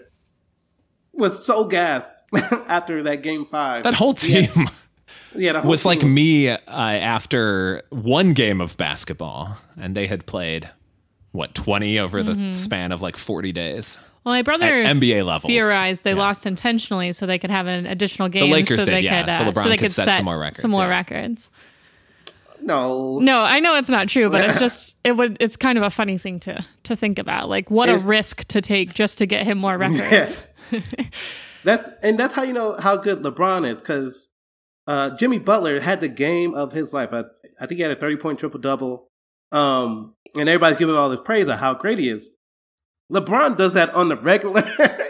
[1.13, 2.13] was so gassed
[2.67, 3.83] after that game five.
[3.83, 4.69] that whole team
[5.35, 10.07] yeah, the whole was like team me uh, after one game of basketball, and they
[10.07, 10.69] had played
[11.31, 12.47] what twenty over Mm-hmm.
[12.49, 13.97] the span of like forty days.
[14.23, 15.49] Well, my brother At NBA levels.
[15.49, 16.17] theorized they Yeah.
[16.17, 18.45] lost intentionally so they could have an additional game.
[18.49, 20.25] The Lakers so did, they yeah, could, uh, so LeBron they could could set some
[20.25, 20.89] more records, Some more yeah.
[20.89, 21.49] records.
[22.61, 25.37] No, No, I know it's not true, but it's just it would.
[25.39, 27.49] It's kind of a funny thing to to think about.
[27.49, 30.37] Like, what It's- a risk to take just to get him more records.
[31.63, 34.29] That's and that's how you know how good LeBron is because
[34.87, 37.11] uh, Jimmy Butler had the game of his life.
[37.11, 37.25] I,
[37.59, 39.09] I think he had a thirty point triple double,
[39.51, 42.29] um, and everybody's giving him all this praise of how great he is.
[43.11, 44.61] LeBron does that on the regular,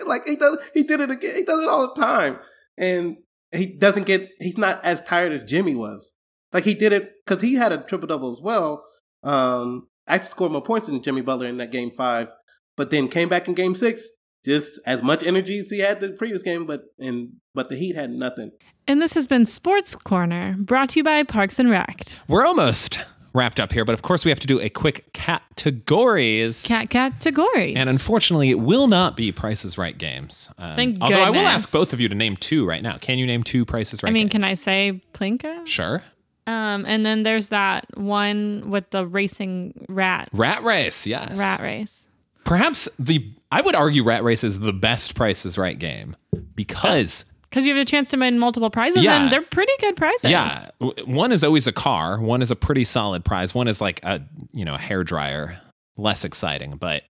[0.07, 0.57] like he does.
[0.73, 1.35] He did it again.
[1.35, 2.39] He does it all the time,
[2.77, 3.17] and
[3.51, 4.29] he doesn't get.
[4.39, 6.13] He's not as tired as Jimmy was.
[6.53, 8.83] Like he did it because he had a triple double as well.
[9.23, 12.29] Um, actually scored more points than Jimmy Butler in that game five,
[12.77, 14.09] but then came back in game six
[14.45, 17.95] just as much energy as he had the previous game, but and but the Heat
[17.95, 18.51] had nothing.
[18.87, 22.03] and this has been Sports Corner, brought to you by Parks and Rec.
[22.27, 22.99] We're almost
[23.33, 26.63] wrapped up here, but of course we have to do a quick categories.
[26.63, 27.75] Cat categories.
[27.77, 30.49] and unfortunately, it will not be Prices Right games.
[30.57, 32.97] Um, Thank although I will ask both of you to name two right now.
[32.97, 34.09] Can you name two Prices Right?
[34.09, 34.31] I mean, games?
[34.31, 35.65] can I say Plinko?
[35.67, 36.01] Sure.
[36.49, 40.29] Um, and then there's that one with the racing rat.
[40.33, 41.05] Rat Race.
[41.05, 41.37] Yes.
[41.37, 42.07] Rat race.
[42.43, 46.15] Perhaps the I would argue Rat Race is the best Prices Right game
[46.55, 49.21] because Because you have a chance to win multiple prizes, Yeah.
[49.21, 50.31] and they're pretty good prizes.
[50.31, 50.65] yeah,
[51.05, 52.19] one is always a car.
[52.19, 53.53] One is a pretty solid prize.
[53.53, 54.21] One is like a
[54.53, 55.59] you know hair dryer,
[55.97, 56.77] less exciting.
[56.77, 57.03] But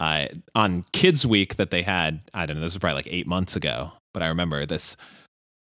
[0.00, 2.62] uh, on Kids Week that they had, I don't know.
[2.62, 3.92] This was probably like eight months ago.
[4.12, 4.96] But I remember this.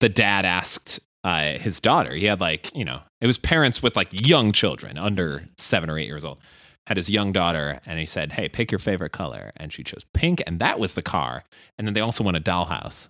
[0.00, 2.15] The dad asked uh, his daughter.
[2.15, 5.98] He had like you know it was parents with like young children under seven or
[5.98, 6.39] eight years old.
[6.86, 10.05] Had his young daughter, and he said, "Hey, pick your favorite color," and she chose
[10.12, 11.43] pink, and that was the car.
[11.78, 13.09] And then they also won a dollhouse.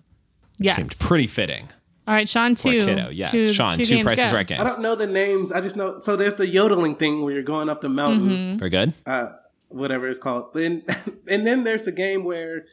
[0.57, 0.75] Which Yes.
[0.77, 1.69] seemed pretty fitting
[2.07, 2.69] All right, Sean, two.
[2.69, 3.09] a kiddo.
[3.09, 4.35] Yes, two, Sean, two, games prices go.
[4.37, 4.61] right games.
[4.61, 5.51] I don't know the names.
[5.51, 5.99] I just know.
[6.01, 8.57] So there's the yodeling thing where you're going up the mountain, Mhm.
[8.57, 8.93] Very good.
[9.05, 9.27] uh,
[9.67, 10.55] whatever it's called.
[10.55, 10.81] Then
[11.27, 12.65] and then there's the game where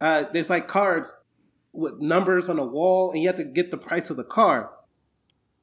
[0.00, 1.12] uh, there's like cards
[1.74, 4.70] with numbers on a wall, and you have to get the price of the car.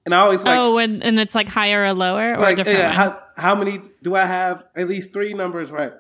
[0.06, 2.80] And I always like, oh, and, and it's like higher or lower or like different
[2.80, 4.66] yeah, how how many do I have?
[4.76, 5.94] At least three numbers right.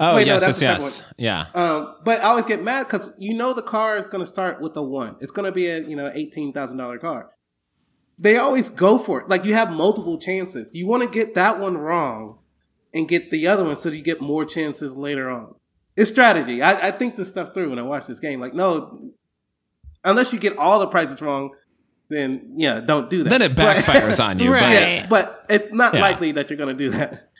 [0.00, 1.02] Oh Wait, no, yes, that's yes, yes.
[1.16, 1.46] Yeah.
[1.54, 4.60] Um, but I always get mad because you know the car is going to start
[4.60, 5.16] with a one.
[5.20, 7.30] It's going to be a you know eighteen thousand dollar car.
[8.18, 9.28] They always go for it.
[9.28, 10.68] Like you have multiple chances.
[10.72, 12.38] You want to get that one wrong
[12.92, 15.54] and get the other one so that you get more chances later on.
[15.96, 16.62] It's strategy.
[16.62, 18.40] I, I think this stuff through when I watch this game.
[18.40, 19.12] Like no,
[20.04, 21.54] unless you get all the prices wrong,
[22.10, 23.30] then yeah, don't do that.
[23.30, 24.52] Then it But- backfires on you.
[24.52, 24.60] Right.
[24.60, 26.00] But yeah, but it's not Yeah.
[26.00, 27.30] likely that you're going to do that.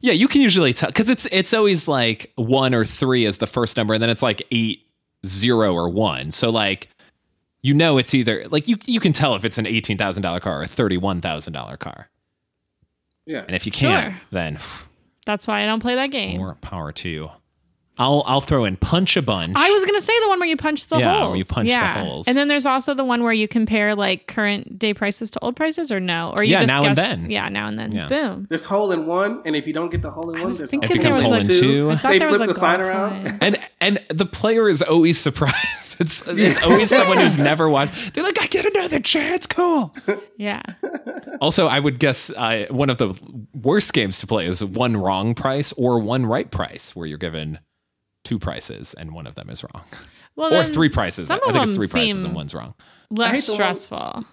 [0.00, 3.46] yeah, you can usually tell because it's it's always like one or three is the
[3.46, 4.86] first number, and then it's like eight,
[5.26, 6.30] zero, or one.
[6.30, 6.88] So like
[7.62, 10.38] you know it's either like you you can tell if it's an eighteen thousand dollar
[10.40, 12.08] car or a thirty one thousand dollar car.
[13.24, 13.42] Yeah.
[13.46, 14.20] And if you can't, Sure.
[14.30, 14.58] then
[15.24, 16.36] That's why I don't play that game.
[16.38, 17.30] more power to you.
[17.98, 19.54] I'll I'll throw in punch a bunch.
[19.56, 21.28] I was gonna say the one where you punch the Yeah, holes.
[21.30, 22.28] where you punch the holes.
[22.28, 25.56] And then there's also the one where you compare like current day prices to old
[25.56, 27.30] prices, or no, or you Yeah, just now and guess, then.
[27.30, 27.92] Yeah, now and then.
[27.92, 28.08] Yeah.
[28.08, 28.46] Boom.
[28.50, 30.90] There's hole in one, and if you don't get the hole in one, there's thinking
[30.90, 31.90] It becomes was hole in two.
[31.90, 33.24] I thought They there was flip the sign around.
[33.24, 33.38] line.
[33.40, 35.54] and and the player is always surprised.
[35.98, 38.12] It's it's always someone who's never watched.
[38.12, 39.46] They're like, I get another chance.
[39.46, 39.96] Cool.
[40.36, 40.60] Yeah.
[41.40, 43.14] Also, I would guess uh, one of the
[43.54, 47.58] worst games to play is one wrong price or one right price, where you're given
[48.26, 49.84] two prices and one of them is wrong,
[50.34, 51.30] Well, or three prices.
[51.30, 52.74] I of think it's them three prices and one's wrong.
[53.10, 54.24] less hate the one- stressful.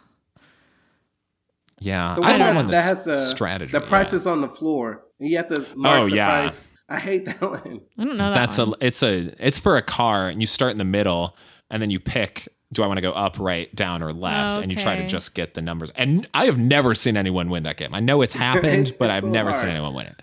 [1.80, 3.72] Yeah, The I one don't that, want that has the strategy.
[3.72, 4.06] The yeah.
[4.16, 5.04] is on the floor.
[5.20, 6.42] and You have to oh, mark Oh, the yeah.
[6.44, 6.62] price.
[6.90, 7.82] I hate that one.
[7.98, 8.70] I don't know that That's one.
[8.70, 11.36] a it's a it's for a car, and you start in the middle,
[11.70, 12.48] and then you pick.
[12.72, 14.60] Do I want to go up, right, down, or left?
[14.62, 15.92] And you try to just get the numbers.
[15.96, 17.94] And I have never seen anyone win that game.
[17.94, 19.62] I know it's happened, It- but I've so never hard.
[19.62, 20.20] seen anyone win it.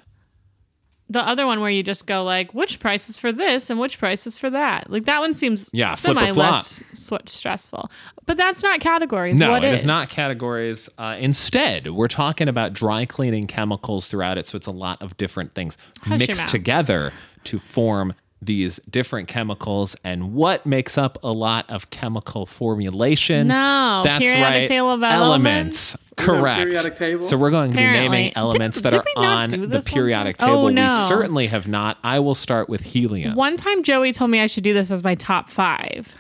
[1.11, 3.99] The other one where you just go like, which price is for this and which
[3.99, 4.89] price is for that?
[4.91, 7.91] Like that one seems Yeah, semi less stressful.
[8.27, 9.41] But that's not categories.
[9.41, 10.89] No, what it is not categories.
[10.97, 14.47] Uh, instead, we're talking about dry cleaning chemicals throughout it.
[14.47, 15.77] So it's a lot of different things
[16.07, 17.11] your mixed together
[17.45, 19.97] to form these different chemicals.
[20.03, 23.49] And what makes up a lot of chemical formulations?
[23.49, 24.69] No, that's periodic right.
[24.69, 26.11] table of elements?
[26.19, 26.63] You Correct.
[26.63, 27.23] periodic table?
[27.27, 29.93] So we're going to be naming elements Did- that did are on the this one
[29.95, 30.53] periodic table.
[30.53, 30.85] Oh, no.
[30.85, 31.99] We certainly have not.
[32.03, 33.35] I will start with helium.
[33.37, 36.15] One time Joey told me I should do this as my top five.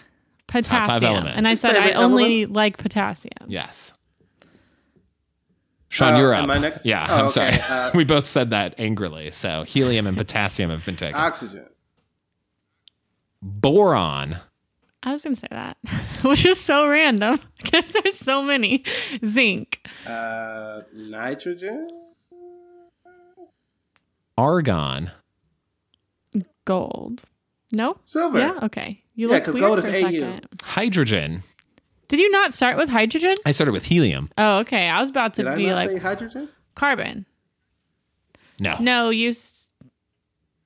[0.46, 1.04] Potassium.
[1.14, 1.36] elements.
[1.38, 2.52] and I said I only elements?
[2.52, 3.32] like potassium.
[3.46, 3.92] Yes.
[5.88, 6.42] Sean, Uh, you're up.
[6.44, 6.84] am I next?
[6.86, 7.58] Yeah, Oh, I'm okay.
[7.58, 7.88] sorry.
[7.88, 9.30] Uh, we both said that angrily.
[9.32, 11.14] So helium and potassium have been taken.
[11.20, 11.66] Oxygen.
[13.42, 14.36] Boron.
[15.02, 15.78] I was gonna say that,
[16.22, 18.84] which is so random because there's so many.
[19.24, 19.80] Zinc.
[20.06, 21.88] Uh, nitrogen.
[24.36, 25.10] Argon.
[26.64, 27.22] Gold.
[27.72, 27.96] No?
[28.04, 28.38] Silver.
[28.38, 29.02] Yeah, okay.
[29.14, 30.10] You Yeah, look 'cause weird gold for is a AU.
[30.10, 30.46] second.
[30.62, 31.42] Hydrogen.
[32.08, 33.34] Did you not start with hydrogen?
[33.46, 34.30] I started with helium.
[34.36, 34.88] Oh, okay.
[34.88, 36.48] I was about to Did I be not like say hydrogen?
[36.74, 37.26] carbon.
[38.58, 38.76] No.
[38.80, 39.32] No, you.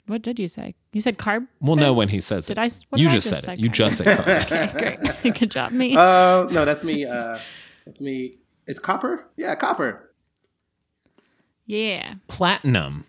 [0.04, 0.74] S- what did you say?
[0.92, 1.46] You said carb.
[1.60, 2.48] We'll know when he says it.
[2.54, 2.60] Did it.
[2.62, 3.56] I s- what you did I just just said it.
[3.58, 4.20] say, You just said
[4.76, 5.34] Okay, Great.
[5.38, 5.96] Good job, me.
[5.96, 7.04] Uh, no, that's me.
[7.06, 7.38] Uh,
[7.86, 8.36] that's me.
[8.66, 9.26] It's copper.
[9.36, 10.10] Yeah, copper.
[11.66, 12.14] yeah.
[12.28, 13.04] Platinum.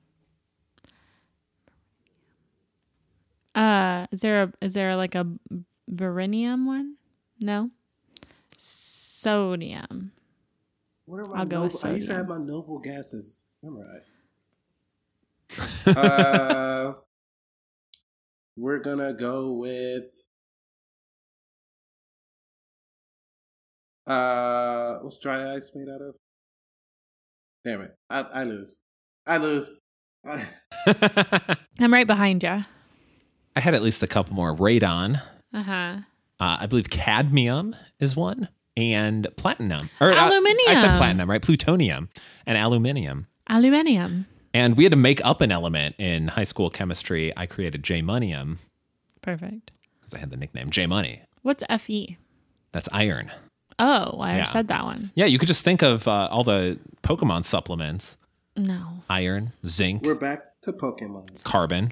[3.53, 5.25] Uh, is there a is there like a
[5.87, 6.95] beryllium one?
[7.41, 7.71] No.
[8.57, 10.11] Sodium.
[11.05, 11.87] What are my I'll go with noble?
[11.89, 14.17] I used to have my noble gases memorized.
[15.87, 16.93] Uh,
[18.57, 20.05] we're gonna go with
[24.07, 26.15] uh, what's dry ice made out of?
[27.63, 27.91] Damn it.
[28.09, 28.79] I, I lose.
[29.25, 29.69] I lose.
[30.25, 30.45] I,
[31.79, 32.63] I'm right behind you.
[33.55, 34.55] I had at least a couple more.
[34.55, 35.21] Radon.
[35.53, 35.97] Uh huh.
[36.39, 39.89] Uh, I believe cadmium is one, and platinum.
[40.01, 40.69] Or, uh, Aluminium.
[40.69, 41.41] I said platinum, right?
[41.41, 42.09] Plutonium
[42.45, 43.27] and aluminium.
[43.47, 44.25] Aluminium.
[44.55, 47.33] And we had to make up an element in high school chemistry.
[47.35, 48.59] I created J-monium
[49.21, 49.71] Perfect.
[49.99, 51.23] because I had the nickname J-money.
[51.41, 52.17] What's Fe?
[52.71, 53.31] That's iron.
[53.79, 54.43] Oh, I Yeah.
[54.45, 55.11] said that one.
[55.13, 58.15] Yeah, you could just think of uh, all the Pokemon supplements:
[58.55, 61.43] No, iron, zinc, we're back to Pokemon.
[61.43, 61.91] carbon.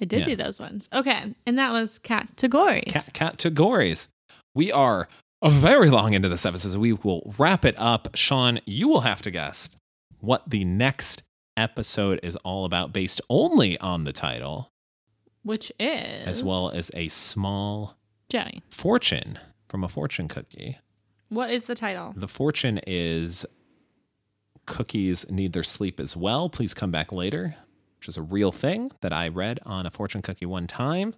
[0.00, 0.24] I did Yeah.
[0.26, 0.88] do those ones.
[0.92, 2.92] Okay, and that was categories.
[2.92, 4.08] cat categories.
[4.54, 5.08] We are
[5.44, 8.08] very long into this episode, so we will wrap it up.
[8.14, 9.68] Sean, you will have to guess
[10.20, 11.22] what the next
[11.56, 14.72] episode is all about, based only on the title,
[15.42, 17.96] which is as well as a small
[18.28, 18.62] Joey.
[18.70, 19.38] fortune
[19.68, 20.78] from a fortune cookie.
[21.28, 22.12] What is the title?
[22.16, 23.46] The fortune is
[24.66, 26.48] cookies need their sleep as well.
[26.48, 27.56] Please come back later,
[27.98, 31.14] which is a real thing that I read on a fortune cookie one time.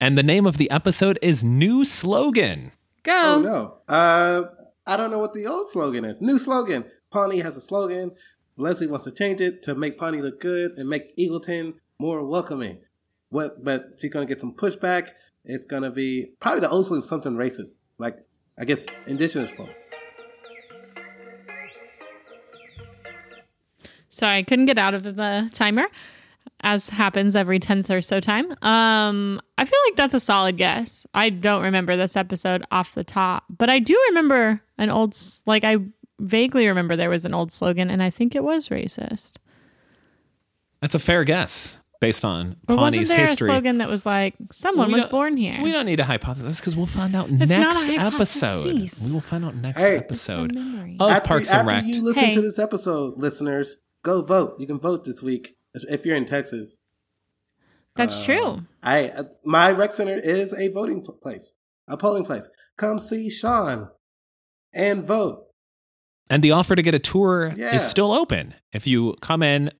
[0.00, 2.72] And the name of the episode is New Slogan.
[3.02, 3.36] Go.
[3.36, 3.78] Oh no.
[3.88, 4.44] Uh,
[4.86, 6.20] I don't know what the old slogan is.
[6.20, 6.84] New slogan.
[7.10, 8.10] Pawnee has a slogan.
[8.56, 12.78] Leslie wants to change it to make Pawnee look good and make Eagleton more welcoming.
[13.28, 13.62] What?
[13.62, 15.10] But she's gonna get some pushback.
[15.44, 18.16] It's gonna be probably the old slogan is something racist, like
[18.58, 19.88] I guess indigenous folks.
[24.08, 25.86] Sorry, I couldn't get out of the timer,
[26.62, 28.50] as happens every tenth or so time.
[28.62, 31.06] Um, I feel like that's a solid guess.
[31.12, 35.14] I don't remember this episode off the top, but I do remember an old,
[35.44, 35.76] like I
[36.20, 39.34] vaguely remember there was an old slogan, and I think it was racist.
[40.80, 43.46] That's a fair guess based on Or wasn't Pawnee's there history.
[43.46, 45.58] a slogan that was like someone We was born here?
[45.62, 48.66] We don't need a hypothesis because we'll find out It's next episode.
[48.66, 49.96] We will find out next Hey.
[49.96, 50.54] Episode
[51.00, 51.76] of after Parks and Rec.
[51.76, 51.96] after Rec.
[51.96, 52.34] you listen Hey.
[52.34, 54.56] to this episode, listeners, go vote.
[54.60, 56.76] You can vote this week if you're in Texas.
[57.94, 58.58] That's true.
[58.82, 61.54] I uh, my rec center is a voting place,
[61.88, 62.50] a polling place.
[62.76, 63.88] Come see Sean
[64.74, 65.45] and vote.
[66.28, 67.74] And the offer to get a tour Yeah.
[67.76, 68.54] is still open.
[68.72, 69.70] If you come in,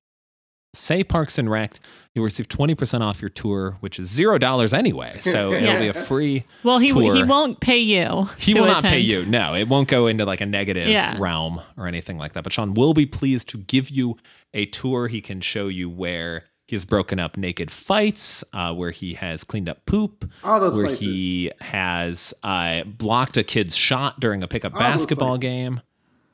[0.73, 1.79] say Parks and Rec,
[2.13, 5.13] you'll receive 20% off your tour, which is $0 anyway.
[5.21, 6.45] So it'll be a free.
[6.63, 7.15] Well, he tour.
[7.15, 8.29] he won't pay you.
[8.37, 9.25] He to will not pay you.
[9.25, 11.15] No, it won't go into like a negative Yeah.
[11.19, 12.43] realm or anything like that.
[12.43, 14.17] But Sean will be pleased to give you
[14.53, 15.07] a tour.
[15.07, 19.43] He can show you where he has broken up naked fights, uh, where he has
[19.45, 21.05] cleaned up poop, All those where places.
[21.05, 25.81] he has uh, blocked a kid's shot during a pickup All basketball game,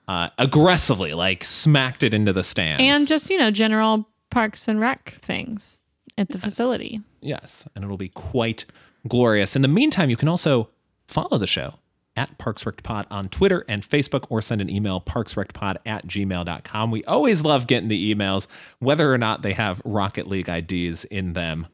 [0.07, 2.81] uh, aggressively, like smacked it into the stands.
[2.81, 5.81] and just you know general parks and rec things
[6.17, 7.01] at the facility.
[7.21, 8.65] Yes, and it'll be quite
[9.07, 9.55] glorious.
[9.55, 10.69] In the meantime, you can also
[11.07, 11.75] follow the show
[12.15, 16.91] at ParksRectPod on Twitter and Facebook or send an email, parksrectpod at gmail.com.
[16.91, 18.47] We always love getting the emails,
[18.79, 21.67] whether or not they have Rocket League IDs in them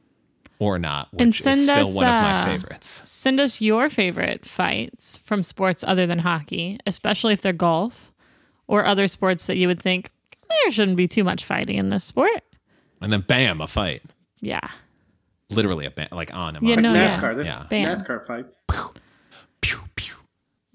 [0.60, 2.78] or not, which And is send still us, one of my uh.
[2.82, 8.12] Send us your favorite fights from sports other than hockey, especially if they're golf
[8.70, 10.12] or other sports that you would think
[10.48, 12.44] there shouldn't be too much fighting in this sport.
[13.02, 14.04] And then bam, a fight.
[14.40, 14.68] Yeah.
[15.50, 16.64] Literally a ba- like on him.
[16.64, 16.96] Yeah, on no, him.
[16.96, 17.20] yeah.
[17.20, 17.66] NASCAR, Yeah.
[17.70, 17.88] Bam.
[17.98, 18.62] NASCAR fights.
[19.62, 20.14] Pew, pew.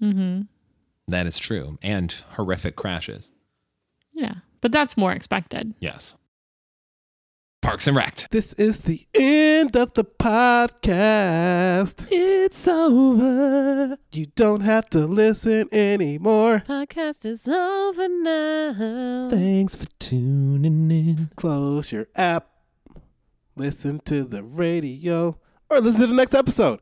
[0.01, 0.41] Mm-hmm.
[1.07, 1.77] That is true.
[1.81, 3.31] And horrific crashes.
[4.13, 4.35] Yeah.
[4.61, 5.73] But that's more expected.
[5.79, 6.15] Yes.
[7.65, 8.29] Parks and Rec.
[8.29, 12.05] This is the end of the podcast.
[12.11, 13.97] It's over.
[14.11, 16.61] You don't have to listen anymore.
[16.67, 19.29] Podcast is over now.
[19.31, 21.31] Thanks for tuning in.
[21.37, 22.49] Close your app.
[23.55, 26.81] Listen to the radio or listen to the next episode.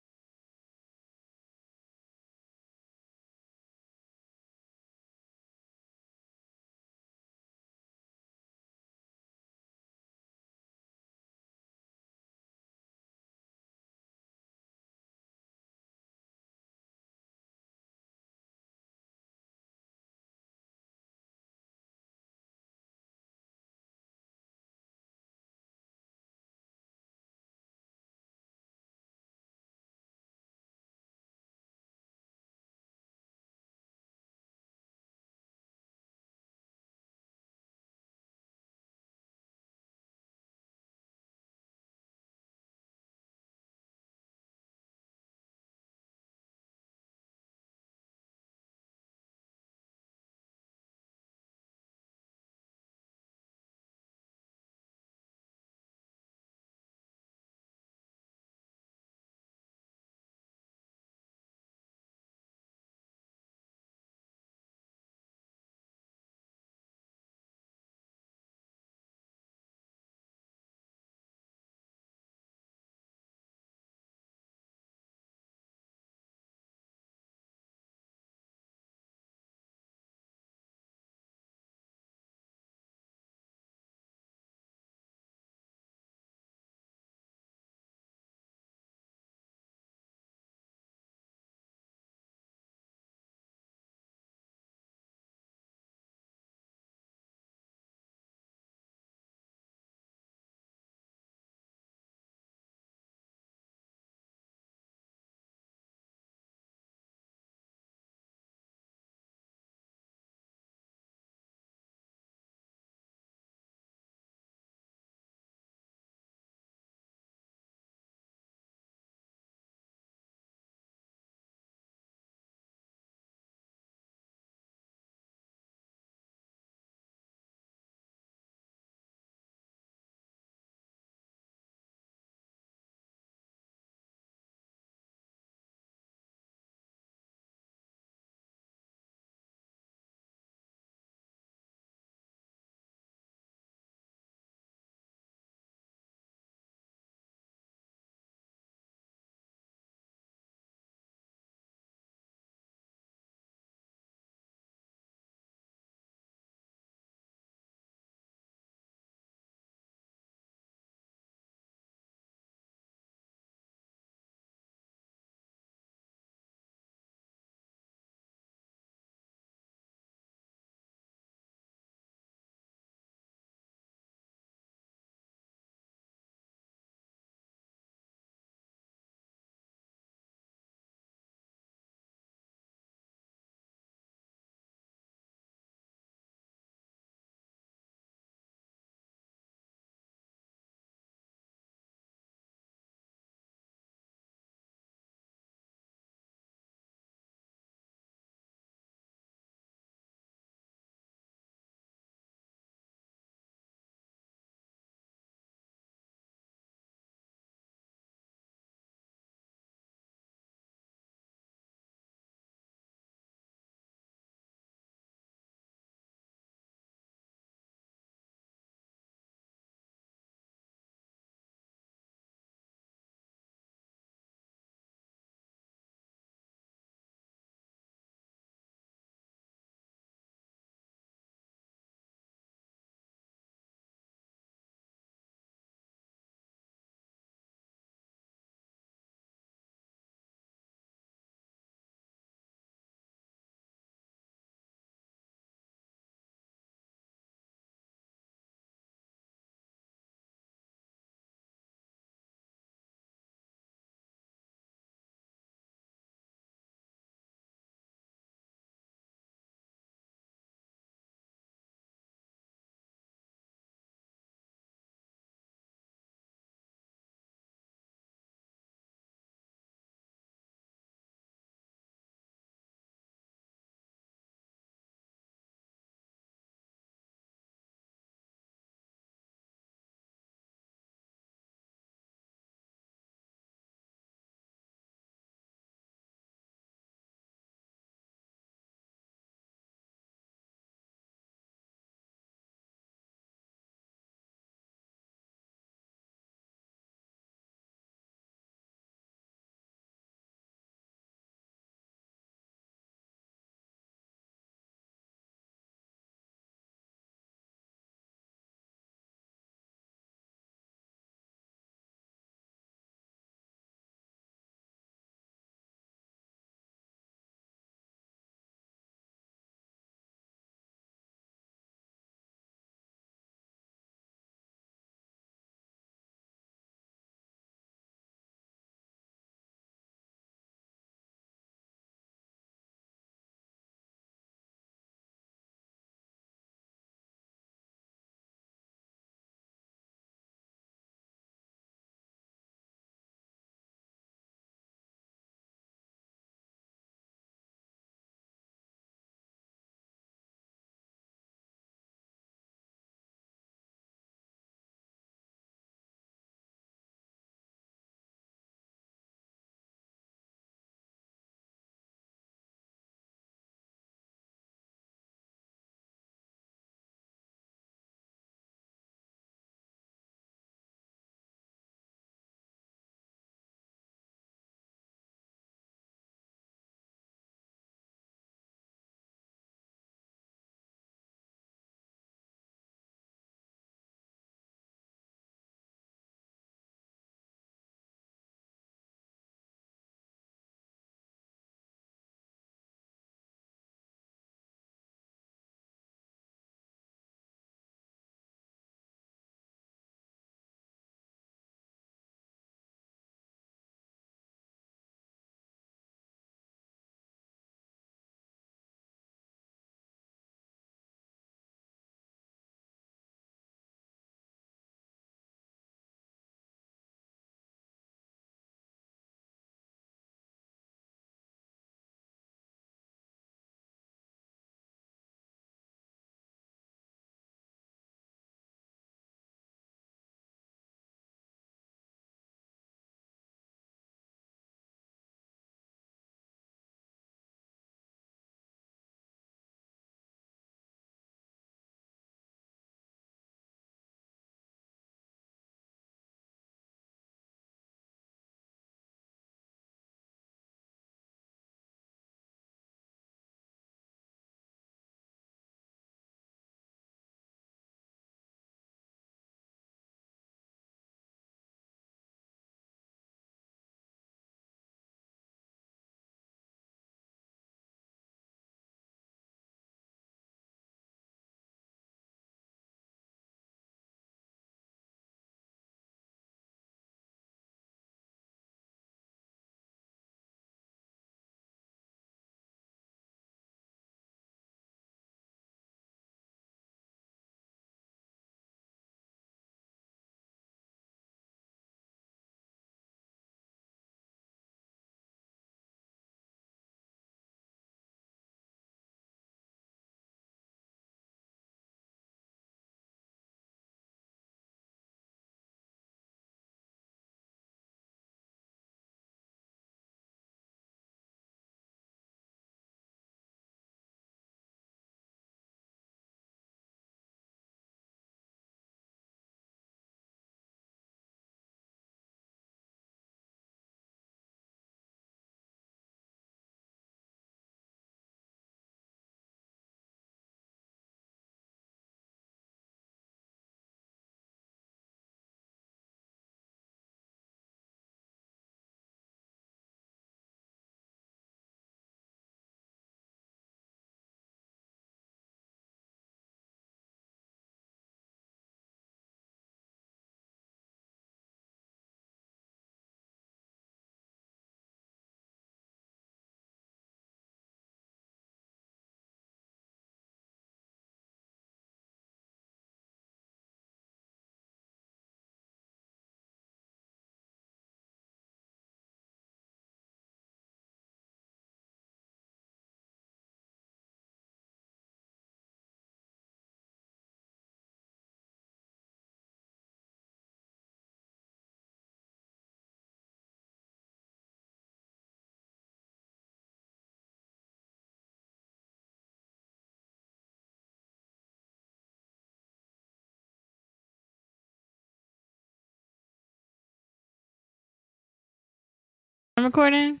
[599.44, 600.00] Recording.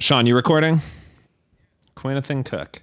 [0.00, 0.80] Sean, you recording?
[1.96, 2.82] Quinathan Cook.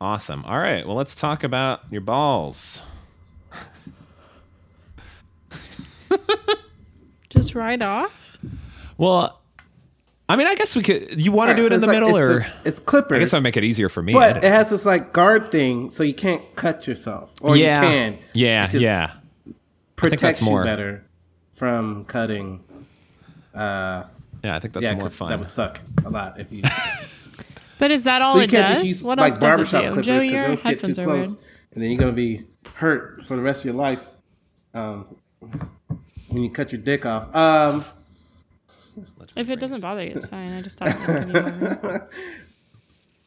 [0.00, 0.44] Awesome.
[0.44, 0.86] All right.
[0.86, 2.82] Well, let's talk about your balls.
[7.30, 8.12] Just right off.
[8.98, 9.40] Well,
[10.28, 11.20] I mean, I guess we could.
[11.20, 13.16] You want to do it so in the like- middle, it's or a- it's clippers.
[13.16, 14.12] I guess that would make it easier for me.
[14.12, 17.88] But it has this like guard thing, so you can't cut yourself, or yeah, you
[17.88, 18.18] can.
[18.34, 19.06] yeah, It just yeah.
[19.44, 19.56] think
[19.96, 21.04] Protects that's you better
[21.52, 22.62] from cutting.
[23.54, 24.04] Uh,
[24.44, 25.30] Yeah, I think that's yeah, more 'cause fun.
[25.30, 26.62] that would suck a lot if you.
[27.76, 28.76] But is that all so you it can't does?
[28.76, 30.00] just use what like else does it do?
[30.02, 31.38] Joe, because your those get too are close, weird.
[31.72, 32.44] and then you're gonna be
[32.76, 33.98] hurt for the rest of your life.
[34.74, 35.16] Um,
[36.28, 37.34] when you cut your dick off.
[37.34, 37.82] Um,
[39.34, 40.52] If it doesn't bother you, it's fine.
[40.52, 42.08] I just thought it would give you more.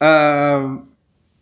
[0.00, 0.92] um,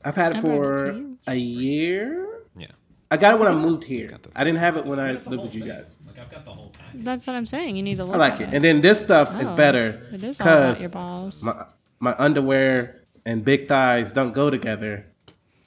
[0.05, 2.43] I've had it I brought it for to a year.
[2.57, 2.67] yeah.
[3.11, 4.19] I got it when I moved here.
[4.35, 5.97] I didn't have it when I lived with you guys.
[6.07, 6.66] Like I've got the whole package.
[7.05, 7.77] That's what I'm saying.
[7.77, 8.55] You need to look I like at it.
[8.55, 11.43] And then this stuff is Oh, better It is all about because your balls.
[11.43, 11.65] my
[12.01, 15.07] my underwear and big thighs don't go together,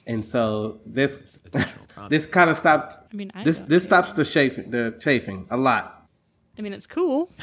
[0.06, 1.38] and so this
[2.08, 2.94] this kind of stops.
[3.12, 3.88] I mean, I This this care.
[4.02, 6.06] stops the chafing the chafing a lot
[6.58, 7.30] I mean, it's cool.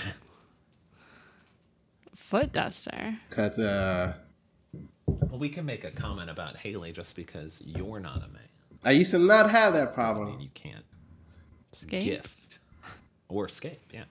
[2.15, 3.15] Foot duster.
[3.29, 4.13] because uh,
[5.05, 8.41] Well, we can make a comment about Haley just because you're not a man.
[8.83, 10.39] I used to not have that I mean, problem.
[10.39, 10.85] you can't
[11.71, 12.05] Skate.
[12.05, 12.29] gift
[13.29, 13.81] or escape.
[13.93, 14.03] Yeah.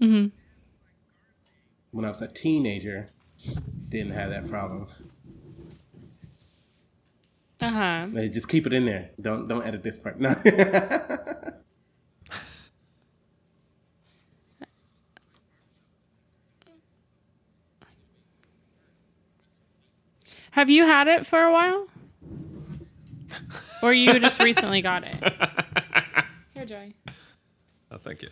[0.00, 0.26] Mm-hmm.
[1.90, 3.08] When I was a teenager,
[3.88, 4.88] didn't have that problem.
[7.60, 8.06] Uh huh.
[8.28, 9.10] Just keep it in there.
[9.20, 10.20] Don't don't edit this part.
[10.20, 10.34] No.
[20.52, 21.88] Have you had it for a while?
[23.82, 25.16] or you just recently got it?
[26.54, 26.94] Here, Joey.
[27.90, 28.28] Oh, thank you.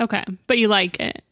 [0.00, 1.22] Okay, but you like it.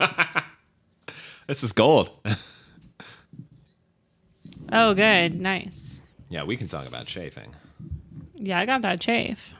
[1.48, 2.10] This is gold.
[4.70, 5.40] Oh, good.
[5.40, 5.87] Nice.
[6.28, 7.54] Yeah, we can talk about chafing.
[8.34, 9.54] Yeah, I got that chafe.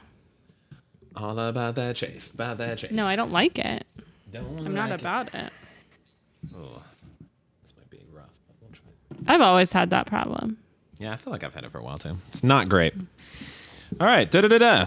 [1.15, 2.33] All about that chafe.
[2.33, 2.91] About that chafe.
[2.91, 3.85] No, I don't like it.
[4.31, 5.51] Don't I'm not like about it.
[6.55, 6.81] Oh,
[7.61, 8.29] this might be rough.
[8.47, 9.33] But we'll try.
[9.33, 10.57] I've always had that problem.
[10.99, 12.17] Yeah, I feel like I've had it for a while too.
[12.29, 12.93] It's not great.
[13.99, 14.85] All right, da da da da.